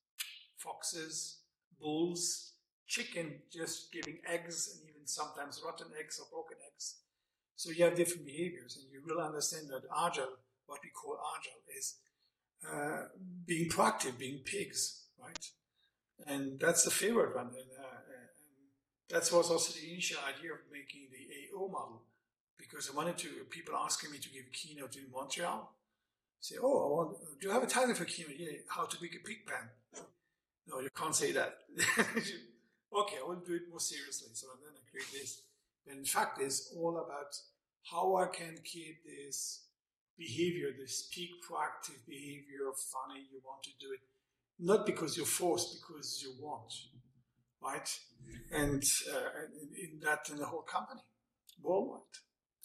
foxes, 0.63 1.39
bulls, 1.79 2.53
chicken, 2.87 3.39
just 3.51 3.91
giving 3.91 4.17
eggs, 4.27 4.57
and 4.71 4.89
even 4.89 5.05
sometimes 5.05 5.61
rotten 5.65 5.87
eggs 5.99 6.19
or 6.19 6.27
broken 6.31 6.57
eggs. 6.71 6.95
So 7.55 7.71
you 7.71 7.83
have 7.85 7.95
different 7.95 8.25
behaviors, 8.25 8.77
and 8.77 8.91
you 8.91 9.01
will 9.05 9.21
understand 9.23 9.67
that 9.69 9.83
agile, 10.05 10.37
what 10.65 10.79
we 10.83 10.89
call 10.89 11.17
agile, 11.37 11.63
is 11.77 11.95
uh, 12.71 13.07
being 13.45 13.69
proactive, 13.69 14.17
being 14.17 14.39
pigs, 14.45 15.05
right? 15.21 15.45
And 16.25 16.59
that's 16.59 16.83
the 16.83 16.91
favorite 16.91 17.35
one. 17.35 17.47
And, 17.47 17.71
uh, 17.79 17.99
and 18.15 18.29
that 19.09 19.31
was 19.31 19.51
also 19.51 19.73
the 19.73 19.91
initial 19.91 20.19
idea 20.27 20.53
of 20.53 20.59
making 20.71 21.07
the 21.11 21.57
AO 21.57 21.67
model 21.67 22.03
because 22.57 22.89
I 22.91 22.95
wanted 22.95 23.17
to, 23.19 23.29
people 23.49 23.75
asking 23.75 24.11
me 24.11 24.17
to 24.19 24.29
give 24.29 24.43
a 24.47 24.51
keynote 24.51 24.95
in 24.95 25.11
Montreal. 25.11 25.73
Say, 26.39 26.55
oh, 26.61 26.89
want, 26.93 27.17
do 27.39 27.47
you 27.47 27.53
have 27.53 27.63
a 27.63 27.67
title 27.67 27.95
for 27.95 28.05
keynote? 28.05 28.35
Yeah, 28.37 28.51
how 28.67 28.85
to 28.85 28.97
make 29.01 29.15
a 29.15 29.19
pig 29.25 29.45
pen. 29.45 30.05
No, 30.67 30.79
you 30.79 30.89
can't 30.95 31.15
say 31.15 31.31
that. 31.33 31.59
okay, 31.77 33.17
I 33.21 33.27
will 33.27 33.43
do 33.45 33.55
it 33.55 33.69
more 33.69 33.79
seriously. 33.79 34.29
So 34.33 34.47
I 34.47 34.55
then 34.63 34.73
I 34.75 34.89
create 34.89 35.11
this. 35.11 35.41
And 35.87 35.99
in 35.99 36.05
fact, 36.05 36.39
it's 36.41 36.73
all 36.77 36.97
about 36.97 37.35
how 37.91 38.15
I 38.15 38.27
can 38.27 38.55
keep 38.63 39.03
this 39.05 39.65
behavior, 40.17 40.69
this 40.77 41.09
peak 41.13 41.31
proactive 41.47 42.05
behavior 42.07 42.69
of 42.69 42.77
funny, 42.77 43.21
you 43.31 43.41
want 43.43 43.63
to 43.63 43.71
do 43.79 43.91
it, 43.91 43.99
not 44.59 44.85
because 44.85 45.17
you're 45.17 45.25
forced, 45.25 45.81
because 45.81 46.21
you 46.23 46.33
want, 46.39 46.71
right? 47.61 47.89
And 48.51 48.83
uh, 49.11 49.17
in, 49.61 49.91
in 49.93 49.99
that, 50.01 50.29
in 50.31 50.37
the 50.37 50.45
whole 50.45 50.61
company, 50.61 51.01
worldwide. 51.61 52.01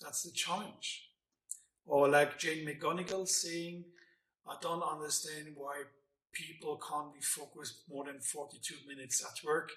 That's 0.01 0.22
the 0.22 0.30
challenge. 0.30 1.11
Or 1.86 2.09
like 2.09 2.38
Jane 2.38 2.66
McGonigal 2.66 3.26
saying, 3.26 3.84
I 4.46 4.57
don't 4.61 4.82
understand 4.82 5.55
why 5.57 5.82
people 6.39 6.78
can't 6.89 7.12
be 7.12 7.20
focused 7.20 7.82
more 7.91 8.05
than 8.05 8.20
42 8.20 8.74
minutes 8.86 9.24
at 9.24 9.45
work 9.47 9.70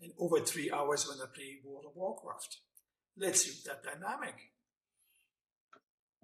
and 0.00 0.12
over 0.18 0.40
three 0.40 0.70
hours 0.70 1.08
when 1.08 1.18
they 1.18 1.32
play 1.32 1.60
World 1.64 1.84
of 1.88 1.96
Warcraft. 1.96 2.58
Let's 3.16 3.46
use 3.46 3.62
that 3.64 3.84
dynamic. 3.84 4.34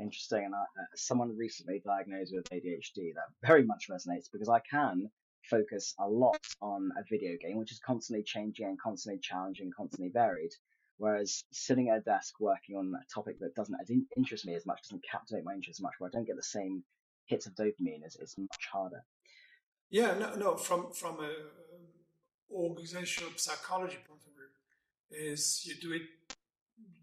Interesting. 0.01 0.45
And 0.47 0.55
uh, 0.55 0.85
someone 0.97 1.37
recently 1.37 1.81
diagnosed 1.85 2.33
with 2.35 2.49
ADHD 2.51 3.15
that 3.15 3.47
very 3.47 3.65
much 3.65 3.87
resonates 3.91 4.31
because 4.33 4.49
I 4.49 4.61
can 4.69 5.11
focus 5.49 5.95
a 6.01 6.09
lot 6.09 6.45
on 6.61 6.91
a 6.99 7.03
video 7.09 7.37
game, 7.41 7.57
which 7.57 7.73
is 7.73 7.81
constantly 7.85 8.23
changing 8.25 8.67
and 8.67 8.81
constantly 8.81 9.21
challenging, 9.21 9.71
constantly 9.77 10.11
varied. 10.13 10.53
Whereas 10.99 11.45
sitting 11.53 11.91
at 11.91 11.99
a 11.99 12.01
desk 12.01 12.35
working 12.41 12.77
on 12.77 12.93
a 12.95 13.15
topic 13.15 13.39
that 13.41 13.55
doesn't 13.55 13.79
interest 14.17 14.47
me 14.47 14.55
as 14.55 14.67
much, 14.67 14.83
doesn't 14.83 15.05
captivate 15.09 15.45
my 15.45 15.55
interest 15.55 15.79
as 15.79 15.83
much, 15.83 15.95
where 15.99 16.09
I 16.09 16.17
don't 16.17 16.27
get 16.27 16.37
the 16.37 16.43
same 16.43 16.83
hits 17.27 17.47
of 17.47 17.55
dopamine, 17.55 18.05
is, 18.05 18.17
is 18.17 18.35
much 18.37 18.67
harder. 18.73 19.05
Yeah, 19.91 20.15
no, 20.19 20.35
no. 20.35 20.57
From 20.57 20.93
from 20.93 21.21
a 21.21 21.33
organizational 22.51 23.33
psychology 23.37 23.99
point 24.07 24.21
of 24.27 24.33
view, 24.35 24.49
is 25.11 25.65
you 25.67 25.75
do 25.81 25.93
it, 25.93 26.03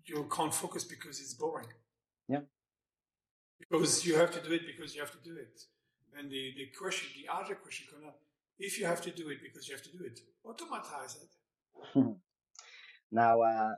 you 0.06 0.28
can't 0.36 0.54
focus 0.54 0.84
because 0.84 1.20
it's 1.20 1.34
boring. 1.34 1.68
Yeah. 2.28 2.42
Because 3.60 4.06
you 4.06 4.16
have 4.16 4.32
to 4.32 4.42
do 4.42 4.54
it 4.54 4.62
because 4.66 4.94
you 4.94 5.02
have 5.02 5.12
to 5.12 5.24
do 5.24 5.36
it. 5.36 5.62
And 6.18 6.32
the, 6.32 6.54
the 6.58 6.68
question, 6.78 7.10
the 7.16 7.32
other 7.34 7.56
question, 7.56 7.88
gonna 7.92 8.14
if 8.58 8.80
you 8.80 8.86
have 8.86 9.02
to 9.02 9.12
do 9.12 9.30
it 9.30 9.40
because 9.42 9.68
you 9.68 9.76
have 9.76 9.84
to 9.84 9.92
do 9.98 10.04
it, 10.04 10.20
automatize 10.46 11.18
it. 11.24 12.06
now, 13.12 13.42
uh, 13.42 13.76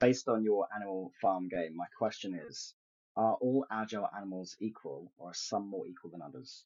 based 0.00 0.28
on 0.28 0.42
your 0.42 0.66
animal 0.74 1.12
farm 1.20 1.48
game, 1.48 1.76
my 1.76 1.86
question 1.96 2.38
is, 2.48 2.74
are 3.16 3.34
all 3.34 3.66
agile 3.70 4.08
animals 4.16 4.56
equal 4.60 5.12
or 5.18 5.30
are 5.30 5.34
some 5.34 5.68
more 5.68 5.86
equal 5.86 6.10
than 6.10 6.22
others? 6.22 6.64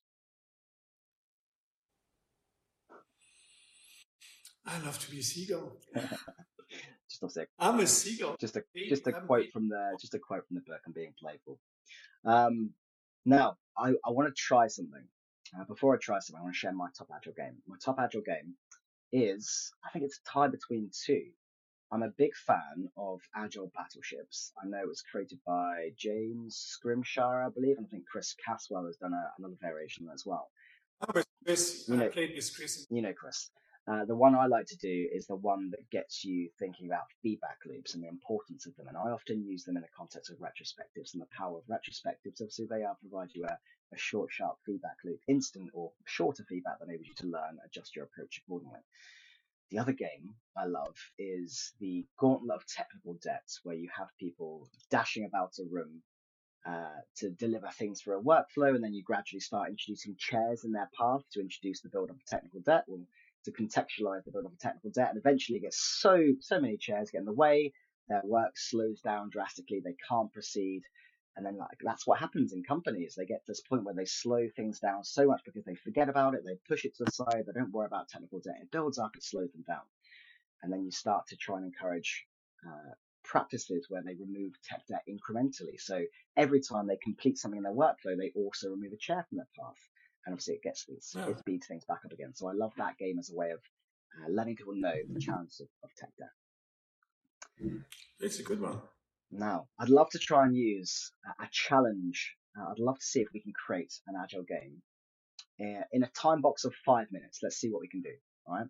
I 4.67 4.79
love 4.81 4.99
to 4.99 5.11
be 5.11 5.19
a 5.19 5.23
seagull. 5.23 5.77
just 5.95 7.23
a 7.23 7.29
sec. 7.29 7.49
I'm 7.59 7.81
a 7.81 7.87
seagull. 7.87 8.37
Just 8.41 8.57
a 8.57 8.62
just 8.89 9.07
a 9.07 9.12
quote 9.12 9.51
from 9.53 9.69
the 9.69 9.97
just 10.01 10.15
a 10.15 10.19
quote 10.19 10.47
from 10.47 10.57
the 10.57 10.62
book. 10.62 10.81
I'm 10.87 10.93
being 10.93 11.15
playful. 11.21 11.59
Um, 12.25 12.71
now 13.25 13.57
I, 13.77 13.91
I 14.05 14.11
want 14.11 14.29
to 14.29 14.35
try 14.35 14.67
something. 14.69 15.05
Uh, 15.59 15.65
before 15.65 15.95
I 15.95 15.99
try 15.99 16.19
something, 16.19 16.41
I 16.41 16.43
want 16.43 16.55
to 16.55 16.59
share 16.59 16.73
my 16.73 16.89
top 16.97 17.09
agile 17.15 17.35
game. 17.37 17.57
My 17.67 17.77
top 17.85 17.97
agile 18.01 18.23
game 18.23 18.55
is 19.12 19.73
I 19.85 19.91
think 19.91 20.05
it's 20.05 20.21
tied 20.27 20.51
between 20.51 20.91
two. 21.07 21.27
I'm 21.93 22.03
a 22.03 22.09
big 22.09 22.35
fan 22.35 22.89
of 22.97 23.21
Agile 23.37 23.71
Battleships. 23.77 24.53
I 24.61 24.67
know 24.67 24.79
it 24.79 24.89
was 24.89 25.03
created 25.03 25.39
by 25.47 25.91
James 25.97 26.57
Scrimshire, 26.57 27.47
I 27.47 27.51
believe, 27.51 27.77
and 27.77 27.87
I 27.87 27.89
think 27.89 28.05
Chris 28.11 28.35
Caswell 28.45 28.87
has 28.87 28.97
done 28.97 29.12
a, 29.12 29.31
another 29.39 29.55
variation 29.61 30.09
as 30.12 30.25
well. 30.27 30.51
Oh, 31.07 31.23
Chris, 31.45 31.85
you 31.87 31.97
know, 31.97 32.07
I 32.07 32.09
played 32.09 32.35
with 32.35 32.57
Chris. 32.57 32.87
You 32.91 33.03
know 33.03 33.12
Chris. 33.12 33.51
Uh, 33.87 34.05
the 34.07 34.16
one 34.16 34.35
I 34.35 34.47
like 34.47 34.66
to 34.68 34.78
do 34.78 35.09
is 35.12 35.26
the 35.26 35.37
one 35.37 35.70
that 35.70 35.91
gets 35.91 36.24
you 36.24 36.49
thinking 36.59 36.87
about 36.87 37.12
feedback 37.22 37.59
loops 37.66 37.95
and 37.95 38.03
the 38.03 38.09
importance 38.09 38.64
of 38.66 38.74
them. 38.76 38.89
And 38.89 38.97
I 38.97 39.11
often 39.11 39.45
use 39.45 39.64
them 39.64 39.76
in 39.76 39.82
the 39.82 39.89
context 39.97 40.30
of 40.30 40.39
retrospectives 40.39 41.12
and 41.12 41.20
the 41.20 41.37
power 41.37 41.59
of 41.59 41.64
retrospectives. 41.66 42.41
Obviously, 42.41 42.66
they 42.70 42.82
are 42.82 42.97
provide 43.01 43.28
you 43.35 43.45
a, 43.45 43.59
a 43.93 43.99
short, 43.99 44.30
sharp 44.32 44.57
feedback 44.64 44.97
loop, 45.05 45.20
instant 45.28 45.70
or 45.74 45.93
shorter 46.07 46.45
feedback 46.49 46.78
that 46.78 46.89
enables 46.89 47.09
you 47.09 47.14
to 47.16 47.26
learn, 47.26 47.59
adjust 47.66 47.95
your 47.95 48.07
approach 48.07 48.41
accordingly. 48.43 48.80
The 49.70 49.78
other 49.78 49.93
game 49.93 50.35
I 50.57 50.64
love 50.64 50.97
is 51.18 51.72
the 51.80 52.07
Gauntlet 52.18 52.57
of 52.57 52.66
Technical 52.66 53.18
Debts, 53.22 53.61
where 53.64 53.76
you 53.76 53.89
have 53.95 54.09
people 54.18 54.66
dashing 54.91 55.26
about 55.26 55.53
a 55.59 55.64
room 55.70 56.03
uh, 56.66 57.01
to 57.16 57.30
deliver 57.30 57.68
things 57.68 58.01
for 58.01 58.14
a 58.14 58.22
workflow, 58.22 58.74
and 58.74 58.82
then 58.82 58.95
you 58.95 59.03
gradually 59.03 59.41
start 59.41 59.68
introducing 59.68 60.16
chairs 60.18 60.64
in 60.64 60.72
their 60.72 60.89
path 60.99 61.20
to 61.32 61.41
introduce 61.41 61.82
the 61.82 61.91
build 61.91 62.09
up 62.09 62.16
of 62.16 62.24
technical 62.24 62.61
debt. 62.61 62.85
Well, 62.87 63.05
to 63.45 63.53
contextualize 63.53 64.24
the 64.24 64.30
build 64.32 64.47
of 64.47 64.53
a 64.53 64.57
technical 64.57 64.90
debt 64.90 65.11
and 65.11 65.18
eventually 65.18 65.61
get 65.61 65.74
so 65.74 66.22
so 66.40 66.61
many 66.61 66.76
chairs 66.76 67.11
get 67.11 67.18
in 67.18 67.24
the 67.24 67.32
way 67.32 67.72
their 68.09 68.22
work 68.24 68.53
slows 68.57 69.01
down 69.01 69.30
drastically 69.30 69.80
they 69.84 69.97
can't 70.09 70.32
proceed 70.32 70.82
and 71.36 71.45
then 71.45 71.57
like 71.57 71.78
that's 71.82 72.07
what 72.07 72.20
happens 72.20 72.53
in 72.53 72.62
companies. 72.62 73.14
They 73.16 73.26
get 73.26 73.45
to 73.45 73.51
this 73.51 73.61
point 73.61 73.84
where 73.84 73.95
they 73.95 74.05
slow 74.05 74.47
things 74.55 74.78
down 74.78 75.03
so 75.03 75.26
much 75.26 75.40
because 75.45 75.64
they 75.64 75.74
forget 75.74 76.09
about 76.09 76.34
it 76.34 76.42
they 76.45 76.59
push 76.68 76.84
it 76.84 76.97
to 76.97 77.05
the 77.05 77.11
side 77.11 77.45
they 77.47 77.53
don't 77.53 77.72
worry 77.72 77.86
about 77.86 78.09
technical 78.09 78.40
debt 78.40 78.61
it 78.62 78.70
builds 78.70 78.99
up 78.99 79.16
it 79.16 79.24
slows 79.24 79.51
them 79.53 79.64
down. 79.66 79.82
And 80.62 80.72
then 80.72 80.84
you 80.84 80.90
start 80.90 81.26
to 81.28 81.36
try 81.36 81.57
and 81.57 81.66
encourage 81.66 82.26
uh, 82.66 82.95
practices 83.24 83.86
where 83.88 84.03
they 84.03 84.14
remove 84.14 84.53
tech 84.62 84.86
debt 84.86 85.03
incrementally. 85.09 85.78
So 85.78 86.03
every 86.36 86.61
time 86.61 86.86
they 86.86 86.99
complete 87.03 87.38
something 87.38 87.59
in 87.59 87.64
their 87.64 87.72
workflow 87.72 88.16
they 88.16 88.32
also 88.36 88.70
remove 88.70 88.92
a 88.92 88.97
chair 88.97 89.26
from 89.28 89.38
their 89.38 89.49
path 89.59 89.88
and 90.27 90.33
obviously 90.33 90.55
it 90.55 90.62
gets 90.62 90.85
these, 90.87 91.14
it 91.29 91.39
speeds 91.39 91.66
things 91.66 91.85
back 91.85 92.01
up 92.05 92.12
again. 92.12 92.35
So 92.35 92.49
I 92.49 92.53
love 92.53 92.72
that 92.79 92.97
game 92.99 93.18
as 93.18 93.31
a 93.31 93.35
way 93.35 93.51
of 93.51 93.59
uh, 93.59 94.31
letting 94.31 94.57
people 94.57 94.75
know 94.75 94.95
the 95.12 95.20
challenges 95.20 95.61
of, 95.61 95.68
of 95.83 95.91
tech 95.97 96.11
debt. 96.18 97.72
It's 98.20 98.39
a 98.41 98.43
good 98.43 98.61
one. 98.61 98.81
Now, 99.31 99.66
I'd 99.79 99.89
love 99.89 100.11
to 100.11 100.18
try 100.18 100.45
and 100.45 100.57
use 100.57 101.12
a, 101.27 101.45
a 101.45 101.49
challenge. 101.51 102.37
Uh, 102.59 102.70
I'd 102.70 102.79
love 102.79 102.99
to 102.99 103.05
see 103.05 103.20
if 103.20 103.29
we 103.35 103.41
can 103.41 103.53
create 103.53 103.93
an 104.07 104.14
agile 104.22 104.45
game 104.45 104.83
uh, 105.61 105.85
in 105.93 106.03
a 106.03 106.09
time 106.09 106.41
box 106.41 106.64
of 106.64 106.75
five 106.87 107.07
minutes. 107.11 107.41
Let's 107.43 107.57
see 107.57 107.70
what 107.70 107.81
we 107.81 107.89
can 107.89 108.01
do. 108.01 108.14
All 108.47 108.55
right. 108.55 108.66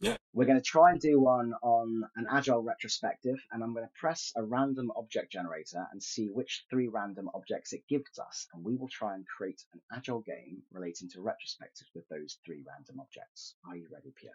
Yeah. 0.00 0.16
We're 0.34 0.44
going 0.44 0.58
to 0.58 0.64
try 0.64 0.90
and 0.90 1.00
do 1.00 1.18
one 1.18 1.54
on 1.62 2.02
an 2.16 2.26
agile 2.30 2.62
retrospective, 2.62 3.36
and 3.50 3.62
I'm 3.62 3.72
going 3.72 3.86
to 3.86 3.92
press 3.98 4.32
a 4.36 4.44
random 4.44 4.92
object 4.94 5.32
generator 5.32 5.86
and 5.90 6.02
see 6.02 6.28
which 6.28 6.66
three 6.68 6.88
random 6.88 7.30
objects 7.34 7.72
it 7.72 7.82
gives 7.88 8.18
us, 8.18 8.46
and 8.52 8.62
we 8.62 8.76
will 8.76 8.88
try 8.88 9.14
and 9.14 9.24
create 9.26 9.62
an 9.72 9.80
agile 9.94 10.20
game 10.20 10.62
relating 10.70 11.08
to 11.10 11.20
retrospectives 11.20 11.88
with 11.94 12.06
those 12.08 12.36
three 12.44 12.62
random 12.66 13.00
objects. 13.00 13.54
Are 13.66 13.76
you 13.76 13.86
ready, 13.90 14.12
Pierre? 14.20 14.34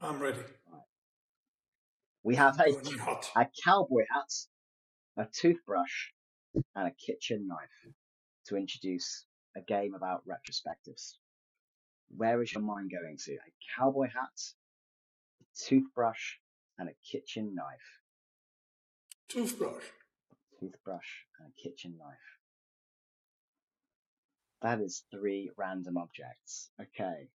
I'm 0.00 0.18
ready. 0.18 0.40
Right. 0.70 0.82
We 2.24 2.34
have 2.34 2.58
a, 2.58 2.70
a 3.36 3.46
cowboy 3.64 4.02
hat, 4.12 4.32
a 5.16 5.28
toothbrush, 5.32 6.10
and 6.74 6.88
a 6.88 6.92
kitchen 6.92 7.46
knife 7.46 7.94
to 8.46 8.56
introduce 8.56 9.24
a 9.56 9.60
game 9.60 9.94
about 9.94 10.22
retrospectives. 10.26 11.14
Where 12.16 12.42
is 12.42 12.52
your 12.52 12.62
mind 12.62 12.90
going 12.90 13.16
to? 13.24 13.32
A 13.32 13.52
cowboy 13.76 14.06
hat, 14.06 14.40
a 15.40 15.44
toothbrush, 15.66 16.36
and 16.78 16.88
a 16.88 16.94
kitchen 17.10 17.54
knife. 17.54 18.00
Toothbrush. 19.28 19.84
Toothbrush 20.60 21.08
and 21.38 21.48
a 21.50 21.62
kitchen 21.62 21.96
knife. 21.98 22.16
That 24.62 24.80
is 24.80 25.04
three 25.10 25.50
random 25.56 25.98
objects. 25.98 26.70
Okay. 26.80 27.28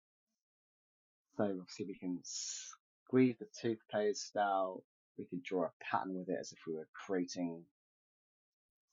So 1.36 1.44
obviously 1.44 1.86
we 1.86 1.98
can 1.98 2.20
squeeze 2.22 3.36
the 3.38 3.48
toothpaste 3.60 4.36
out. 4.36 4.82
We 5.18 5.24
can 5.24 5.40
draw 5.44 5.64
a 5.64 5.70
pattern 5.82 6.18
with 6.18 6.28
it 6.28 6.38
as 6.38 6.52
if 6.52 6.58
we 6.66 6.74
were 6.74 6.88
creating 6.92 7.64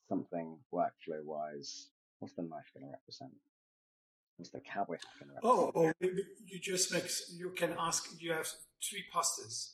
something 0.07 0.57
workflow 0.73 1.23
wise. 1.23 1.89
What's 2.19 2.33
the 2.35 2.43
knife 2.43 2.71
going 2.73 2.85
to 2.85 2.91
represent? 2.91 3.33
Mr. 4.41 4.63
Cowboy 4.63 4.97
Oh, 5.43 5.71
oh, 5.75 5.91
you 6.01 6.59
just 6.61 6.91
make, 6.93 7.05
you 7.35 7.51
can 7.51 7.73
ask, 7.79 8.09
you 8.19 8.33
have 8.33 8.47
three 8.83 9.03
pastas, 9.13 9.73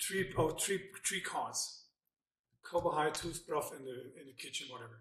three, 0.00 0.32
oh, 0.38 0.50
three, 0.50 0.80
three 1.06 1.20
cards. 1.20 1.84
cowboy 2.68 3.10
toothbrush 3.12 3.72
in 3.78 3.84
the 3.84 3.96
in 4.20 4.26
the 4.26 4.34
kitchen, 4.38 4.68
whatever. 4.70 5.00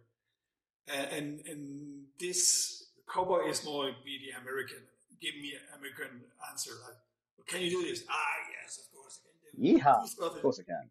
And 0.88 1.12
and, 1.14 1.48
and 1.48 2.06
this 2.20 2.92
cowboy 3.14 3.50
is 3.50 3.66
more 3.66 3.86
be 4.06 4.20
the 4.26 4.40
American. 4.42 4.80
Give 5.22 5.36
me 5.36 5.54
an 5.56 5.80
American 5.80 6.22
answer 6.52 6.72
like, 6.86 6.98
well, 7.38 7.46
can 7.48 7.62
you 7.62 7.72
do 7.72 7.84
this? 7.90 8.04
Ah, 8.10 8.16
yes, 8.62 8.80
of 8.80 8.86
course 8.96 9.20
I 9.26 9.30
can 9.30 9.64
do. 9.64 9.80
Yeehaw! 9.80 10.04
Toothbrush 10.04 10.36
Of 10.36 10.42
course 10.42 10.60
I 10.60 10.64
can. 10.64 10.90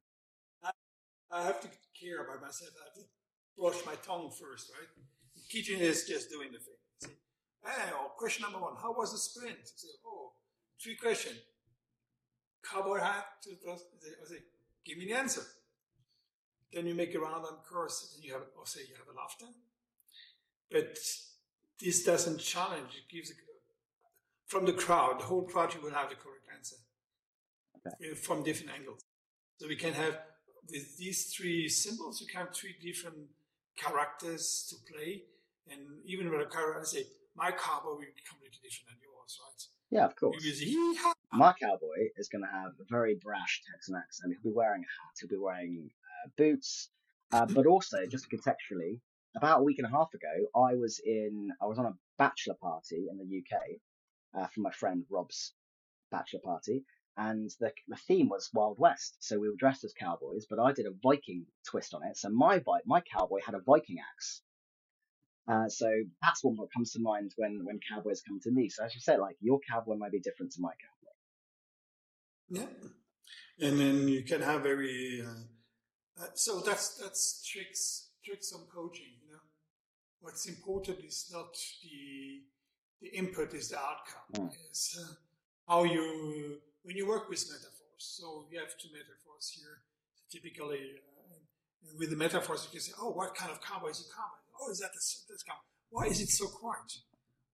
I 1.31 1.45
have 1.45 1.61
to 1.63 1.69
care 2.01 2.25
about 2.25 2.43
myself. 2.43 2.73
I 2.81 2.85
have 2.87 2.95
to 2.95 3.05
brush 3.59 3.87
my 3.87 3.97
tongue 4.07 4.31
first, 4.31 4.71
right? 4.79 4.89
The 5.37 5.43
kitchen 5.51 5.81
is 5.81 6.07
just 6.07 6.31
doing 6.31 6.53
the 6.53 6.59
thing. 6.59 6.78
Hey, 7.69 7.91
oh, 7.95 8.13
question 8.17 8.43
number 8.43 8.59
one: 8.59 8.77
How 8.81 8.93
was 8.95 9.13
the 9.13 9.19
sprint? 9.19 9.59
Say, 9.77 9.89
oh, 10.07 10.33
three 10.83 10.97
question. 10.97 11.33
Cowboy 12.65 12.99
hat, 12.99 13.27
toothbrush. 13.43 13.81
I 13.81 14.05
say, 14.05 14.11
I 14.25 14.29
say, 14.29 14.43
give 14.87 14.97
me 14.97 15.05
the 15.07 15.13
answer. 15.13 15.43
Then 16.73 16.87
you 16.87 16.95
make 16.95 17.15
a 17.15 17.19
round 17.19 17.35
random 17.35 17.57
course, 17.71 18.15
and 18.15 18.25
you 18.25 18.33
have, 18.33 18.43
or 18.57 18.67
say 18.67 18.81
you 18.89 18.95
have 18.97 19.15
a 19.15 19.17
laughter. 19.19 19.47
But 20.71 20.97
this 21.81 22.05
doesn't 22.05 22.39
challenge. 22.39 22.91
It 22.97 23.15
gives 23.15 23.31
a, 23.31 23.35
from 24.47 24.65
the 24.65 24.73
crowd, 24.73 25.21
the 25.21 25.25
whole 25.25 25.43
crowd, 25.43 25.75
you 25.75 25.83
will 25.83 25.93
have 25.93 26.09
the 26.09 26.17
correct 26.17 26.49
answer 26.55 26.77
Okay. 27.87 28.13
uh, 28.13 28.15
from 28.15 28.43
different 28.43 28.73
angles. 28.73 29.05
So 29.59 29.69
we 29.69 29.77
can 29.77 29.93
have 29.93 30.19
with 30.71 30.97
these 30.97 31.35
three 31.35 31.69
symbols, 31.69 32.21
you 32.21 32.27
can 32.27 32.47
have 32.47 32.55
three 32.55 32.77
different 32.83 33.17
characters 33.77 34.67
to 34.71 34.93
play, 34.93 35.23
and 35.71 35.81
even 36.05 36.31
with 36.31 36.41
a 36.41 36.51
character, 36.51 36.81
I 36.81 36.85
say 36.85 37.05
my 37.39 37.53
cowboy 37.53 37.91
will 37.91 37.99
be 37.99 38.27
completely 38.29 38.59
different 38.63 38.89
than 38.91 38.99
yours, 39.01 39.39
right? 39.41 39.63
Yeah, 39.91 40.05
of 40.05 40.17
course. 40.17 40.45
"Yee-haw." 40.45 41.15
My 41.33 41.53
cowboy 41.53 42.11
is 42.17 42.29
going 42.29 42.43
to 42.45 42.51
have 42.51 42.73
a 42.81 42.85
very 42.91 43.15
brash 43.15 43.63
Texan 43.71 43.95
accent. 43.95 44.35
He'll 44.35 44.53
be 44.53 44.57
wearing 44.57 44.83
a 44.83 44.91
hat. 44.99 45.15
He'll 45.21 45.29
be 45.29 45.37
wearing 45.37 45.91
uh, 46.05 46.29
boots. 46.37 46.91
Uh, 47.31 47.47
but 47.47 47.67
also, 47.67 47.99
just 48.07 48.31
contextually, 48.31 49.01
about 49.37 49.61
a 49.61 49.63
week 49.63 49.79
and 49.79 49.87
a 49.87 49.91
half 49.91 50.13
ago, 50.15 50.35
I 50.57 50.75
was 50.75 51.01
in. 51.05 51.51
I 51.63 51.67
was 51.67 51.79
on 51.79 51.87
a 51.87 51.97
bachelor 52.19 52.57
party 52.61 53.07
in 53.11 53.19
the 53.19 53.39
UK 53.39 53.61
uh, 54.35 54.47
for 54.49 54.61
my 54.61 54.71
friend 54.71 55.05
Rob's 55.09 55.53
bachelor 56.11 56.41
party, 56.45 56.85
and 57.17 57.51
the 57.61 57.73
the 57.87 57.97
theme 57.97 58.29
was 58.29 58.51
Wild 58.53 58.79
West. 58.79 59.17
So 59.21 59.39
we 59.39 59.49
were 59.49 59.57
dressed 59.57 59.85
as 59.85 59.93
cowboys, 59.93 60.47
but 60.49 60.59
I 60.59 60.73
did 60.73 60.87
a 60.87 60.99
Viking 61.03 61.47
twist 61.65 61.95
on 61.95 62.03
it. 62.03 62.17
So 62.17 62.31
my 62.31 62.63
my 62.85 63.01
cowboy 63.01 63.41
had 63.45 63.55
a 63.55 63.61
Viking 63.61 63.99
axe. 64.13 64.43
Uh, 65.49 65.67
so 65.69 65.91
that's 66.21 66.45
one 66.45 66.57
that 66.57 66.69
comes 66.75 66.93
to 66.93 67.01
mind 67.01 67.33
when 67.37 67.65
when 67.65 67.81
cowboys 67.89 68.23
come 68.27 68.39
to 68.43 68.51
me. 68.51 68.69
So 68.69 68.85
as 68.85 68.95
you 68.95 69.01
said, 69.01 69.19
like 69.19 69.37
your 69.41 69.59
cowboy 69.71 69.97
might 69.97 70.13
be 70.13 70.21
different 70.21 70.53
to 70.53 70.61
my 70.61 70.73
cowboy. 70.85 71.15
Yeah, 72.61 73.67
and 73.67 73.81
then 73.81 74.09
you 74.09 74.23
can 74.25 74.43
have 74.43 74.63
very. 74.63 75.23
Uh, 75.27 76.23
uh, 76.23 76.27
so 76.35 76.61
that's 76.61 76.97
that's 76.97 77.43
tricks 77.51 78.11
tricks 78.23 78.53
on 78.53 78.67
coaching. 78.75 79.15
You 79.25 79.33
know, 79.33 79.45
what's 80.21 80.47
important 80.47 80.99
is 81.03 81.31
not 81.33 81.55
the 81.83 82.43
the 83.01 83.17
input, 83.17 83.55
is 83.55 83.71
the 83.71 83.79
outcome. 83.79 84.49
Mm. 84.49 84.51
Is 84.71 84.99
uh, 85.01 85.15
how 85.67 85.85
you 85.85 86.59
when 86.83 86.97
you 86.97 87.09
work 87.09 87.31
with 87.31 87.47
metaphors. 87.49 87.73
So 87.97 88.45
you 88.51 88.59
have 88.59 88.77
two 88.77 88.89
metaphors 88.93 89.53
here. 89.57 89.79
Typically, 90.31 91.01
uh, 91.23 91.97
with 91.99 92.11
the 92.11 92.17
metaphors, 92.17 92.65
you 92.65 92.71
can 92.71 92.81
say, 92.81 92.93
"Oh, 93.01 93.13
what 93.13 93.35
kind 93.35 93.51
of 93.51 93.63
cowboy 93.63 93.89
is 93.89 94.01
a 94.01 94.15
cowboy? 94.15 94.48
Oh, 94.61 94.71
is 94.71 94.79
that 94.81 94.91
this, 94.95 95.25
this 95.29 95.43
cowboy? 95.43 95.63
Why 95.91 96.07
is 96.07 96.21
it 96.21 96.29
so 96.29 96.47
quiet? 96.49 96.93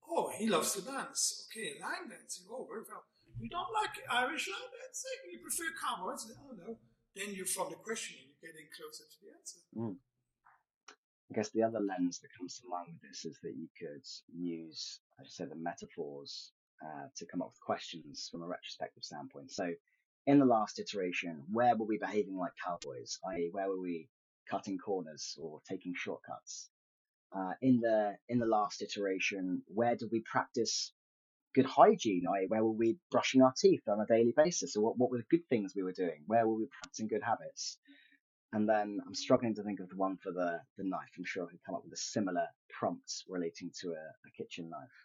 Oh, 0.08 0.30
he 0.36 0.46
loves 0.46 0.72
to 0.72 0.82
dance. 0.82 1.48
Okay, 1.48 1.80
line 1.80 2.08
dancing. 2.08 2.46
Oh, 2.50 2.66
very 2.68 2.82
well. 2.88 3.04
You 3.40 3.48
don't 3.48 3.72
like 3.72 3.94
Irish 4.10 4.48
line 4.48 4.70
dancing? 4.70 5.18
You 5.32 5.38
prefer 5.40 5.70
cowboys? 5.80 6.26
Oh 6.38 6.54
no. 6.54 6.78
Then 7.16 7.34
you're 7.34 7.46
from 7.46 7.70
the 7.70 7.76
questioning, 7.76 8.26
you're 8.42 8.52
getting 8.52 8.66
closer 8.74 9.04
to 9.04 9.16
the 9.22 9.30
answer. 9.38 9.60
I 11.30 11.34
guess 11.34 11.50
the 11.50 11.62
other 11.62 11.80
lens 11.80 12.20
that 12.20 12.34
comes 12.36 12.58
to 12.58 12.68
mind 12.68 12.88
with 12.92 13.02
this 13.02 13.24
is 13.24 13.38
that 13.42 13.54
you 13.56 13.68
could 13.78 14.04
use, 14.36 15.00
as 15.20 15.26
you 15.26 15.30
said, 15.30 15.50
the 15.50 15.56
metaphors 15.56 16.52
uh, 16.84 17.06
to 17.16 17.26
come 17.26 17.40
up 17.40 17.48
with 17.48 17.60
questions 17.60 18.28
from 18.30 18.42
a 18.42 18.46
retrospective 18.46 19.04
standpoint. 19.04 19.50
So, 19.50 19.72
in 20.26 20.38
the 20.38 20.44
last 20.44 20.78
iteration, 20.78 21.42
where 21.50 21.76
were 21.76 21.86
we 21.86 21.98
behaving 21.98 22.36
like 22.36 22.52
cowboys? 22.64 23.18
I.e., 23.28 23.50
where 23.52 23.68
were 23.68 23.80
we 23.80 24.08
cutting 24.50 24.78
corners 24.78 25.36
or 25.40 25.60
taking 25.68 25.94
shortcuts? 25.96 26.70
Uh, 27.36 27.52
in 27.62 27.80
the 27.80 28.14
in 28.28 28.38
the 28.38 28.46
last 28.46 28.80
iteration, 28.80 29.62
where 29.66 29.96
did 29.96 30.08
we 30.12 30.20
practice 30.20 30.92
good 31.54 31.66
hygiene? 31.66 32.24
I.e., 32.32 32.46
where 32.48 32.62
were 32.64 32.72
we 32.72 32.96
brushing 33.10 33.42
our 33.42 33.52
teeth 33.56 33.82
on 33.88 34.00
a 34.00 34.06
daily 34.06 34.32
basis? 34.36 34.76
Or 34.76 34.84
what, 34.84 34.98
what 34.98 35.10
were 35.10 35.18
the 35.18 35.36
good 35.36 35.48
things 35.48 35.72
we 35.74 35.82
were 35.82 35.92
doing? 35.92 36.22
Where 36.26 36.46
were 36.46 36.54
we 36.54 36.66
practicing 36.80 37.08
good 37.08 37.22
habits? 37.24 37.78
And 38.52 38.68
then 38.68 39.00
I'm 39.04 39.14
struggling 39.14 39.54
to 39.56 39.64
think 39.64 39.80
of 39.80 39.88
the 39.88 39.96
one 39.96 40.16
for 40.16 40.30
the, 40.30 40.60
the 40.78 40.84
knife. 40.84 41.10
I'm 41.18 41.24
sure 41.24 41.44
I 41.44 41.50
could 41.50 41.64
come 41.66 41.74
up 41.74 41.82
with 41.84 41.92
a 41.92 42.00
similar 42.00 42.46
prompt 42.70 43.24
relating 43.28 43.72
to 43.80 43.88
a, 43.88 43.92
a 43.92 44.30
kitchen 44.36 44.70
knife. 44.70 44.98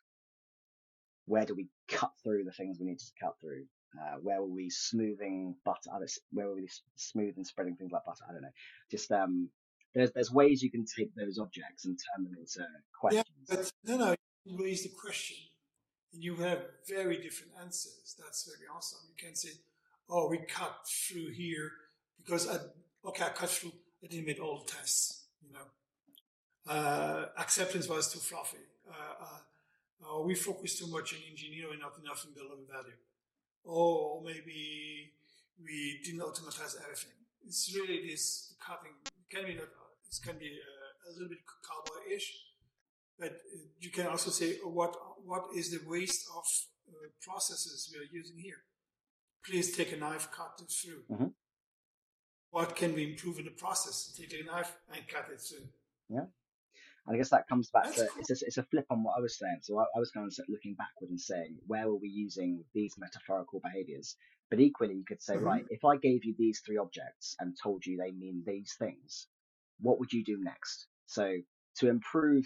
Where 1.26 1.46
do 1.46 1.56
we 1.56 1.68
cut 1.88 2.12
through 2.24 2.44
the 2.44 2.52
things 2.52 2.78
we 2.80 2.86
need 2.86 3.00
to 3.00 3.06
cut 3.20 3.34
through? 3.42 3.66
Uh, 4.00 4.18
where 4.22 4.40
were 4.40 4.54
we 4.54 4.70
smoothing 4.70 5.56
butter? 5.66 5.90
Where 6.32 6.48
were 6.48 6.56
we 6.56 6.70
smooth 6.96 7.34
and 7.38 7.48
spreading 7.48 7.76
things 7.76 7.92
like 7.92 8.06
butter? 8.06 8.24
I 8.30 8.34
don't 8.34 8.44
know. 8.44 8.54
Just 8.92 9.12
um, 9.12 9.50
there's 9.94 10.12
there's 10.12 10.32
ways 10.32 10.62
you 10.62 10.72
can 10.72 10.86
take 10.86 11.14
those 11.16 11.38
objects 11.40 11.86
and 11.86 11.98
turn 11.98 12.24
them 12.26 12.36
into 12.40 12.60
Yeah, 12.60 13.24
questions. 13.24 13.48
but 13.48 13.72
no, 13.86 13.98
no, 13.98 14.16
you 14.46 14.64
raise 14.64 14.84
the 14.84 14.90
question 14.90 15.38
and 16.14 16.24
you 16.24 16.36
have 16.38 16.60
very 16.88 17.18
different 17.18 17.54
answers. 17.62 18.16
That's 18.18 18.46
very 18.46 18.68
awesome. 18.76 19.00
You 19.10 19.16
can 19.28 19.36
say, 19.36 19.50
oh, 20.10 20.28
we 20.30 20.40
cut 20.48 20.76
through 20.88 21.32
here 21.34 21.72
because 22.18 22.48
I, 22.50 22.58
okay, 23.08 23.26
I 23.26 23.30
cut 23.30 23.50
through, 23.50 23.74
I 24.04 24.08
didn't 24.08 24.26
meet 24.26 24.40
all 24.40 24.64
the 24.66 24.72
tests, 24.72 25.28
you 25.46 25.54
know. 25.54 25.68
Uh, 26.68 27.26
acceptance 27.38 27.88
was 27.88 28.12
too 28.12 28.20
fluffy. 28.20 28.58
Uh, 28.88 29.24
uh, 29.24 30.16
uh, 30.18 30.22
we 30.22 30.36
focused 30.36 30.80
too 30.80 30.88
much 30.88 31.14
on 31.14 31.20
engineering, 31.30 31.80
not 31.82 31.94
enough 32.04 32.26
in 32.26 32.34
building 32.34 32.66
value. 32.72 32.96
Or 33.64 34.22
maybe 34.24 35.12
we 35.64 36.00
didn't 36.04 36.22
automatize 36.22 36.78
everything. 36.82 37.12
It's 37.46 37.74
really 37.76 38.08
this 38.08 38.54
cutting. 38.66 38.94
It 39.30 39.36
can 39.36 39.46
be, 39.46 39.56
not- 39.56 39.64
it 39.64 40.20
can 40.26 40.38
be 40.40 40.58
uh, 40.60 41.10
a 41.10 41.12
little 41.14 41.30
bit 41.30 41.40
cowboy-ish, 41.68 42.34
but 43.20 43.32
uh, 43.32 43.58
you 43.80 43.92
can 43.92 44.08
also 44.08 44.32
say 44.32 44.54
uh, 44.66 44.70
what 44.70 44.96
what 45.24 45.44
is 45.56 45.70
the 45.72 45.82
waste 45.88 46.28
of 46.36 46.44
uh, 46.90 47.08
processes 47.22 47.92
we 47.94 48.00
are 48.00 48.10
using 48.12 48.38
here. 48.40 48.64
Please 49.46 49.76
take 49.78 49.92
a 49.94 49.98
knife, 49.98 50.30
cut 50.32 50.60
it 50.62 50.72
through. 50.72 51.04
Mhm. 51.16 51.34
What 52.52 52.76
can 52.76 52.94
we 52.96 53.12
improve 53.12 53.38
in 53.38 53.46
the 53.46 53.52
process? 53.64 54.12
Take 54.18 54.34
a 54.34 54.44
knife 54.44 54.72
and 54.92 55.08
cut 55.08 55.30
it 55.32 55.40
through. 55.40 55.68
And 57.10 57.16
I 57.16 57.18
guess 57.18 57.32
that 57.32 57.48
comes 57.50 57.72
back 57.72 57.92
to 57.96 58.08
it's 58.20 58.30
a, 58.30 58.46
it's 58.46 58.58
a 58.60 58.64
flip 58.64 58.86
on 58.92 59.04
what 59.04 59.16
I 59.18 59.22
was 59.22 59.36
saying. 59.36 59.62
So 59.64 59.80
I, 59.80 59.86
I 59.96 60.00
was 60.00 60.12
kind 60.12 60.28
of 60.28 60.46
looking 60.48 60.76
backward 60.76 61.10
and 61.10 61.20
saying 61.20 61.58
where 61.66 61.88
were 61.88 61.98
we 61.98 62.08
using 62.08 62.64
these 62.76 62.94
metaphorical 63.00 63.60
behaviors? 63.64 64.16
But 64.52 64.60
equally, 64.60 64.94
you 64.94 65.04
could 65.08 65.22
say, 65.22 65.36
Mhm. 65.38 65.44
right, 65.44 65.66
if 65.72 65.84
I 65.84 65.98
gave 65.98 66.24
you 66.24 66.36
these 66.38 66.62
three 66.64 66.78
objects 66.78 67.36
and 67.40 67.58
told 67.64 67.84
you 67.84 67.98
they 67.98 68.12
mean 68.12 68.44
these 68.46 68.76
things, 68.78 69.28
what 69.80 70.00
would 70.00 70.14
you 70.14 70.24
do 70.24 70.38
next? 70.40 70.86
So 71.08 71.38
to 71.78 71.88
improve 71.90 72.46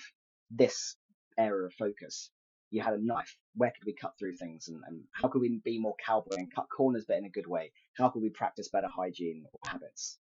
this 0.49 0.95
area 1.38 1.66
of 1.68 1.74
focus, 1.74 2.32
you 2.70 2.82
had 2.82 2.93
a 2.93 3.05
knife. 3.05 3.38
Where 3.55 3.72
could 3.72 3.86
we 3.86 3.93
cut 3.93 4.18
through 4.18 4.38
things, 4.38 4.70
and, 4.70 4.82
and 4.88 5.03
how 5.11 5.28
could 5.28 5.41
we 5.41 5.59
be 5.64 5.78
more 5.78 5.95
cowboy 6.05 6.38
and 6.38 6.53
cut 6.55 6.68
corners, 6.70 7.03
but 7.05 7.18
in 7.18 7.26
a 7.26 7.30
good 7.30 7.47
way? 7.47 7.74
How 7.97 8.09
could 8.09 8.22
we 8.22 8.30
practice 8.30 8.70
better 8.70 8.88
hygiene 8.88 9.43
or 9.51 9.70
habits? 9.70 10.20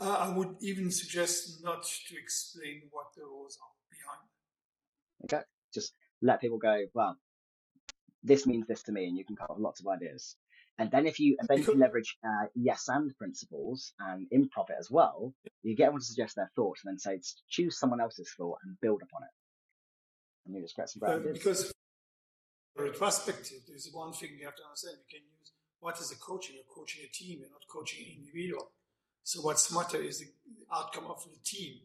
Uh, 0.00 0.28
I 0.32 0.36
would 0.36 0.56
even 0.60 0.90
suggest 0.90 1.62
not 1.62 1.84
to 1.84 2.16
explain 2.16 2.82
what 2.90 3.06
the 3.16 3.22
rules 3.22 3.58
are 3.62 3.68
behind. 3.90 4.28
Okay, 5.24 5.44
just 5.72 5.94
let 6.20 6.40
people 6.40 6.58
go. 6.58 6.84
Well, 6.94 7.16
this 8.22 8.46
means 8.46 8.66
this 8.66 8.82
to 8.84 8.92
me, 8.92 9.06
and 9.06 9.16
you 9.16 9.24
can 9.24 9.36
come 9.36 9.46
up 9.50 9.56
with 9.56 9.64
lots 9.64 9.80
of 9.80 9.86
ideas. 9.86 10.36
And 10.78 10.90
then 10.90 11.06
if 11.06 11.20
you 11.20 11.36
and 11.38 11.48
then 11.48 11.60
if 11.60 11.68
you 11.68 11.74
leverage 11.78 12.16
uh, 12.24 12.46
yes 12.54 12.88
and 12.88 13.16
principles 13.16 13.92
and 14.00 14.26
improv 14.30 14.70
it 14.70 14.76
as 14.78 14.90
well, 14.90 15.32
you 15.62 15.76
get 15.76 15.84
everyone 15.84 16.00
to 16.00 16.06
suggest 16.06 16.34
their 16.34 16.50
thoughts 16.56 16.82
and 16.84 16.92
then 16.92 16.98
say 16.98 17.20
choose 17.48 17.78
someone 17.78 18.00
else's 18.00 18.32
thought 18.36 18.58
and 18.64 18.76
build 18.80 19.02
upon 19.02 19.22
it. 19.22 19.30
And 20.46 20.56
you 20.56 20.62
just 20.62 20.76
get 20.76 20.90
some 20.90 21.00
great 21.00 21.30
Uh, 21.30 21.32
because 21.32 21.72
retrospective, 22.76 23.58
there's 23.68 23.88
one 23.92 24.12
thing 24.12 24.30
you 24.38 24.44
have 24.44 24.56
to 24.56 24.64
understand. 24.64 24.96
You 25.06 25.18
can 25.18 25.26
use 25.38 25.52
what 25.78 26.00
is 26.00 26.10
a 26.10 26.16
coaching? 26.16 26.56
You're 26.56 26.74
coaching 26.74 27.04
a 27.04 27.12
team, 27.12 27.38
you're 27.40 27.50
not 27.50 27.62
coaching 27.68 28.04
an 28.06 28.24
individual. 28.24 28.72
So 29.24 29.40
what's 29.40 29.72
matter 29.72 29.96
is 29.96 30.20
the 30.20 30.28
outcome 30.70 31.06
of 31.06 31.24
the 31.24 31.38
team. 31.42 31.76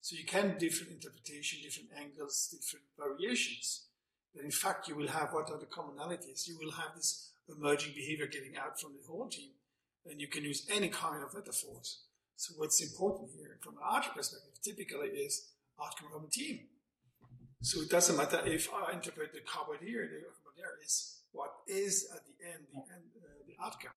So 0.00 0.16
you 0.16 0.24
can 0.24 0.56
different 0.58 0.92
interpretation, 0.92 1.60
different 1.62 1.90
angles, 1.94 2.48
different 2.50 2.86
variations. 2.98 3.86
But 4.34 4.44
in 4.44 4.50
fact, 4.50 4.88
you 4.88 4.96
will 4.96 5.08
have 5.08 5.32
what 5.32 5.50
are 5.50 5.58
the 5.58 5.66
commonalities. 5.66 6.48
You 6.48 6.56
will 6.58 6.72
have 6.72 6.96
this 6.96 7.32
emerging 7.48 7.92
behavior 7.94 8.26
getting 8.26 8.56
out 8.56 8.80
from 8.80 8.92
the 8.94 9.06
whole 9.06 9.28
team, 9.28 9.50
and 10.08 10.20
you 10.20 10.26
can 10.26 10.42
use 10.42 10.66
any 10.70 10.88
kind 10.88 11.22
of 11.22 11.34
metaphors. 11.34 12.00
So 12.36 12.54
what's 12.56 12.82
important 12.82 13.30
here, 13.36 13.58
from 13.60 13.74
an 13.74 13.82
art 13.84 14.06
perspective, 14.14 14.60
typically 14.62 15.08
is 15.08 15.52
outcome 15.82 16.08
from 16.12 16.24
a 16.24 16.30
team. 16.30 16.60
So 17.62 17.82
it 17.82 17.90
doesn't 17.90 18.16
matter 18.16 18.40
if 18.46 18.68
I 18.72 18.92
interpret 18.92 19.32
the 19.32 19.40
cowboy 19.40 19.84
here, 19.84 20.02
the 20.02 20.20
cowboy 20.20 20.54
there 20.56 20.76
is 20.84 21.20
what 21.32 21.52
is 21.66 22.08
at 22.14 22.22
the 22.24 22.46
end 22.46 22.64
the, 22.72 22.78
end, 22.94 23.04
uh, 23.20 23.44
the 23.46 23.62
outcome. 23.62 23.92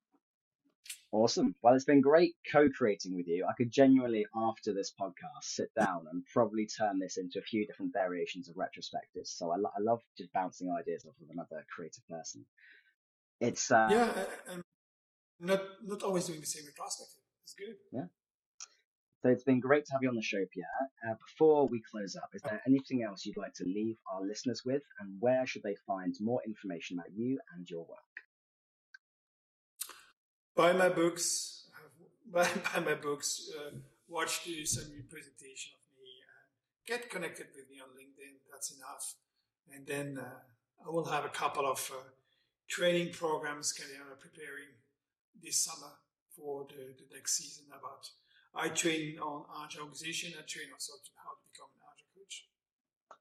Awesome. 1.11 1.55
Well, 1.63 1.73
it's 1.73 1.85
been 1.85 2.01
great 2.01 2.35
co-creating 2.51 3.15
with 3.15 3.27
you. 3.27 3.45
I 3.49 3.53
could 3.53 3.71
genuinely, 3.71 4.27
after 4.35 4.73
this 4.73 4.93
podcast, 4.99 5.43
sit 5.43 5.73
down 5.73 6.05
and 6.11 6.23
probably 6.31 6.67
turn 6.67 6.99
this 6.99 7.17
into 7.17 7.39
a 7.39 7.41
few 7.41 7.65
different 7.65 7.93
variations 7.93 8.47
of 8.47 8.55
retrospectives. 8.55 9.27
So 9.27 9.51
I, 9.51 9.55
lo- 9.57 9.71
I 9.75 9.81
love 9.81 10.01
just 10.17 10.31
bouncing 10.33 10.71
ideas 10.71 11.05
off 11.05 11.15
of 11.19 11.29
another 11.31 11.65
creative 11.75 12.07
person. 12.07 12.45
It's 13.41 13.71
uh, 13.71 13.87
yeah, 13.89 14.25
and 14.51 14.61
not 15.39 15.61
not 15.83 16.03
always 16.03 16.25
doing 16.25 16.41
the 16.41 16.45
same 16.45 16.65
retrospective. 16.65 17.23
It's 17.43 17.53
good. 17.53 17.75
Yeah. 17.91 18.05
So 19.23 19.29
it's 19.29 19.43
been 19.43 19.59
great 19.59 19.85
to 19.85 19.93
have 19.93 20.03
you 20.03 20.09
on 20.09 20.15
the 20.15 20.21
show, 20.21 20.45
Pierre. 20.53 20.67
Uh, 21.05 21.15
before 21.15 21.67
we 21.67 21.81
close 21.89 22.15
up, 22.15 22.29
is 22.33 22.41
there 22.43 22.61
anything 22.67 23.03
else 23.03 23.25
you'd 23.25 23.37
like 23.37 23.53
to 23.55 23.65
leave 23.65 23.97
our 24.13 24.21
listeners 24.21 24.61
with, 24.63 24.83
and 24.99 25.19
where 25.19 25.45
should 25.47 25.63
they 25.63 25.75
find 25.87 26.15
more 26.21 26.41
information 26.45 26.99
about 26.99 27.11
you 27.13 27.39
and 27.55 27.69
your 27.69 27.85
work? 27.85 27.97
Buy 30.59 30.73
my 30.73 30.89
books, 30.89 31.69
buy, 32.33 32.45
buy 32.67 32.79
my 32.81 32.93
books, 32.93 33.49
uh, 33.57 33.71
watch 34.09 34.43
the 34.43 34.51
new 34.51 35.03
presentation 35.07 35.71
of 35.79 35.87
me, 35.95 36.11
get 36.85 37.09
connected 37.09 37.47
with 37.55 37.69
me 37.71 37.77
on 37.79 37.87
LinkedIn. 37.95 38.35
That's 38.51 38.75
enough. 38.75 39.15
And 39.73 39.87
then 39.87 40.19
uh, 40.19 40.85
I 40.85 40.89
will 40.89 41.05
have 41.05 41.23
a 41.23 41.29
couple 41.29 41.65
of 41.65 41.79
uh, 41.93 42.03
training 42.67 43.13
programs 43.13 43.71
kind 43.71 43.89
of 44.11 44.19
preparing 44.19 44.75
this 45.41 45.63
summer 45.63 45.93
for 46.35 46.67
the, 46.67 46.91
the 46.99 47.07
next 47.15 47.37
season 47.37 47.65
about 47.71 48.09
I 48.53 48.67
train 48.67 49.17
on 49.19 49.45
agile 49.63 49.83
organization. 49.83 50.33
I 50.37 50.43
train 50.45 50.67
also 50.73 50.91
to 50.91 51.11
how 51.23 51.39
to 51.39 51.43
become 51.53 51.71
an 51.71 51.83
agile 51.87 52.11
coach. 52.19 52.47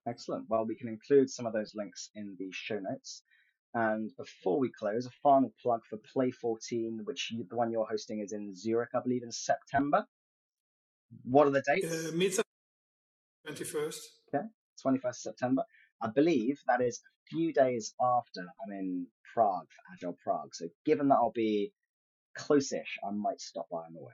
Excellent. 0.09 0.47
Well, 0.49 0.66
we 0.66 0.74
can 0.74 0.89
include 0.89 1.30
some 1.30 1.47
of 1.47 1.53
those 1.53 1.72
links 1.76 2.11
in 2.16 2.34
the 2.36 2.49
show 2.51 2.80
notes. 2.80 3.22
And 3.79 4.11
before 4.16 4.59
we 4.59 4.72
close, 4.76 5.07
a 5.07 5.11
final 5.22 5.55
plug 5.62 5.83
for 5.89 5.99
Play 6.12 6.33
14, 6.33 7.03
which 7.05 7.31
you, 7.31 7.47
the 7.49 7.55
one 7.55 7.70
you're 7.70 7.87
hosting 7.89 8.18
is 8.18 8.33
in 8.33 8.53
Zurich, 8.53 8.89
I 8.93 8.99
believe, 9.01 9.22
in 9.22 9.31
September. 9.31 10.05
What 11.22 11.47
are 11.47 11.51
the 11.51 11.62
dates? 11.64 11.87
Uh, 11.87 12.11
mid 12.12 12.33
21st. 13.47 14.01
Okay, 14.35 14.45
21st 14.85 15.14
September. 15.14 15.62
I 16.03 16.09
believe 16.09 16.59
that 16.66 16.81
is 16.81 16.99
a 16.99 17.31
few 17.31 17.53
days 17.53 17.95
after 18.01 18.41
I'm 18.41 18.72
in 18.72 19.07
Prague 19.33 19.68
for 19.68 19.93
Agile 19.93 20.18
Prague. 20.24 20.57
So 20.57 20.66
given 20.85 21.07
that 21.09 21.14
I'll 21.14 21.31
be 21.31 21.72
close-ish, 22.37 22.99
I 23.07 23.12
might 23.12 23.41
stop 23.41 23.68
by 23.70 23.79
on 23.79 23.95
the 23.95 24.03
way. 24.03 24.12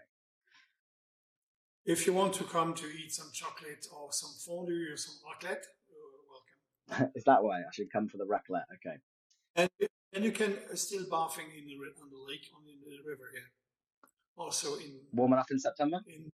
If 1.86 2.06
you 2.06 2.12
want 2.12 2.34
to 2.34 2.44
come 2.44 2.74
to 2.74 2.84
eat 2.84 3.12
some 3.12 3.30
chocolate 3.32 3.86
or 3.96 4.12
some 4.12 4.32
fondue 4.44 4.92
or 4.92 4.96
some 4.98 5.14
raclette, 5.24 5.64
you're 5.88 6.98
welcome. 6.98 7.12
is 7.16 7.24
that 7.24 7.42
why 7.42 7.60
I 7.60 7.72
should 7.72 7.90
come 7.90 8.08
for 8.08 8.18
the 8.18 8.26
raclette? 8.26 8.68
Okay. 8.74 8.98
And, 9.56 9.70
and 10.12 10.24
you 10.24 10.32
can 10.32 10.56
uh, 10.70 10.74
still 10.74 11.04
bathing 11.10 11.50
in 11.56 11.66
the 11.66 11.74
on 11.74 12.10
the 12.10 12.18
lake 12.28 12.48
on 12.56 12.62
the 12.64 13.08
river 13.08 13.30
here. 13.32 13.50
Also 14.36 14.74
in 14.76 14.98
warm 15.12 15.32
enough 15.32 15.50
in 15.50 15.58
September. 15.58 16.00
In, 16.06 16.30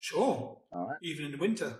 sure. 0.00 0.58
All 0.72 0.86
right. 0.88 0.98
Even 1.02 1.26
in 1.26 1.32
the 1.32 1.38
winter. 1.38 1.78